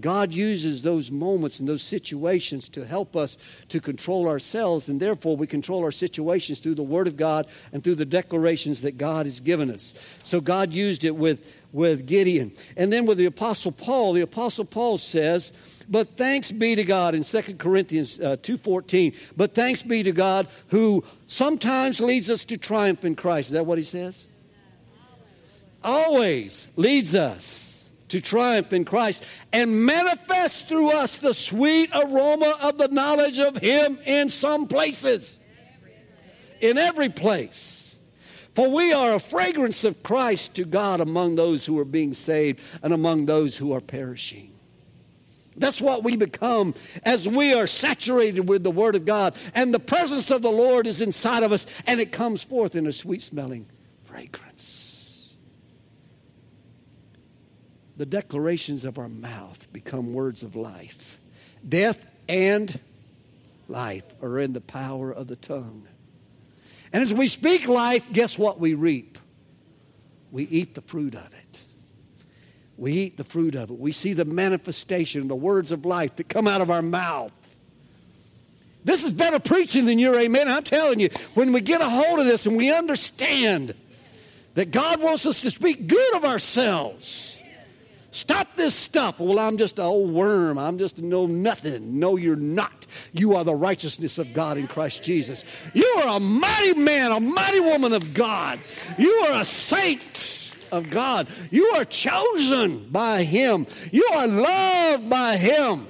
God 0.00 0.32
uses 0.32 0.82
those 0.82 1.10
moments 1.10 1.60
and 1.60 1.68
those 1.68 1.82
situations 1.82 2.68
to 2.70 2.84
help 2.84 3.14
us 3.14 3.38
to 3.68 3.80
control 3.80 4.28
ourselves, 4.28 4.88
and 4.88 4.98
therefore 4.98 5.36
we 5.36 5.46
control 5.46 5.84
our 5.84 5.92
situations 5.92 6.58
through 6.58 6.74
the 6.74 6.82
Word 6.82 7.06
of 7.06 7.16
God 7.16 7.46
and 7.72 7.84
through 7.84 7.94
the 7.94 8.04
declarations 8.04 8.82
that 8.82 8.98
God 8.98 9.26
has 9.26 9.38
given 9.38 9.70
us. 9.70 9.94
So 10.24 10.40
God 10.40 10.72
used 10.72 11.04
it 11.04 11.14
with, 11.14 11.56
with 11.72 12.06
Gideon. 12.06 12.52
And 12.76 12.92
then 12.92 13.06
with 13.06 13.18
the 13.18 13.26
Apostle 13.26 13.70
Paul, 13.70 14.14
the 14.14 14.22
Apostle 14.22 14.64
Paul 14.64 14.98
says, 14.98 15.52
but 15.88 16.16
thanks 16.16 16.50
be 16.50 16.74
to 16.74 16.84
God 16.84 17.14
in 17.14 17.22
2 17.22 17.56
Corinthians 17.56 18.18
uh, 18.18 18.36
2.14, 18.38 19.14
but 19.36 19.54
thanks 19.54 19.82
be 19.82 20.02
to 20.02 20.12
God 20.12 20.48
who 20.68 21.04
sometimes 21.26 22.00
leads 22.00 22.30
us 22.30 22.42
to 22.44 22.56
triumph 22.56 23.04
in 23.04 23.14
Christ. 23.14 23.50
Is 23.50 23.52
that 23.52 23.66
what 23.66 23.78
he 23.78 23.84
says? 23.84 24.26
Always 25.84 26.68
leads 26.76 27.14
us 27.14 27.88
to 28.08 28.20
triumph 28.20 28.72
in 28.72 28.84
Christ 28.84 29.24
and 29.52 29.84
manifests 29.84 30.62
through 30.62 30.90
us 30.90 31.18
the 31.18 31.34
sweet 31.34 31.90
aroma 31.94 32.56
of 32.60 32.78
the 32.78 32.88
knowledge 32.88 33.38
of 33.38 33.56
Him 33.56 33.98
in 34.04 34.30
some 34.30 34.66
places. 34.66 35.38
In 36.60 36.78
every 36.78 37.08
place. 37.08 37.96
For 38.54 38.70
we 38.70 38.92
are 38.92 39.14
a 39.14 39.20
fragrance 39.20 39.84
of 39.84 40.02
Christ 40.02 40.54
to 40.54 40.64
God 40.64 41.00
among 41.00 41.34
those 41.34 41.66
who 41.66 41.78
are 41.80 41.84
being 41.84 42.14
saved 42.14 42.62
and 42.82 42.94
among 42.94 43.26
those 43.26 43.56
who 43.56 43.72
are 43.72 43.80
perishing. 43.80 44.52
That's 45.56 45.80
what 45.80 46.02
we 46.02 46.16
become 46.16 46.74
as 47.04 47.28
we 47.28 47.54
are 47.54 47.66
saturated 47.66 48.48
with 48.48 48.62
the 48.62 48.70
Word 48.70 48.96
of 48.96 49.04
God. 49.04 49.36
And 49.54 49.72
the 49.72 49.80
presence 49.80 50.30
of 50.30 50.42
the 50.42 50.52
Lord 50.52 50.86
is 50.86 51.00
inside 51.00 51.42
of 51.42 51.52
us, 51.52 51.66
and 51.86 52.00
it 52.00 52.12
comes 52.12 52.42
forth 52.42 52.74
in 52.74 52.86
a 52.86 52.92
sweet 52.92 53.22
smelling 53.22 53.66
fragrance. 54.04 54.73
The 57.96 58.06
declarations 58.06 58.84
of 58.84 58.98
our 58.98 59.08
mouth 59.08 59.72
become 59.72 60.12
words 60.12 60.42
of 60.42 60.56
life. 60.56 61.18
Death 61.66 62.06
and 62.28 62.78
life 63.68 64.04
are 64.22 64.38
in 64.38 64.52
the 64.52 64.60
power 64.60 65.12
of 65.12 65.28
the 65.28 65.36
tongue. 65.36 65.86
And 66.92 67.02
as 67.02 67.12
we 67.12 67.28
speak 67.28 67.68
life, 67.68 68.04
guess 68.12 68.38
what 68.38 68.60
we 68.60 68.74
reap? 68.74 69.18
We 70.30 70.44
eat 70.44 70.74
the 70.74 70.82
fruit 70.82 71.14
of 71.14 71.26
it. 71.32 71.60
We 72.76 72.92
eat 72.92 73.16
the 73.16 73.24
fruit 73.24 73.54
of 73.54 73.70
it. 73.70 73.78
We 73.78 73.92
see 73.92 74.12
the 74.12 74.24
manifestation, 74.24 75.28
the 75.28 75.36
words 75.36 75.70
of 75.70 75.84
life 75.84 76.16
that 76.16 76.28
come 76.28 76.48
out 76.48 76.60
of 76.60 76.70
our 76.70 76.82
mouth. 76.82 77.32
This 78.84 79.04
is 79.04 79.12
better 79.12 79.38
preaching 79.38 79.86
than 79.86 79.98
your 79.98 80.18
amen. 80.18 80.48
I'm 80.48 80.64
telling 80.64 81.00
you, 81.00 81.08
when 81.34 81.52
we 81.52 81.60
get 81.60 81.80
a 81.80 81.88
hold 81.88 82.18
of 82.18 82.26
this 82.26 82.46
and 82.46 82.56
we 82.56 82.72
understand 82.72 83.74
that 84.54 84.72
God 84.72 85.00
wants 85.00 85.24
us 85.24 85.40
to 85.42 85.50
speak 85.50 85.86
good 85.86 86.16
of 86.16 86.24
ourselves 86.24 87.40
Stop 88.14 88.54
this 88.54 88.76
stuff. 88.76 89.18
Well, 89.18 89.40
I'm 89.40 89.58
just 89.58 89.80
an 89.80 89.86
old 89.86 90.12
worm. 90.12 90.56
I'm 90.56 90.78
just 90.78 90.98
no 90.98 91.26
nothing. 91.26 91.98
No, 91.98 92.14
you're 92.14 92.36
not. 92.36 92.86
You 93.12 93.34
are 93.34 93.42
the 93.42 93.56
righteousness 93.56 94.18
of 94.18 94.32
God 94.32 94.56
in 94.56 94.68
Christ 94.68 95.02
Jesus. 95.02 95.42
You 95.72 95.84
are 95.98 96.16
a 96.16 96.20
mighty 96.20 96.78
man, 96.78 97.10
a 97.10 97.18
mighty 97.18 97.58
woman 97.58 97.92
of 97.92 98.14
God. 98.14 98.60
You 98.98 99.10
are 99.10 99.40
a 99.40 99.44
saint 99.44 100.52
of 100.70 100.90
God. 100.90 101.26
You 101.50 101.64
are 101.74 101.84
chosen 101.84 102.88
by 102.88 103.24
Him. 103.24 103.66
You 103.90 104.08
are 104.12 104.28
loved 104.28 105.10
by 105.10 105.36
Him. 105.36 105.88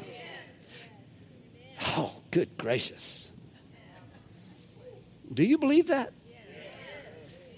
Oh, 1.88 2.14
good 2.30 2.56
gracious. 2.56 3.28
Do 5.30 5.44
you 5.44 5.58
believe 5.58 5.88
that? 5.88 6.14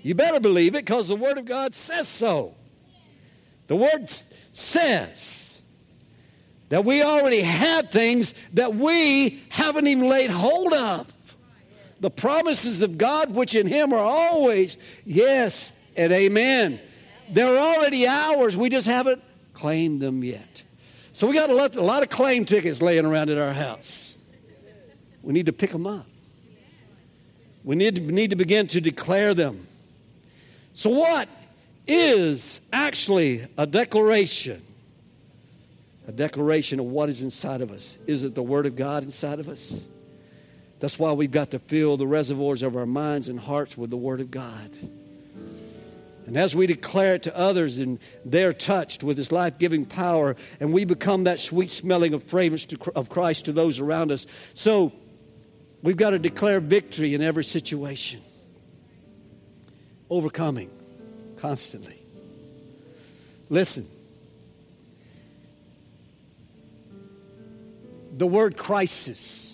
You 0.02 0.16
better 0.16 0.40
believe 0.40 0.74
it 0.74 0.84
because 0.84 1.06
the 1.06 1.14
Word 1.14 1.38
of 1.38 1.44
God 1.44 1.76
says 1.76 2.08
so. 2.08 2.56
The 3.66 3.76
Word 3.76 4.08
says 4.52 5.60
That 6.68 6.84
we 6.84 7.02
already 7.02 7.40
have 7.40 7.90
things 7.90 8.34
that 8.54 8.74
we 8.74 9.42
haven't 9.48 9.86
even 9.86 10.08
laid 10.08 10.30
hold 10.30 10.72
of. 10.72 11.12
The 12.00 12.10
promises 12.10 12.82
of 12.82 12.98
God, 12.98 13.34
which 13.34 13.54
in 13.54 13.66
Him 13.66 13.92
are 13.92 13.98
always 13.98 14.76
yes 15.04 15.72
and 15.96 16.12
amen. 16.12 16.80
They're 17.30 17.58
already 17.58 18.06
ours. 18.06 18.56
We 18.56 18.68
just 18.68 18.86
haven't 18.86 19.22
claimed 19.54 20.00
them 20.00 20.22
yet. 20.22 20.62
So 21.12 21.26
we 21.26 21.34
got 21.34 21.48
a 21.48 21.54
lot, 21.54 22.02
of 22.02 22.10
claim 22.10 22.44
tickets 22.44 22.82
laying 22.82 23.06
around 23.06 23.30
at 23.30 23.38
our 23.38 23.54
house. 23.54 24.18
We 25.22 25.32
need 25.32 25.46
to 25.46 25.52
pick 25.52 25.72
them 25.72 25.86
up. 25.86 26.06
We 27.64 27.74
need 27.74 27.96
to, 27.96 28.00
need 28.02 28.30
to 28.30 28.36
begin 28.36 28.68
to 28.68 28.80
declare 28.80 29.34
them. 29.34 29.66
So, 30.74 30.90
what 30.90 31.28
is 31.86 32.60
actually 32.72 33.46
a 33.56 33.66
declaration? 33.66 34.62
A 36.08 36.12
declaration 36.12 36.80
of 36.80 36.86
what 36.86 37.08
is 37.08 37.22
inside 37.22 37.62
of 37.62 37.70
us. 37.70 37.98
Is 38.06 38.22
it 38.22 38.34
the 38.34 38.42
Word 38.42 38.66
of 38.66 38.76
God 38.76 39.02
inside 39.02 39.40
of 39.40 39.48
us? 39.48 39.84
That's 40.78 40.98
why 40.98 41.12
we've 41.12 41.30
got 41.30 41.52
to 41.52 41.58
fill 41.58 41.96
the 41.96 42.06
reservoirs 42.06 42.62
of 42.62 42.76
our 42.76 42.86
minds 42.86 43.28
and 43.28 43.40
hearts 43.40 43.76
with 43.76 43.90
the 43.90 43.96
Word 43.96 44.20
of 44.20 44.30
God. 44.30 44.76
And 46.26 46.36
as 46.36 46.54
we 46.54 46.66
declare 46.66 47.14
it 47.14 47.22
to 47.24 47.36
others 47.36 47.78
and 47.78 48.00
they're 48.24 48.52
touched 48.52 49.02
with 49.04 49.16
His 49.16 49.30
life 49.30 49.58
giving 49.58 49.86
power, 49.86 50.36
and 50.58 50.72
we 50.72 50.84
become 50.84 51.24
that 51.24 51.38
sweet 51.38 51.70
smelling 51.70 52.14
of 52.14 52.24
fragrance 52.24 52.64
to, 52.66 52.92
of 52.96 53.08
Christ 53.08 53.44
to 53.44 53.52
those 53.52 53.78
around 53.78 54.10
us. 54.10 54.26
So 54.54 54.92
we've 55.82 55.96
got 55.96 56.10
to 56.10 56.18
declare 56.18 56.60
victory 56.60 57.14
in 57.14 57.22
every 57.22 57.44
situation, 57.44 58.20
overcoming 60.10 60.70
constantly. 61.36 62.00
Listen. 63.48 63.88
The 68.16 68.26
word 68.26 68.56
crisis 68.56 69.46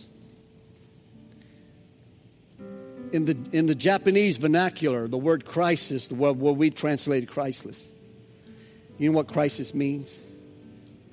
in 3.13 3.27
the, 3.27 3.37
in 3.53 3.67
the 3.67 3.75
Japanese 3.75 4.39
vernacular, 4.39 5.07
the 5.07 5.19
word 5.19 5.45
crisis, 5.45 6.09
the 6.09 6.15
word 6.15 6.39
what 6.39 6.57
we 6.57 6.71
translated 6.71 7.29
crisis. 7.29 7.91
You 8.99 9.11
know 9.11 9.17
what 9.17 9.29
crisis 9.29 9.75
means? 9.75 10.21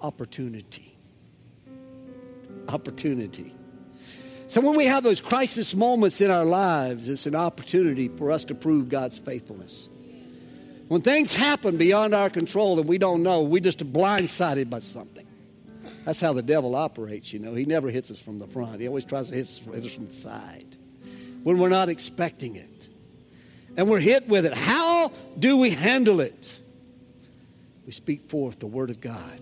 Opportunity. 0.01 0.95
Opportunity. 2.67 3.53
So 4.47 4.61
when 4.61 4.75
we 4.75 4.85
have 4.85 5.03
those 5.03 5.21
crisis 5.21 5.75
moments 5.75 6.21
in 6.21 6.31
our 6.31 6.45
lives, 6.45 7.09
it's 7.09 7.25
an 7.25 7.35
opportunity 7.35 8.07
for 8.07 8.31
us 8.31 8.45
to 8.45 8.55
prove 8.55 8.89
God's 8.89 9.19
faithfulness. 9.19 9.89
When 10.89 11.01
things 11.01 11.35
happen 11.35 11.77
beyond 11.77 12.15
our 12.15 12.31
control 12.31 12.79
and 12.79 12.89
we 12.89 12.97
don't 12.97 13.21
know, 13.21 13.43
we 13.43 13.61
just 13.61 13.79
are 13.83 13.85
blindsided 13.85 14.71
by 14.71 14.79
something. 14.79 15.27
That's 16.03 16.19
how 16.19 16.33
the 16.33 16.41
devil 16.41 16.75
operates, 16.75 17.31
you 17.31 17.37
know. 17.37 17.53
He 17.53 17.65
never 17.65 17.91
hits 17.91 18.09
us 18.09 18.19
from 18.19 18.39
the 18.39 18.47
front. 18.47 18.81
He 18.81 18.87
always 18.87 19.05
tries 19.05 19.29
to 19.29 19.35
hit 19.35 19.45
us, 19.45 19.59
hit 19.59 19.85
us 19.85 19.93
from 19.93 20.07
the 20.07 20.15
side 20.15 20.75
when 21.43 21.59
we're 21.59 21.69
not 21.69 21.89
expecting 21.89 22.55
it. 22.55 22.89
And 23.77 23.87
we're 23.87 23.99
hit 23.99 24.27
with 24.27 24.47
it. 24.47 24.53
How 24.53 25.11
do 25.37 25.57
we 25.57 25.69
handle 25.69 26.21
it? 26.21 26.59
We 27.85 27.91
speak 27.91 28.27
forth 28.27 28.57
the 28.57 28.65
Word 28.65 28.89
of 28.89 28.99
God. 28.99 29.39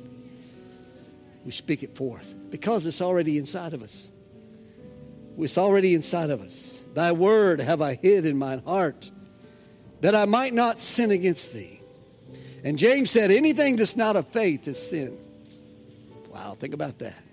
We 1.45 1.51
speak 1.51 1.81
it 1.81 1.95
forth 1.95 2.35
because 2.49 2.85
it's 2.85 3.01
already 3.01 3.37
inside 3.37 3.73
of 3.73 3.81
us. 3.81 4.11
It's 5.37 5.57
already 5.57 5.95
inside 5.95 6.29
of 6.29 6.41
us. 6.41 6.83
Thy 6.93 7.13
Word 7.13 7.61
have 7.61 7.81
I 7.81 7.95
hid 7.95 8.25
in 8.25 8.37
mine 8.37 8.63
heart 8.65 9.11
that 10.01 10.15
I 10.15 10.25
might 10.25 10.53
not 10.53 10.79
sin 10.79 11.11
against 11.11 11.53
thee. 11.53 11.81
And 12.63 12.77
James 12.77 13.11
said, 13.11 13.31
anything 13.31 13.75
that's 13.77 13.95
not 13.95 14.15
of 14.15 14.27
faith 14.27 14.67
is 14.67 14.77
sin. 14.77 15.17
Wow, 16.29 16.55
think 16.59 16.73
about 16.73 16.99
that. 16.99 17.23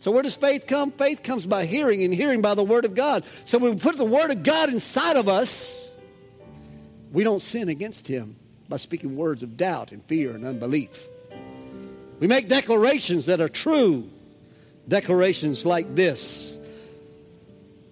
So, 0.00 0.12
where 0.12 0.22
does 0.22 0.36
faith 0.36 0.66
come? 0.66 0.92
Faith 0.92 1.22
comes 1.22 1.46
by 1.46 1.66
hearing, 1.66 2.04
and 2.04 2.14
hearing 2.14 2.40
by 2.40 2.54
the 2.54 2.62
Word 2.62 2.84
of 2.84 2.94
God. 2.94 3.24
So, 3.44 3.58
when 3.58 3.74
we 3.74 3.80
put 3.80 3.96
the 3.96 4.04
Word 4.04 4.30
of 4.30 4.44
God 4.44 4.68
inside 4.68 5.16
of 5.16 5.28
us, 5.28 5.90
we 7.12 7.24
don't 7.24 7.42
sin 7.42 7.68
against 7.68 8.06
Him 8.06 8.36
by 8.68 8.76
speaking 8.76 9.16
words 9.16 9.42
of 9.42 9.56
doubt 9.56 9.90
and 9.90 10.02
fear 10.04 10.34
and 10.34 10.44
unbelief. 10.44 11.08
We 12.20 12.26
make 12.26 12.48
declarations 12.48 13.26
that 13.26 13.40
are 13.40 13.48
true, 13.48 14.08
declarations 14.86 15.66
like 15.66 15.94
this. 15.94 16.56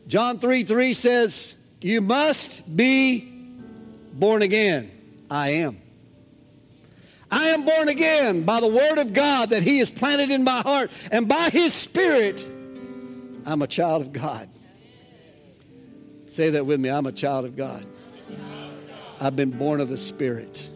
John 0.07 0.39
3 0.39 0.63
3 0.63 0.93
says, 0.93 1.57
You 1.81 2.01
must 2.01 2.77
be 2.77 3.36
born 4.19 4.43
again. 4.43 4.91
I 5.31 5.51
am. 5.51 5.81
I 7.31 7.49
am 7.49 7.65
born 7.65 7.89
again 7.89 8.45
by 8.45 8.61
the 8.61 8.69
Word 8.69 8.99
of 8.99 9.13
God 9.13 9.51
that 9.51 9.63
He 9.63 9.79
has 9.79 9.91
planted 9.91 10.31
in 10.31 10.45
my 10.45 10.61
heart, 10.61 10.91
and 11.11 11.29
by 11.29 11.51
His 11.51 11.75
Spirit, 11.75 12.47
I'm 13.45 13.63
a 13.63 13.67
child 13.67 14.03
of 14.03 14.13
God. 14.13 14.49
Say 16.29 16.51
that 16.51 16.67
with 16.67 16.79
me 16.79 16.89
I'm 16.89 17.07
a 17.07 17.13
child 17.13 17.45
of 17.45 17.57
God. 17.57 17.87
I've 19.19 19.35
been 19.35 19.51
born 19.51 19.81
of 19.81 19.89
the 19.89 19.97
Spirit. 19.97 20.69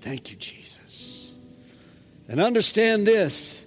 Thank 0.00 0.30
you, 0.30 0.36
Jesus. 0.36 1.32
And 2.28 2.40
understand 2.40 3.06
this 3.06 3.64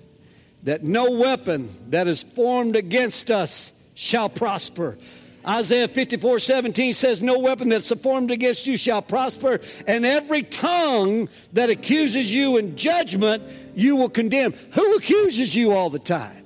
that 0.63 0.84
no 0.84 1.11
weapon 1.11 1.74
that 1.89 2.07
is 2.07 2.24
formed 2.24 2.76
against 2.76 3.32
us 3.32 3.72
shall 3.93 4.30
prosper. 4.30 4.97
Isaiah 5.48 5.88
54 5.88 6.40
17 6.40 6.94
says, 6.94 7.22
No 7.22 7.40
weapon 7.40 7.70
that's 7.70 7.92
formed 7.96 8.32
against 8.32 8.68
you 8.68 8.78
shall 8.78 9.02
prosper, 9.02 9.62
and 9.88 10.06
every 10.06 10.44
tongue 10.44 11.30
that 11.54 11.70
accuses 11.70 12.34
you 12.34 12.58
in 12.58 12.76
judgment 12.76 13.44
you 13.76 13.96
will 13.96 14.10
condemn. 14.10 14.54
Who 14.74 14.96
accuses 14.96 15.56
you 15.56 15.72
all 15.72 15.90
the 15.90 16.00
time? 16.00 16.46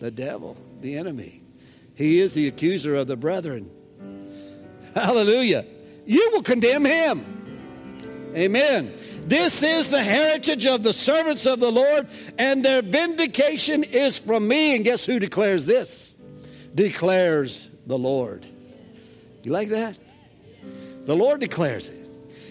The 0.00 0.10
devil, 0.10 0.56
the 0.80 0.96
enemy. 0.96 1.42
He 1.94 2.20
is 2.20 2.34
the 2.34 2.48
accuser 2.48 2.96
of 2.96 3.06
the 3.06 3.16
brethren. 3.16 3.70
Hallelujah. 4.94 5.64
You 6.04 6.30
will 6.32 6.42
condemn 6.42 6.84
him. 6.84 8.32
Amen. 8.34 8.92
This 9.24 9.62
is 9.62 9.88
the 9.88 10.02
heritage 10.02 10.66
of 10.66 10.82
the 10.82 10.92
servants 10.92 11.46
of 11.46 11.60
the 11.60 11.70
Lord, 11.70 12.08
and 12.38 12.64
their 12.64 12.82
vindication 12.82 13.84
is 13.84 14.18
from 14.18 14.48
me. 14.48 14.74
And 14.74 14.84
guess 14.84 15.04
who 15.04 15.18
declares 15.18 15.64
this? 15.66 16.14
Declares 16.74 17.68
the 17.86 17.98
Lord. 17.98 18.46
You 19.42 19.52
like 19.52 19.68
that? 19.70 19.98
The 21.06 21.16
Lord 21.16 21.40
declares 21.40 21.88
it. 21.88 22.08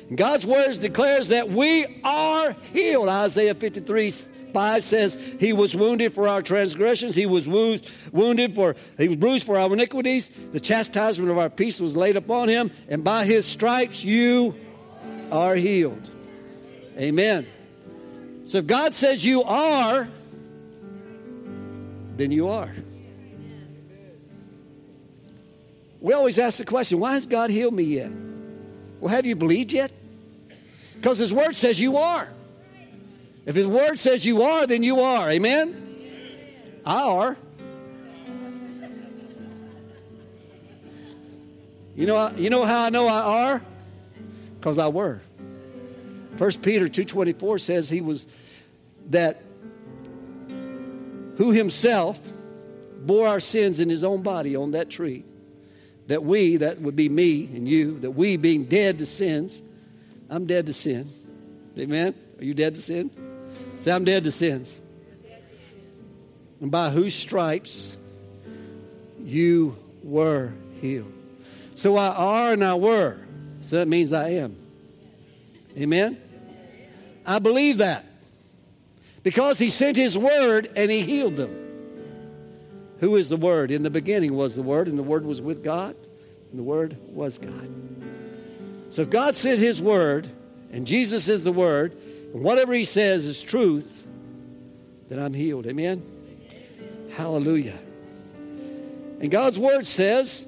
And 0.10 0.18
God's 0.18 0.46
words 0.46 0.78
declares 0.78 1.30
that 1.30 1.50
we 1.50 2.02
are 2.04 2.56
healed. 2.74 3.08
Isaiah 3.08 3.56
53 3.56 4.14
5 4.54 4.84
says, 4.84 5.36
He 5.40 5.54
was 5.54 5.74
wounded 5.74 6.14
for 6.14 6.28
our 6.28 6.42
transgressions, 6.42 7.16
He 7.16 7.26
was 7.26 7.48
wounded 7.48 8.56
for, 8.56 8.76
He 8.98 9.08
was 9.08 9.18
bruised 9.18 9.46
for 9.46 9.58
our 9.58 9.72
iniquities. 9.72 10.30
The 10.52 10.60
chastisement 10.60 11.32
of 11.32 11.38
our 11.38 11.50
peace 11.50 11.80
was 11.80 11.96
laid 11.96 12.18
upon 12.18 12.50
Him, 12.50 12.72
and 12.90 13.04
by 13.04 13.26
His 13.26 13.46
stripes 13.46 14.04
you 14.04 14.56
are 15.32 15.56
healed. 15.56 16.10
Amen. 16.98 17.48
So 18.46 18.58
if 18.58 18.68
God 18.68 18.94
says 18.94 19.24
you 19.24 19.44
are, 19.44 20.10
then 22.18 22.32
you 22.32 22.50
are. 22.50 22.74
We 26.02 26.14
always 26.14 26.40
ask 26.40 26.58
the 26.58 26.66
question, 26.66 27.00
why 27.00 27.14
has 27.14 27.28
God 27.28 27.52
healed 27.52 27.76
me 27.76 27.84
yet? 27.84 28.12
Well, 29.00 29.10
have 29.10 29.26
you 29.26 29.36
believed 29.36 29.72
yet? 29.72 29.92
Because 30.96 31.20
His 31.20 31.32
Word 31.32 31.56
says 31.56 31.80
you 31.80 31.98
are. 31.98 32.28
If 33.46 33.56
His 33.56 33.68
Word 33.68 34.00
says 34.00 34.26
you 34.26 34.42
are, 34.42 34.66
then 34.66 34.82
you 34.82 35.00
are. 35.00 35.30
Amen? 35.30 36.82
I 36.84 37.04
are. 37.04 37.38
You 41.96 42.08
know, 42.08 42.32
you 42.36 42.50
know 42.50 42.66
how 42.66 42.86
I 42.86 42.90
know 42.90 43.08
I 43.08 43.22
are? 43.22 43.62
Because 44.60 44.80
I 44.80 44.88
were. 44.88 45.22
First 46.38 46.64
Peter 46.64 46.88
2.24 46.88 47.62
says 47.62 47.90
he 47.90 48.02
was 48.02 48.26
that 49.10 49.44
who 51.38 51.52
himself 51.52 52.20
bore 52.98 53.28
our 53.28 53.40
sins 53.40 53.80
in 53.80 53.90
his 53.90 54.04
own 54.04 54.24
body 54.24 54.56
on 54.56 54.72
that 54.72 54.90
tree 54.90 55.26
that 56.12 56.26
we, 56.26 56.58
that 56.58 56.82
would 56.82 56.98
be 56.98 57.08
me 57.08 57.46
and 57.56 57.66
you, 57.66 57.98
that 58.02 58.12
we 58.12 58.36
being 58.36 58.66
dead 58.66 58.98
to 58.98 59.06
sins, 59.06 59.64
I'm 60.30 60.46
dead 60.46 60.66
to 60.66 60.74
sin. 60.74 61.08
Amen? 61.78 62.14
Are 62.38 62.44
you 62.44 62.54
dead 62.54 62.76
to 62.76 62.82
sin? 62.82 63.10
Say, 63.80 63.94
I'm 63.94 64.04
dead 64.04 64.26
to 64.26 64.32
sins. 64.32 64.82
And 66.60 66.70
by 66.70 66.90
whose 66.90 67.16
stripes 67.16 67.96
you 69.24 69.78
were 70.04 70.52
healed. 70.82 71.14
So 71.76 71.96
I 71.96 72.10
are 72.10 72.52
and 72.52 72.64
I 72.66 72.76
were. 72.76 73.18
So 73.62 73.78
that 73.78 73.88
means 73.88 74.12
I 74.12 74.32
am. 74.32 74.58
Amen? 75.78 76.22
I 77.26 77.40
believe 77.40 77.78
that. 77.78 78.06
Because 79.24 79.60
he 79.60 79.70
sent 79.70 79.96
his 79.96 80.18
word 80.18 80.74
and 80.76 80.92
he 80.92 81.04
healed 81.04 81.38
them. 81.38 81.61
Who 83.02 83.16
is 83.18 83.30
the 83.30 83.38
Word? 83.38 83.72
In 83.72 83.84
the 83.84 83.90
beginning 83.90 84.34
was 84.34 84.56
the 84.56 84.62
Word, 84.62 84.88
and 84.88 84.98
the 84.98 85.04
Word 85.04 85.26
was 85.26 85.42
with 85.42 85.64
God, 85.64 85.96
and 86.52 86.60
the 86.60 86.64
Word 86.64 86.98
was 87.08 87.38
God. 87.38 87.70
So 88.92 89.02
if 89.02 89.10
God 89.10 89.36
sent 89.36 89.60
His 89.60 89.82
Word, 89.82 90.30
and 90.72 90.88
Jesus 90.88 91.28
is 91.28 91.44
the 91.44 91.52
Word, 91.52 91.94
and 92.34 92.44
whatever 92.44 92.74
He 92.74 92.86
says 92.86 93.26
is 93.26 93.42
truth, 93.42 94.08
that 95.10 95.20
I'm 95.20 95.34
healed. 95.34 95.68
Amen? 95.68 96.02
Hallelujah. 97.16 97.78
And 99.20 99.30
God's 99.30 99.60
word 99.60 99.86
says, 99.86 100.48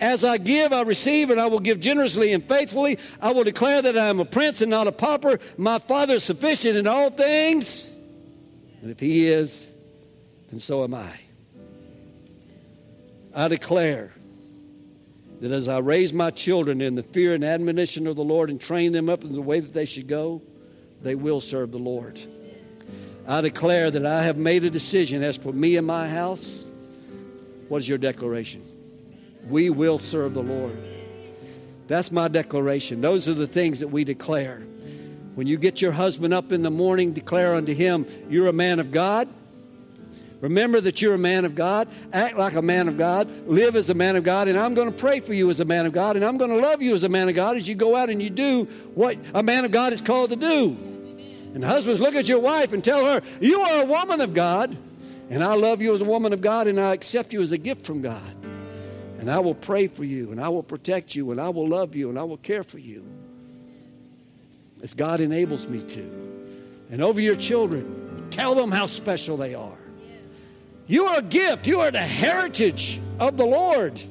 as 0.00 0.24
I 0.24 0.38
give, 0.38 0.72
I 0.72 0.82
receive, 0.82 1.30
and 1.30 1.40
I 1.40 1.46
will 1.46 1.60
give 1.60 1.78
generously 1.80 2.32
and 2.32 2.42
faithfully. 2.42 2.98
I 3.20 3.32
will 3.32 3.44
declare 3.44 3.82
that 3.82 3.96
I 3.96 4.08
am 4.08 4.18
a 4.18 4.24
prince 4.24 4.62
and 4.62 4.70
not 4.70 4.86
a 4.86 4.92
pauper. 4.92 5.38
My 5.56 5.78
Father 5.78 6.14
is 6.14 6.24
sufficient 6.24 6.76
in 6.76 6.86
all 6.86 7.10
things. 7.10 7.94
And 8.82 8.90
if 8.90 8.98
He 8.98 9.28
is, 9.28 9.66
then 10.48 10.58
so 10.58 10.82
am 10.82 10.94
I. 10.94 11.12
I 13.34 13.48
declare 13.48 14.12
that 15.40 15.52
as 15.52 15.68
I 15.68 15.78
raise 15.78 16.12
my 16.12 16.30
children 16.30 16.80
in 16.80 16.96
the 16.96 17.02
fear 17.02 17.34
and 17.34 17.44
admonition 17.44 18.06
of 18.06 18.16
the 18.16 18.24
Lord 18.24 18.50
and 18.50 18.60
train 18.60 18.92
them 18.92 19.08
up 19.08 19.24
in 19.24 19.32
the 19.32 19.40
way 19.40 19.60
that 19.60 19.72
they 19.72 19.86
should 19.86 20.08
go, 20.08 20.42
they 21.02 21.14
will 21.14 21.40
serve 21.40 21.70
the 21.70 21.78
Lord. 21.78 22.20
I 23.26 23.40
declare 23.40 23.90
that 23.90 24.04
I 24.04 24.24
have 24.24 24.36
made 24.36 24.64
a 24.64 24.70
decision 24.70 25.22
as 25.22 25.36
for 25.36 25.52
me 25.52 25.76
and 25.76 25.86
my 25.86 26.08
house. 26.08 26.68
What 27.68 27.78
is 27.78 27.88
your 27.88 27.98
declaration? 27.98 28.64
We 29.48 29.70
will 29.70 29.98
serve 29.98 30.34
the 30.34 30.42
Lord. 30.42 30.76
That's 31.86 32.12
my 32.12 32.28
declaration. 32.28 33.00
Those 33.00 33.28
are 33.28 33.34
the 33.34 33.46
things 33.46 33.80
that 33.80 33.88
we 33.88 34.04
declare. 34.04 34.58
When 35.34 35.46
you 35.46 35.56
get 35.56 35.80
your 35.80 35.92
husband 35.92 36.34
up 36.34 36.52
in 36.52 36.62
the 36.62 36.70
morning, 36.70 37.12
declare 37.12 37.54
unto 37.54 37.72
him, 37.72 38.06
You're 38.28 38.48
a 38.48 38.52
man 38.52 38.80
of 38.80 38.90
God. 38.90 39.28
Remember 40.40 40.80
that 40.80 41.02
you're 41.02 41.14
a 41.14 41.18
man 41.18 41.44
of 41.44 41.54
God. 41.54 41.88
Act 42.12 42.38
like 42.38 42.54
a 42.54 42.62
man 42.62 42.88
of 42.88 42.96
God. 42.96 43.28
Live 43.46 43.76
as 43.76 43.90
a 43.90 43.94
man 43.94 44.16
of 44.16 44.24
God. 44.24 44.48
And 44.48 44.58
I'm 44.58 44.74
going 44.74 44.90
to 44.90 44.96
pray 44.96 45.20
for 45.20 45.34
you 45.34 45.50
as 45.50 45.60
a 45.60 45.64
man 45.64 45.84
of 45.84 45.92
God. 45.92 46.16
And 46.16 46.24
I'm 46.24 46.38
going 46.38 46.50
to 46.50 46.56
love 46.56 46.80
you 46.80 46.94
as 46.94 47.02
a 47.02 47.08
man 47.08 47.28
of 47.28 47.34
God 47.34 47.56
as 47.56 47.68
you 47.68 47.74
go 47.74 47.94
out 47.94 48.08
and 48.08 48.22
you 48.22 48.30
do 48.30 48.64
what 48.94 49.18
a 49.34 49.42
man 49.42 49.64
of 49.64 49.70
God 49.70 49.92
is 49.92 50.00
called 50.00 50.30
to 50.30 50.36
do. 50.36 50.76
And 51.54 51.62
husbands, 51.62 52.00
look 52.00 52.14
at 52.14 52.26
your 52.26 52.38
wife 52.38 52.72
and 52.72 52.82
tell 52.82 53.04
her, 53.04 53.20
You 53.40 53.60
are 53.60 53.82
a 53.82 53.86
woman 53.86 54.20
of 54.20 54.32
God. 54.32 54.76
And 55.28 55.44
I 55.44 55.54
love 55.54 55.82
you 55.82 55.94
as 55.94 56.00
a 56.00 56.04
woman 56.04 56.32
of 56.32 56.40
God. 56.40 56.68
And 56.68 56.80
I 56.80 56.94
accept 56.94 57.32
you 57.32 57.42
as 57.42 57.52
a 57.52 57.58
gift 57.58 57.84
from 57.84 58.00
God. 58.00 58.34
And 59.18 59.30
I 59.30 59.40
will 59.40 59.54
pray 59.54 59.88
for 59.88 60.04
you. 60.04 60.32
And 60.32 60.40
I 60.40 60.48
will 60.48 60.62
protect 60.62 61.14
you. 61.14 61.30
And 61.32 61.40
I 61.40 61.50
will 61.50 61.68
love 61.68 61.94
you. 61.94 62.08
And 62.08 62.18
I 62.18 62.22
will 62.22 62.38
care 62.38 62.62
for 62.62 62.78
you. 62.78 63.04
As 64.82 64.94
God 64.94 65.20
enables 65.20 65.66
me 65.66 65.82
to. 65.82 66.00
And 66.90 67.02
over 67.02 67.20
your 67.20 67.36
children, 67.36 68.28
tell 68.30 68.54
them 68.54 68.72
how 68.72 68.86
special 68.86 69.36
they 69.36 69.54
are. 69.54 69.76
You 70.90 71.06
are 71.06 71.20
a 71.20 71.22
gift. 71.22 71.68
You 71.68 71.78
are 71.82 71.92
the 71.92 72.00
heritage 72.00 73.00
of 73.20 73.36
the 73.36 73.46
Lord. 73.46 74.02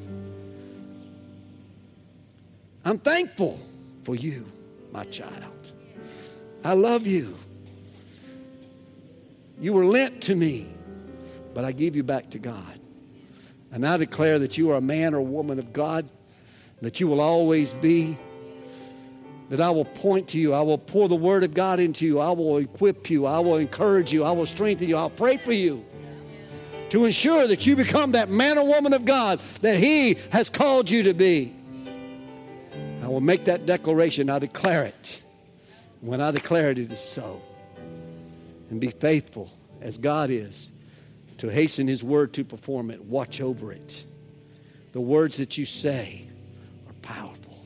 I'm 2.86 2.98
thankful 2.98 3.60
for 4.04 4.16
you, 4.16 4.50
my 4.94 5.04
child. 5.04 5.74
I 6.64 6.76
love 6.76 7.06
you. 7.06 7.36
You 9.60 9.74
were 9.74 9.84
lent 9.84 10.22
to 10.24 10.36
me, 10.36 10.70
but 11.54 11.66
I 11.66 11.74
give 11.74 11.98
you 11.98 12.04
back 12.04 12.30
to 12.30 12.40
God. 12.40 12.80
And 13.74 13.86
I 13.86 13.98
declare 13.98 14.40
that 14.40 14.58
you 14.58 14.72
are 14.72 14.76
a 14.76 14.82
man 14.82 15.14
or 15.14 15.20
woman 15.20 15.60
of 15.60 15.74
God, 15.74 16.08
that 16.82 17.02
you 17.02 17.10
will 17.10 17.20
always 17.20 17.74
be, 17.74 18.18
that 19.50 19.60
I 19.60 19.70
will 19.70 19.84
point 19.84 20.30
to 20.30 20.40
you. 20.40 20.54
I 20.54 20.62
will 20.62 20.78
pour 20.78 21.10
the 21.10 21.16
word 21.18 21.44
of 21.44 21.54
God 21.54 21.82
into 21.82 22.06
you. 22.06 22.22
I 22.22 22.32
will 22.32 22.56
equip 22.56 23.10
you. 23.10 23.26
I 23.26 23.40
will 23.40 23.58
encourage 23.58 24.14
you. 24.14 24.24
I 24.24 24.32
will 24.32 24.46
strengthen 24.46 24.88
you. 24.88 24.96
I'll 24.96 25.10
pray 25.10 25.36
for 25.36 25.52
you 25.52 25.84
to 26.90 27.06
ensure 27.06 27.48
that 27.48 27.66
you 27.66 27.76
become 27.76 28.12
that 28.12 28.30
man 28.30 28.58
or 28.58 28.66
woman 28.66 28.94
of 28.94 29.06
God 29.06 29.42
that 29.62 29.80
He 29.80 30.16
has 30.32 30.50
called 30.50 30.90
you 30.90 31.04
to 31.04 31.14
be. 31.14 31.54
I 33.02 33.08
will 33.08 33.22
make 33.22 33.46
that 33.46 33.66
declaration. 33.66 34.30
I 34.30 34.40
declare 34.40 34.86
it. 34.86 35.22
When 36.02 36.22
I 36.22 36.32
declare 36.32 36.72
it, 36.72 36.78
it 36.78 36.92
is 36.92 37.00
so. 37.00 37.42
And 38.70 38.80
be 38.80 38.90
faithful 38.90 39.52
as 39.82 39.98
God 39.98 40.30
is 40.30 40.70
to 41.40 41.48
hasten 41.48 41.88
His 41.88 42.04
word 42.04 42.34
to 42.34 42.44
perform 42.44 42.92
it. 42.92 43.04
Watch 43.04 43.42
over 43.42 43.72
it. 43.72 44.06
The 44.92 45.02
words 45.02 45.38
that 45.38 45.58
you 45.58 45.66
say 45.66 46.28
are 46.88 46.94
powerful. 47.02 47.58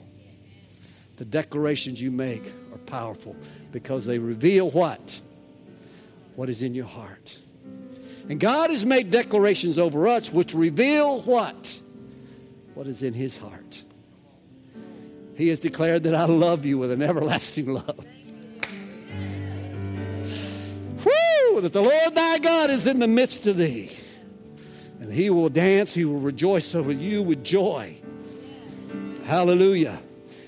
The 1.18 1.26
declarations 1.26 2.02
you 2.02 2.12
make 2.12 2.46
are 2.72 2.80
powerful 2.86 3.36
because 3.72 4.06
they 4.06 4.20
reveal 4.20 4.70
what? 4.70 5.20
What 6.36 6.50
is 6.50 6.64
in 6.64 6.74
your 6.74 6.88
heart. 6.88 7.38
And 8.30 8.40
God 8.40 8.70
has 8.70 8.86
made 8.86 9.12
declarations 9.12 9.78
over 9.78 10.08
us 10.08 10.32
which 10.32 10.54
reveal 10.54 11.22
what? 11.22 11.80
What 12.74 12.88
is 12.88 13.04
in 13.04 13.14
his 13.14 13.38
heart. 13.38 13.84
He 15.36 15.50
has 15.50 15.60
declared 15.60 16.04
that 16.04 16.16
I 16.16 16.26
love 16.26 16.66
you 16.66 16.78
with 16.78 16.92
an 16.92 17.02
everlasting 17.02 17.74
love. 17.74 18.06
Woo! 21.06 21.62
That 21.62 21.74
the 21.74 21.82
Lord 21.82 22.16
thy 22.16 22.40
God 22.40 22.70
is 22.70 22.88
in 22.88 23.00
the 23.00 23.08
midst 23.08 23.48
of 23.48 23.58
thee. 23.58 23.92
And 25.00 25.12
he 25.12 25.30
will 25.30 25.50
dance, 25.50 25.94
he 25.94 26.06
will 26.06 26.20
rejoice 26.20 26.74
over 26.76 26.92
you 26.92 27.24
with 27.24 27.44
joy. 27.44 27.98
Hallelujah. 29.26 30.00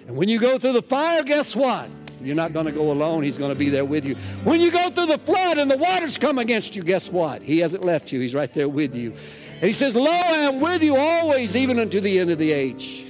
And 0.07 0.15
when 0.15 0.29
you 0.29 0.39
go 0.39 0.57
through 0.57 0.73
the 0.73 0.81
fire, 0.81 1.23
guess 1.23 1.55
what? 1.55 1.89
You're 2.25 2.35
not 2.35 2.53
going 2.53 2.65
to 2.65 2.71
go 2.71 2.91
alone. 2.91 3.23
He's 3.23 3.37
going 3.37 3.51
to 3.51 3.55
be 3.55 3.69
there 3.69 3.85
with 3.85 4.03
you. 4.05 4.15
When 4.43 4.59
you 4.59 4.71
go 4.71 4.89
through 4.89 5.05
the 5.05 5.19
flood 5.19 5.59
and 5.59 5.69
the 5.69 5.77
waters 5.77 6.17
come 6.17 6.39
against 6.39 6.75
you, 6.75 6.83
guess 6.83 7.09
what? 7.09 7.43
He 7.43 7.59
hasn't 7.59 7.83
left 7.83 8.11
you. 8.11 8.19
He's 8.19 8.33
right 8.33 8.51
there 8.51 8.67
with 8.67 8.95
you. 8.95 9.13
And 9.55 9.63
he 9.63 9.73
says, 9.73 9.93
Lo, 9.93 10.11
I 10.11 10.37
am 10.39 10.59
with 10.59 10.81
you 10.81 10.95
always, 10.95 11.55
even 11.55 11.79
unto 11.79 11.99
the 11.99 12.19
end 12.19 12.31
of 12.31 12.39
the 12.39 12.51
age. 12.51 13.05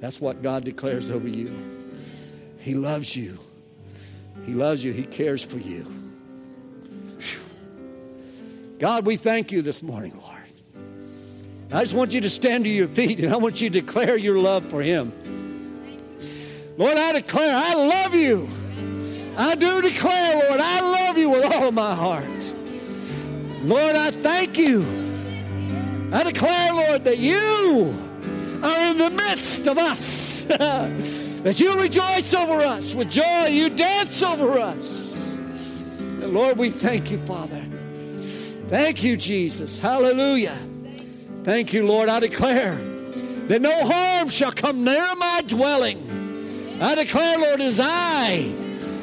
That's 0.00 0.20
what 0.20 0.42
God 0.42 0.64
declares 0.64 1.10
over 1.10 1.28
you. 1.28 1.56
He 2.58 2.74
loves 2.74 3.14
you. 3.14 3.38
He 4.44 4.52
loves 4.52 4.82
you. 4.82 4.92
He 4.92 5.04
cares 5.04 5.42
for 5.42 5.58
you. 5.58 5.86
God, 8.78 9.06
we 9.06 9.16
thank 9.16 9.52
you 9.52 9.62
this 9.62 9.82
morning, 9.82 10.20
Lord. 10.20 10.34
I 11.72 11.82
just 11.82 11.94
want 11.94 12.12
you 12.12 12.20
to 12.20 12.28
stand 12.28 12.64
to 12.64 12.70
your 12.70 12.88
feet 12.88 13.20
and 13.20 13.32
I 13.32 13.36
want 13.36 13.60
you 13.60 13.70
to 13.70 13.80
declare 13.80 14.16
your 14.16 14.38
love 14.38 14.68
for 14.70 14.82
Him. 14.82 15.12
Lord, 16.76 16.96
I 16.96 17.12
declare 17.12 17.54
I 17.54 17.74
love 17.74 18.14
you. 18.14 18.48
I 19.36 19.54
do 19.54 19.80
declare, 19.80 20.48
Lord, 20.48 20.60
I 20.60 20.80
love 20.80 21.18
you 21.18 21.30
with 21.30 21.44
all 21.44 21.70
my 21.70 21.94
heart. 21.94 22.54
Lord, 23.62 23.94
I 23.94 24.10
thank 24.10 24.58
you. 24.58 24.82
I 26.12 26.24
declare, 26.24 26.72
Lord, 26.72 27.04
that 27.04 27.18
you 27.18 27.96
are 28.62 28.86
in 28.86 28.98
the 28.98 29.10
midst 29.10 29.68
of 29.68 29.78
us. 29.78 30.44
that 30.44 31.60
you 31.60 31.80
rejoice 31.80 32.34
over 32.34 32.60
us 32.60 32.92
with 32.92 33.08
joy. 33.08 33.46
You 33.46 33.70
dance 33.70 34.22
over 34.22 34.58
us. 34.58 35.36
And 35.36 36.34
Lord, 36.34 36.58
we 36.58 36.70
thank 36.70 37.10
you, 37.10 37.24
Father. 37.24 37.64
Thank 38.66 39.04
you, 39.04 39.16
Jesus. 39.16 39.78
Hallelujah. 39.78 40.58
Thank 41.44 41.72
you, 41.72 41.86
Lord. 41.86 42.08
I 42.08 42.18
declare 42.18 42.74
that 43.46 43.62
no 43.62 43.86
harm 43.86 44.28
shall 44.28 44.52
come 44.52 44.82
near 44.82 45.14
my 45.16 45.42
dwelling. 45.46 46.23
I 46.80 46.94
declare, 46.96 47.38
Lord, 47.38 47.60
as 47.60 47.78
I, 47.80 48.54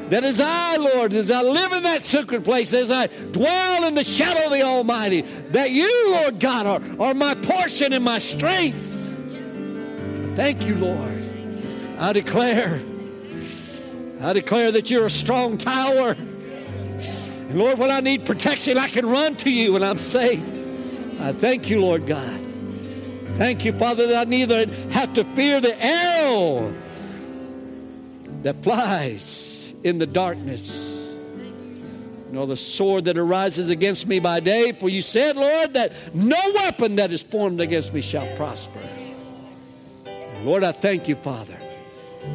that 0.09 0.23
as 0.23 0.41
I, 0.41 0.75
Lord, 0.75 1.13
as 1.13 1.31
I 1.31 1.41
live 1.41 1.71
in 1.71 1.83
that 1.83 2.03
secret 2.03 2.43
place, 2.43 2.73
as 2.73 2.91
I 2.91 3.07
dwell 3.07 3.85
in 3.85 3.95
the 3.95 4.03
shadow 4.03 4.45
of 4.45 4.51
the 4.51 4.61
Almighty, 4.61 5.21
that 5.51 5.71
you, 5.71 6.11
Lord 6.11 6.39
God, 6.39 6.65
are, 6.65 7.01
are 7.01 7.13
my 7.13 7.33
portion 7.35 7.93
and 7.93 8.03
my 8.03 8.19
strength. 8.19 8.87
Thank 10.35 10.65
you, 10.65 10.75
Lord. 10.75 11.29
I 11.97 12.13
declare, 12.13 12.81
I 14.21 14.33
declare 14.33 14.71
that 14.73 14.89
you're 14.89 15.05
a 15.05 15.09
strong 15.09 15.57
tower. 15.57 16.11
And 16.11 17.55
Lord, 17.55 17.79
when 17.79 17.91
I 17.91 18.01
need 18.01 18.25
protection, 18.25 18.77
I 18.77 18.87
can 18.89 19.05
run 19.05 19.35
to 19.37 19.49
you 19.49 19.75
and 19.75 19.85
I'm 19.85 19.99
safe. 19.99 20.43
I 21.19 21.31
thank 21.31 21.69
you, 21.69 21.81
Lord 21.81 22.07
God. 22.07 22.39
Thank 23.35 23.63
you, 23.63 23.73
Father, 23.73 24.07
that 24.07 24.27
I 24.27 24.29
neither 24.29 24.65
have 24.91 25.13
to 25.13 25.23
fear 25.35 25.61
the 25.61 25.75
arrow 25.83 26.73
that 28.43 28.63
flies 28.63 29.73
in 29.83 29.97
the 29.97 30.07
darkness. 30.07 30.87
Nor 32.31 32.47
the 32.47 32.55
sword 32.55 33.05
that 33.05 33.17
arises 33.17 33.69
against 33.69 34.07
me 34.07 34.19
by 34.19 34.39
day, 34.39 34.71
for 34.71 34.87
you 34.87 35.01
said, 35.01 35.35
Lord, 35.35 35.73
that 35.73 36.15
no 36.15 36.39
weapon 36.55 36.95
that 36.95 37.11
is 37.11 37.23
formed 37.23 37.59
against 37.59 37.93
me 37.93 38.01
shall 38.01 38.27
prosper. 38.37 38.79
Lord, 40.43 40.63
I 40.63 40.71
thank 40.71 41.07
you, 41.07 41.15
Father, 41.15 41.57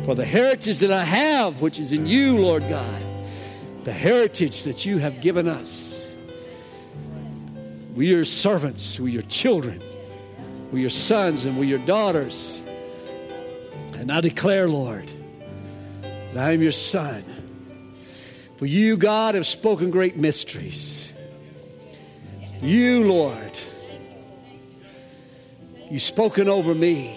for 0.04 0.14
the 0.14 0.24
heritage 0.24 0.78
that 0.80 0.92
I 0.92 1.02
have, 1.02 1.60
which 1.60 1.80
is 1.80 1.92
in 1.92 2.06
you, 2.06 2.38
Lord 2.38 2.68
God, 2.68 3.02
the 3.84 3.92
heritage 3.92 4.64
that 4.64 4.84
you 4.84 4.98
have 4.98 5.20
given 5.20 5.48
us. 5.48 6.16
We 7.94 8.12
are 8.12 8.16
your 8.16 8.24
servants, 8.26 9.00
we 9.00 9.10
are 9.10 9.14
your 9.14 9.22
children, 9.22 9.82
we 10.70 10.80
are 10.80 10.82
your 10.82 10.90
sons, 10.90 11.46
and 11.46 11.58
we 11.58 11.66
are 11.66 11.78
your 11.78 11.86
daughters. 11.86 12.62
And 13.94 14.12
I 14.12 14.20
declare, 14.20 14.68
Lord, 14.68 15.10
I 16.38 16.52
am 16.52 16.62
your 16.62 16.72
son. 16.72 17.24
For 18.56 18.66
you, 18.66 18.96
God, 18.96 19.34
have 19.34 19.46
spoken 19.46 19.90
great 19.90 20.16
mysteries. 20.16 21.12
You, 22.62 23.04
Lord, 23.04 23.58
you've 25.90 26.02
spoken 26.02 26.48
over 26.48 26.74
me. 26.74 27.14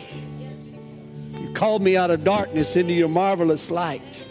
You 1.40 1.54
called 1.54 1.82
me 1.82 1.96
out 1.96 2.12
of 2.12 2.24
darkness 2.24 2.76
into 2.76 2.94
your 2.94 3.08
marvelous 3.08 3.72
light. 3.72 4.28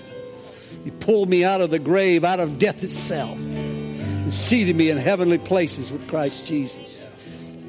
You 0.85 0.93
pulled 0.93 1.29
me 1.29 1.45
out 1.45 1.61
of 1.61 1.71
the 1.71 1.79
grave, 1.79 2.25
out 2.25 2.41
of 2.41 2.59
death 2.59 2.85
itself. 2.85 3.39
and 3.39 4.33
seated 4.33 4.77
me 4.77 4.91
in 4.91 4.99
heavenly 4.99 5.39
places 5.39 5.91
with 5.91 6.07
Christ 6.09 6.45
Jesus. 6.45 7.09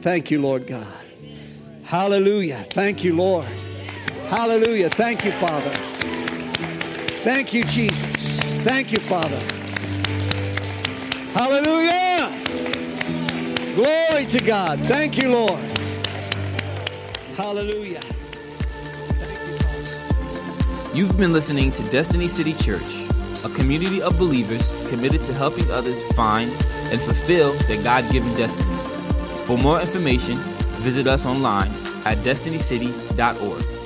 Thank 0.01 0.31
you, 0.31 0.41
Lord 0.41 0.67
God. 0.67 0.85
Hallelujah. 1.83 2.65
Thank 2.71 3.03
you, 3.03 3.15
Lord. 3.15 3.47
Hallelujah. 4.27 4.89
Thank 4.89 5.25
you, 5.25 5.31
Father. 5.31 5.88
Thank 7.21 7.53
you, 7.53 7.63
Jesus. 7.65 8.39
Thank 8.63 8.93
you, 8.93 8.99
Father. 8.99 9.39
Hallelujah. 11.33 12.31
Glory 13.75 14.25
to 14.25 14.39
God. 14.39 14.79
Thank 14.79 15.17
you, 15.17 15.31
Lord. 15.31 15.59
Hallelujah. 17.35 18.01
You've 20.93 21.17
been 21.17 21.33
listening 21.33 21.73
to 21.73 21.83
Destiny 21.91 22.29
City 22.29 22.53
Church, 22.53 23.03
a 23.43 23.49
community 23.49 24.01
of 24.01 24.17
believers 24.17 24.71
committed 24.89 25.21
to 25.25 25.33
helping 25.33 25.69
others 25.71 26.01
find 26.13 26.49
and 26.91 27.01
fulfill 27.01 27.51
their 27.67 27.83
God 27.83 28.09
given 28.13 28.33
destiny. 28.35 28.75
For 29.45 29.57
more 29.57 29.81
information, 29.81 30.37
visit 30.83 31.05
us 31.05 31.25
online 31.25 31.71
at 32.05 32.17
destinycity.org. 32.19 33.78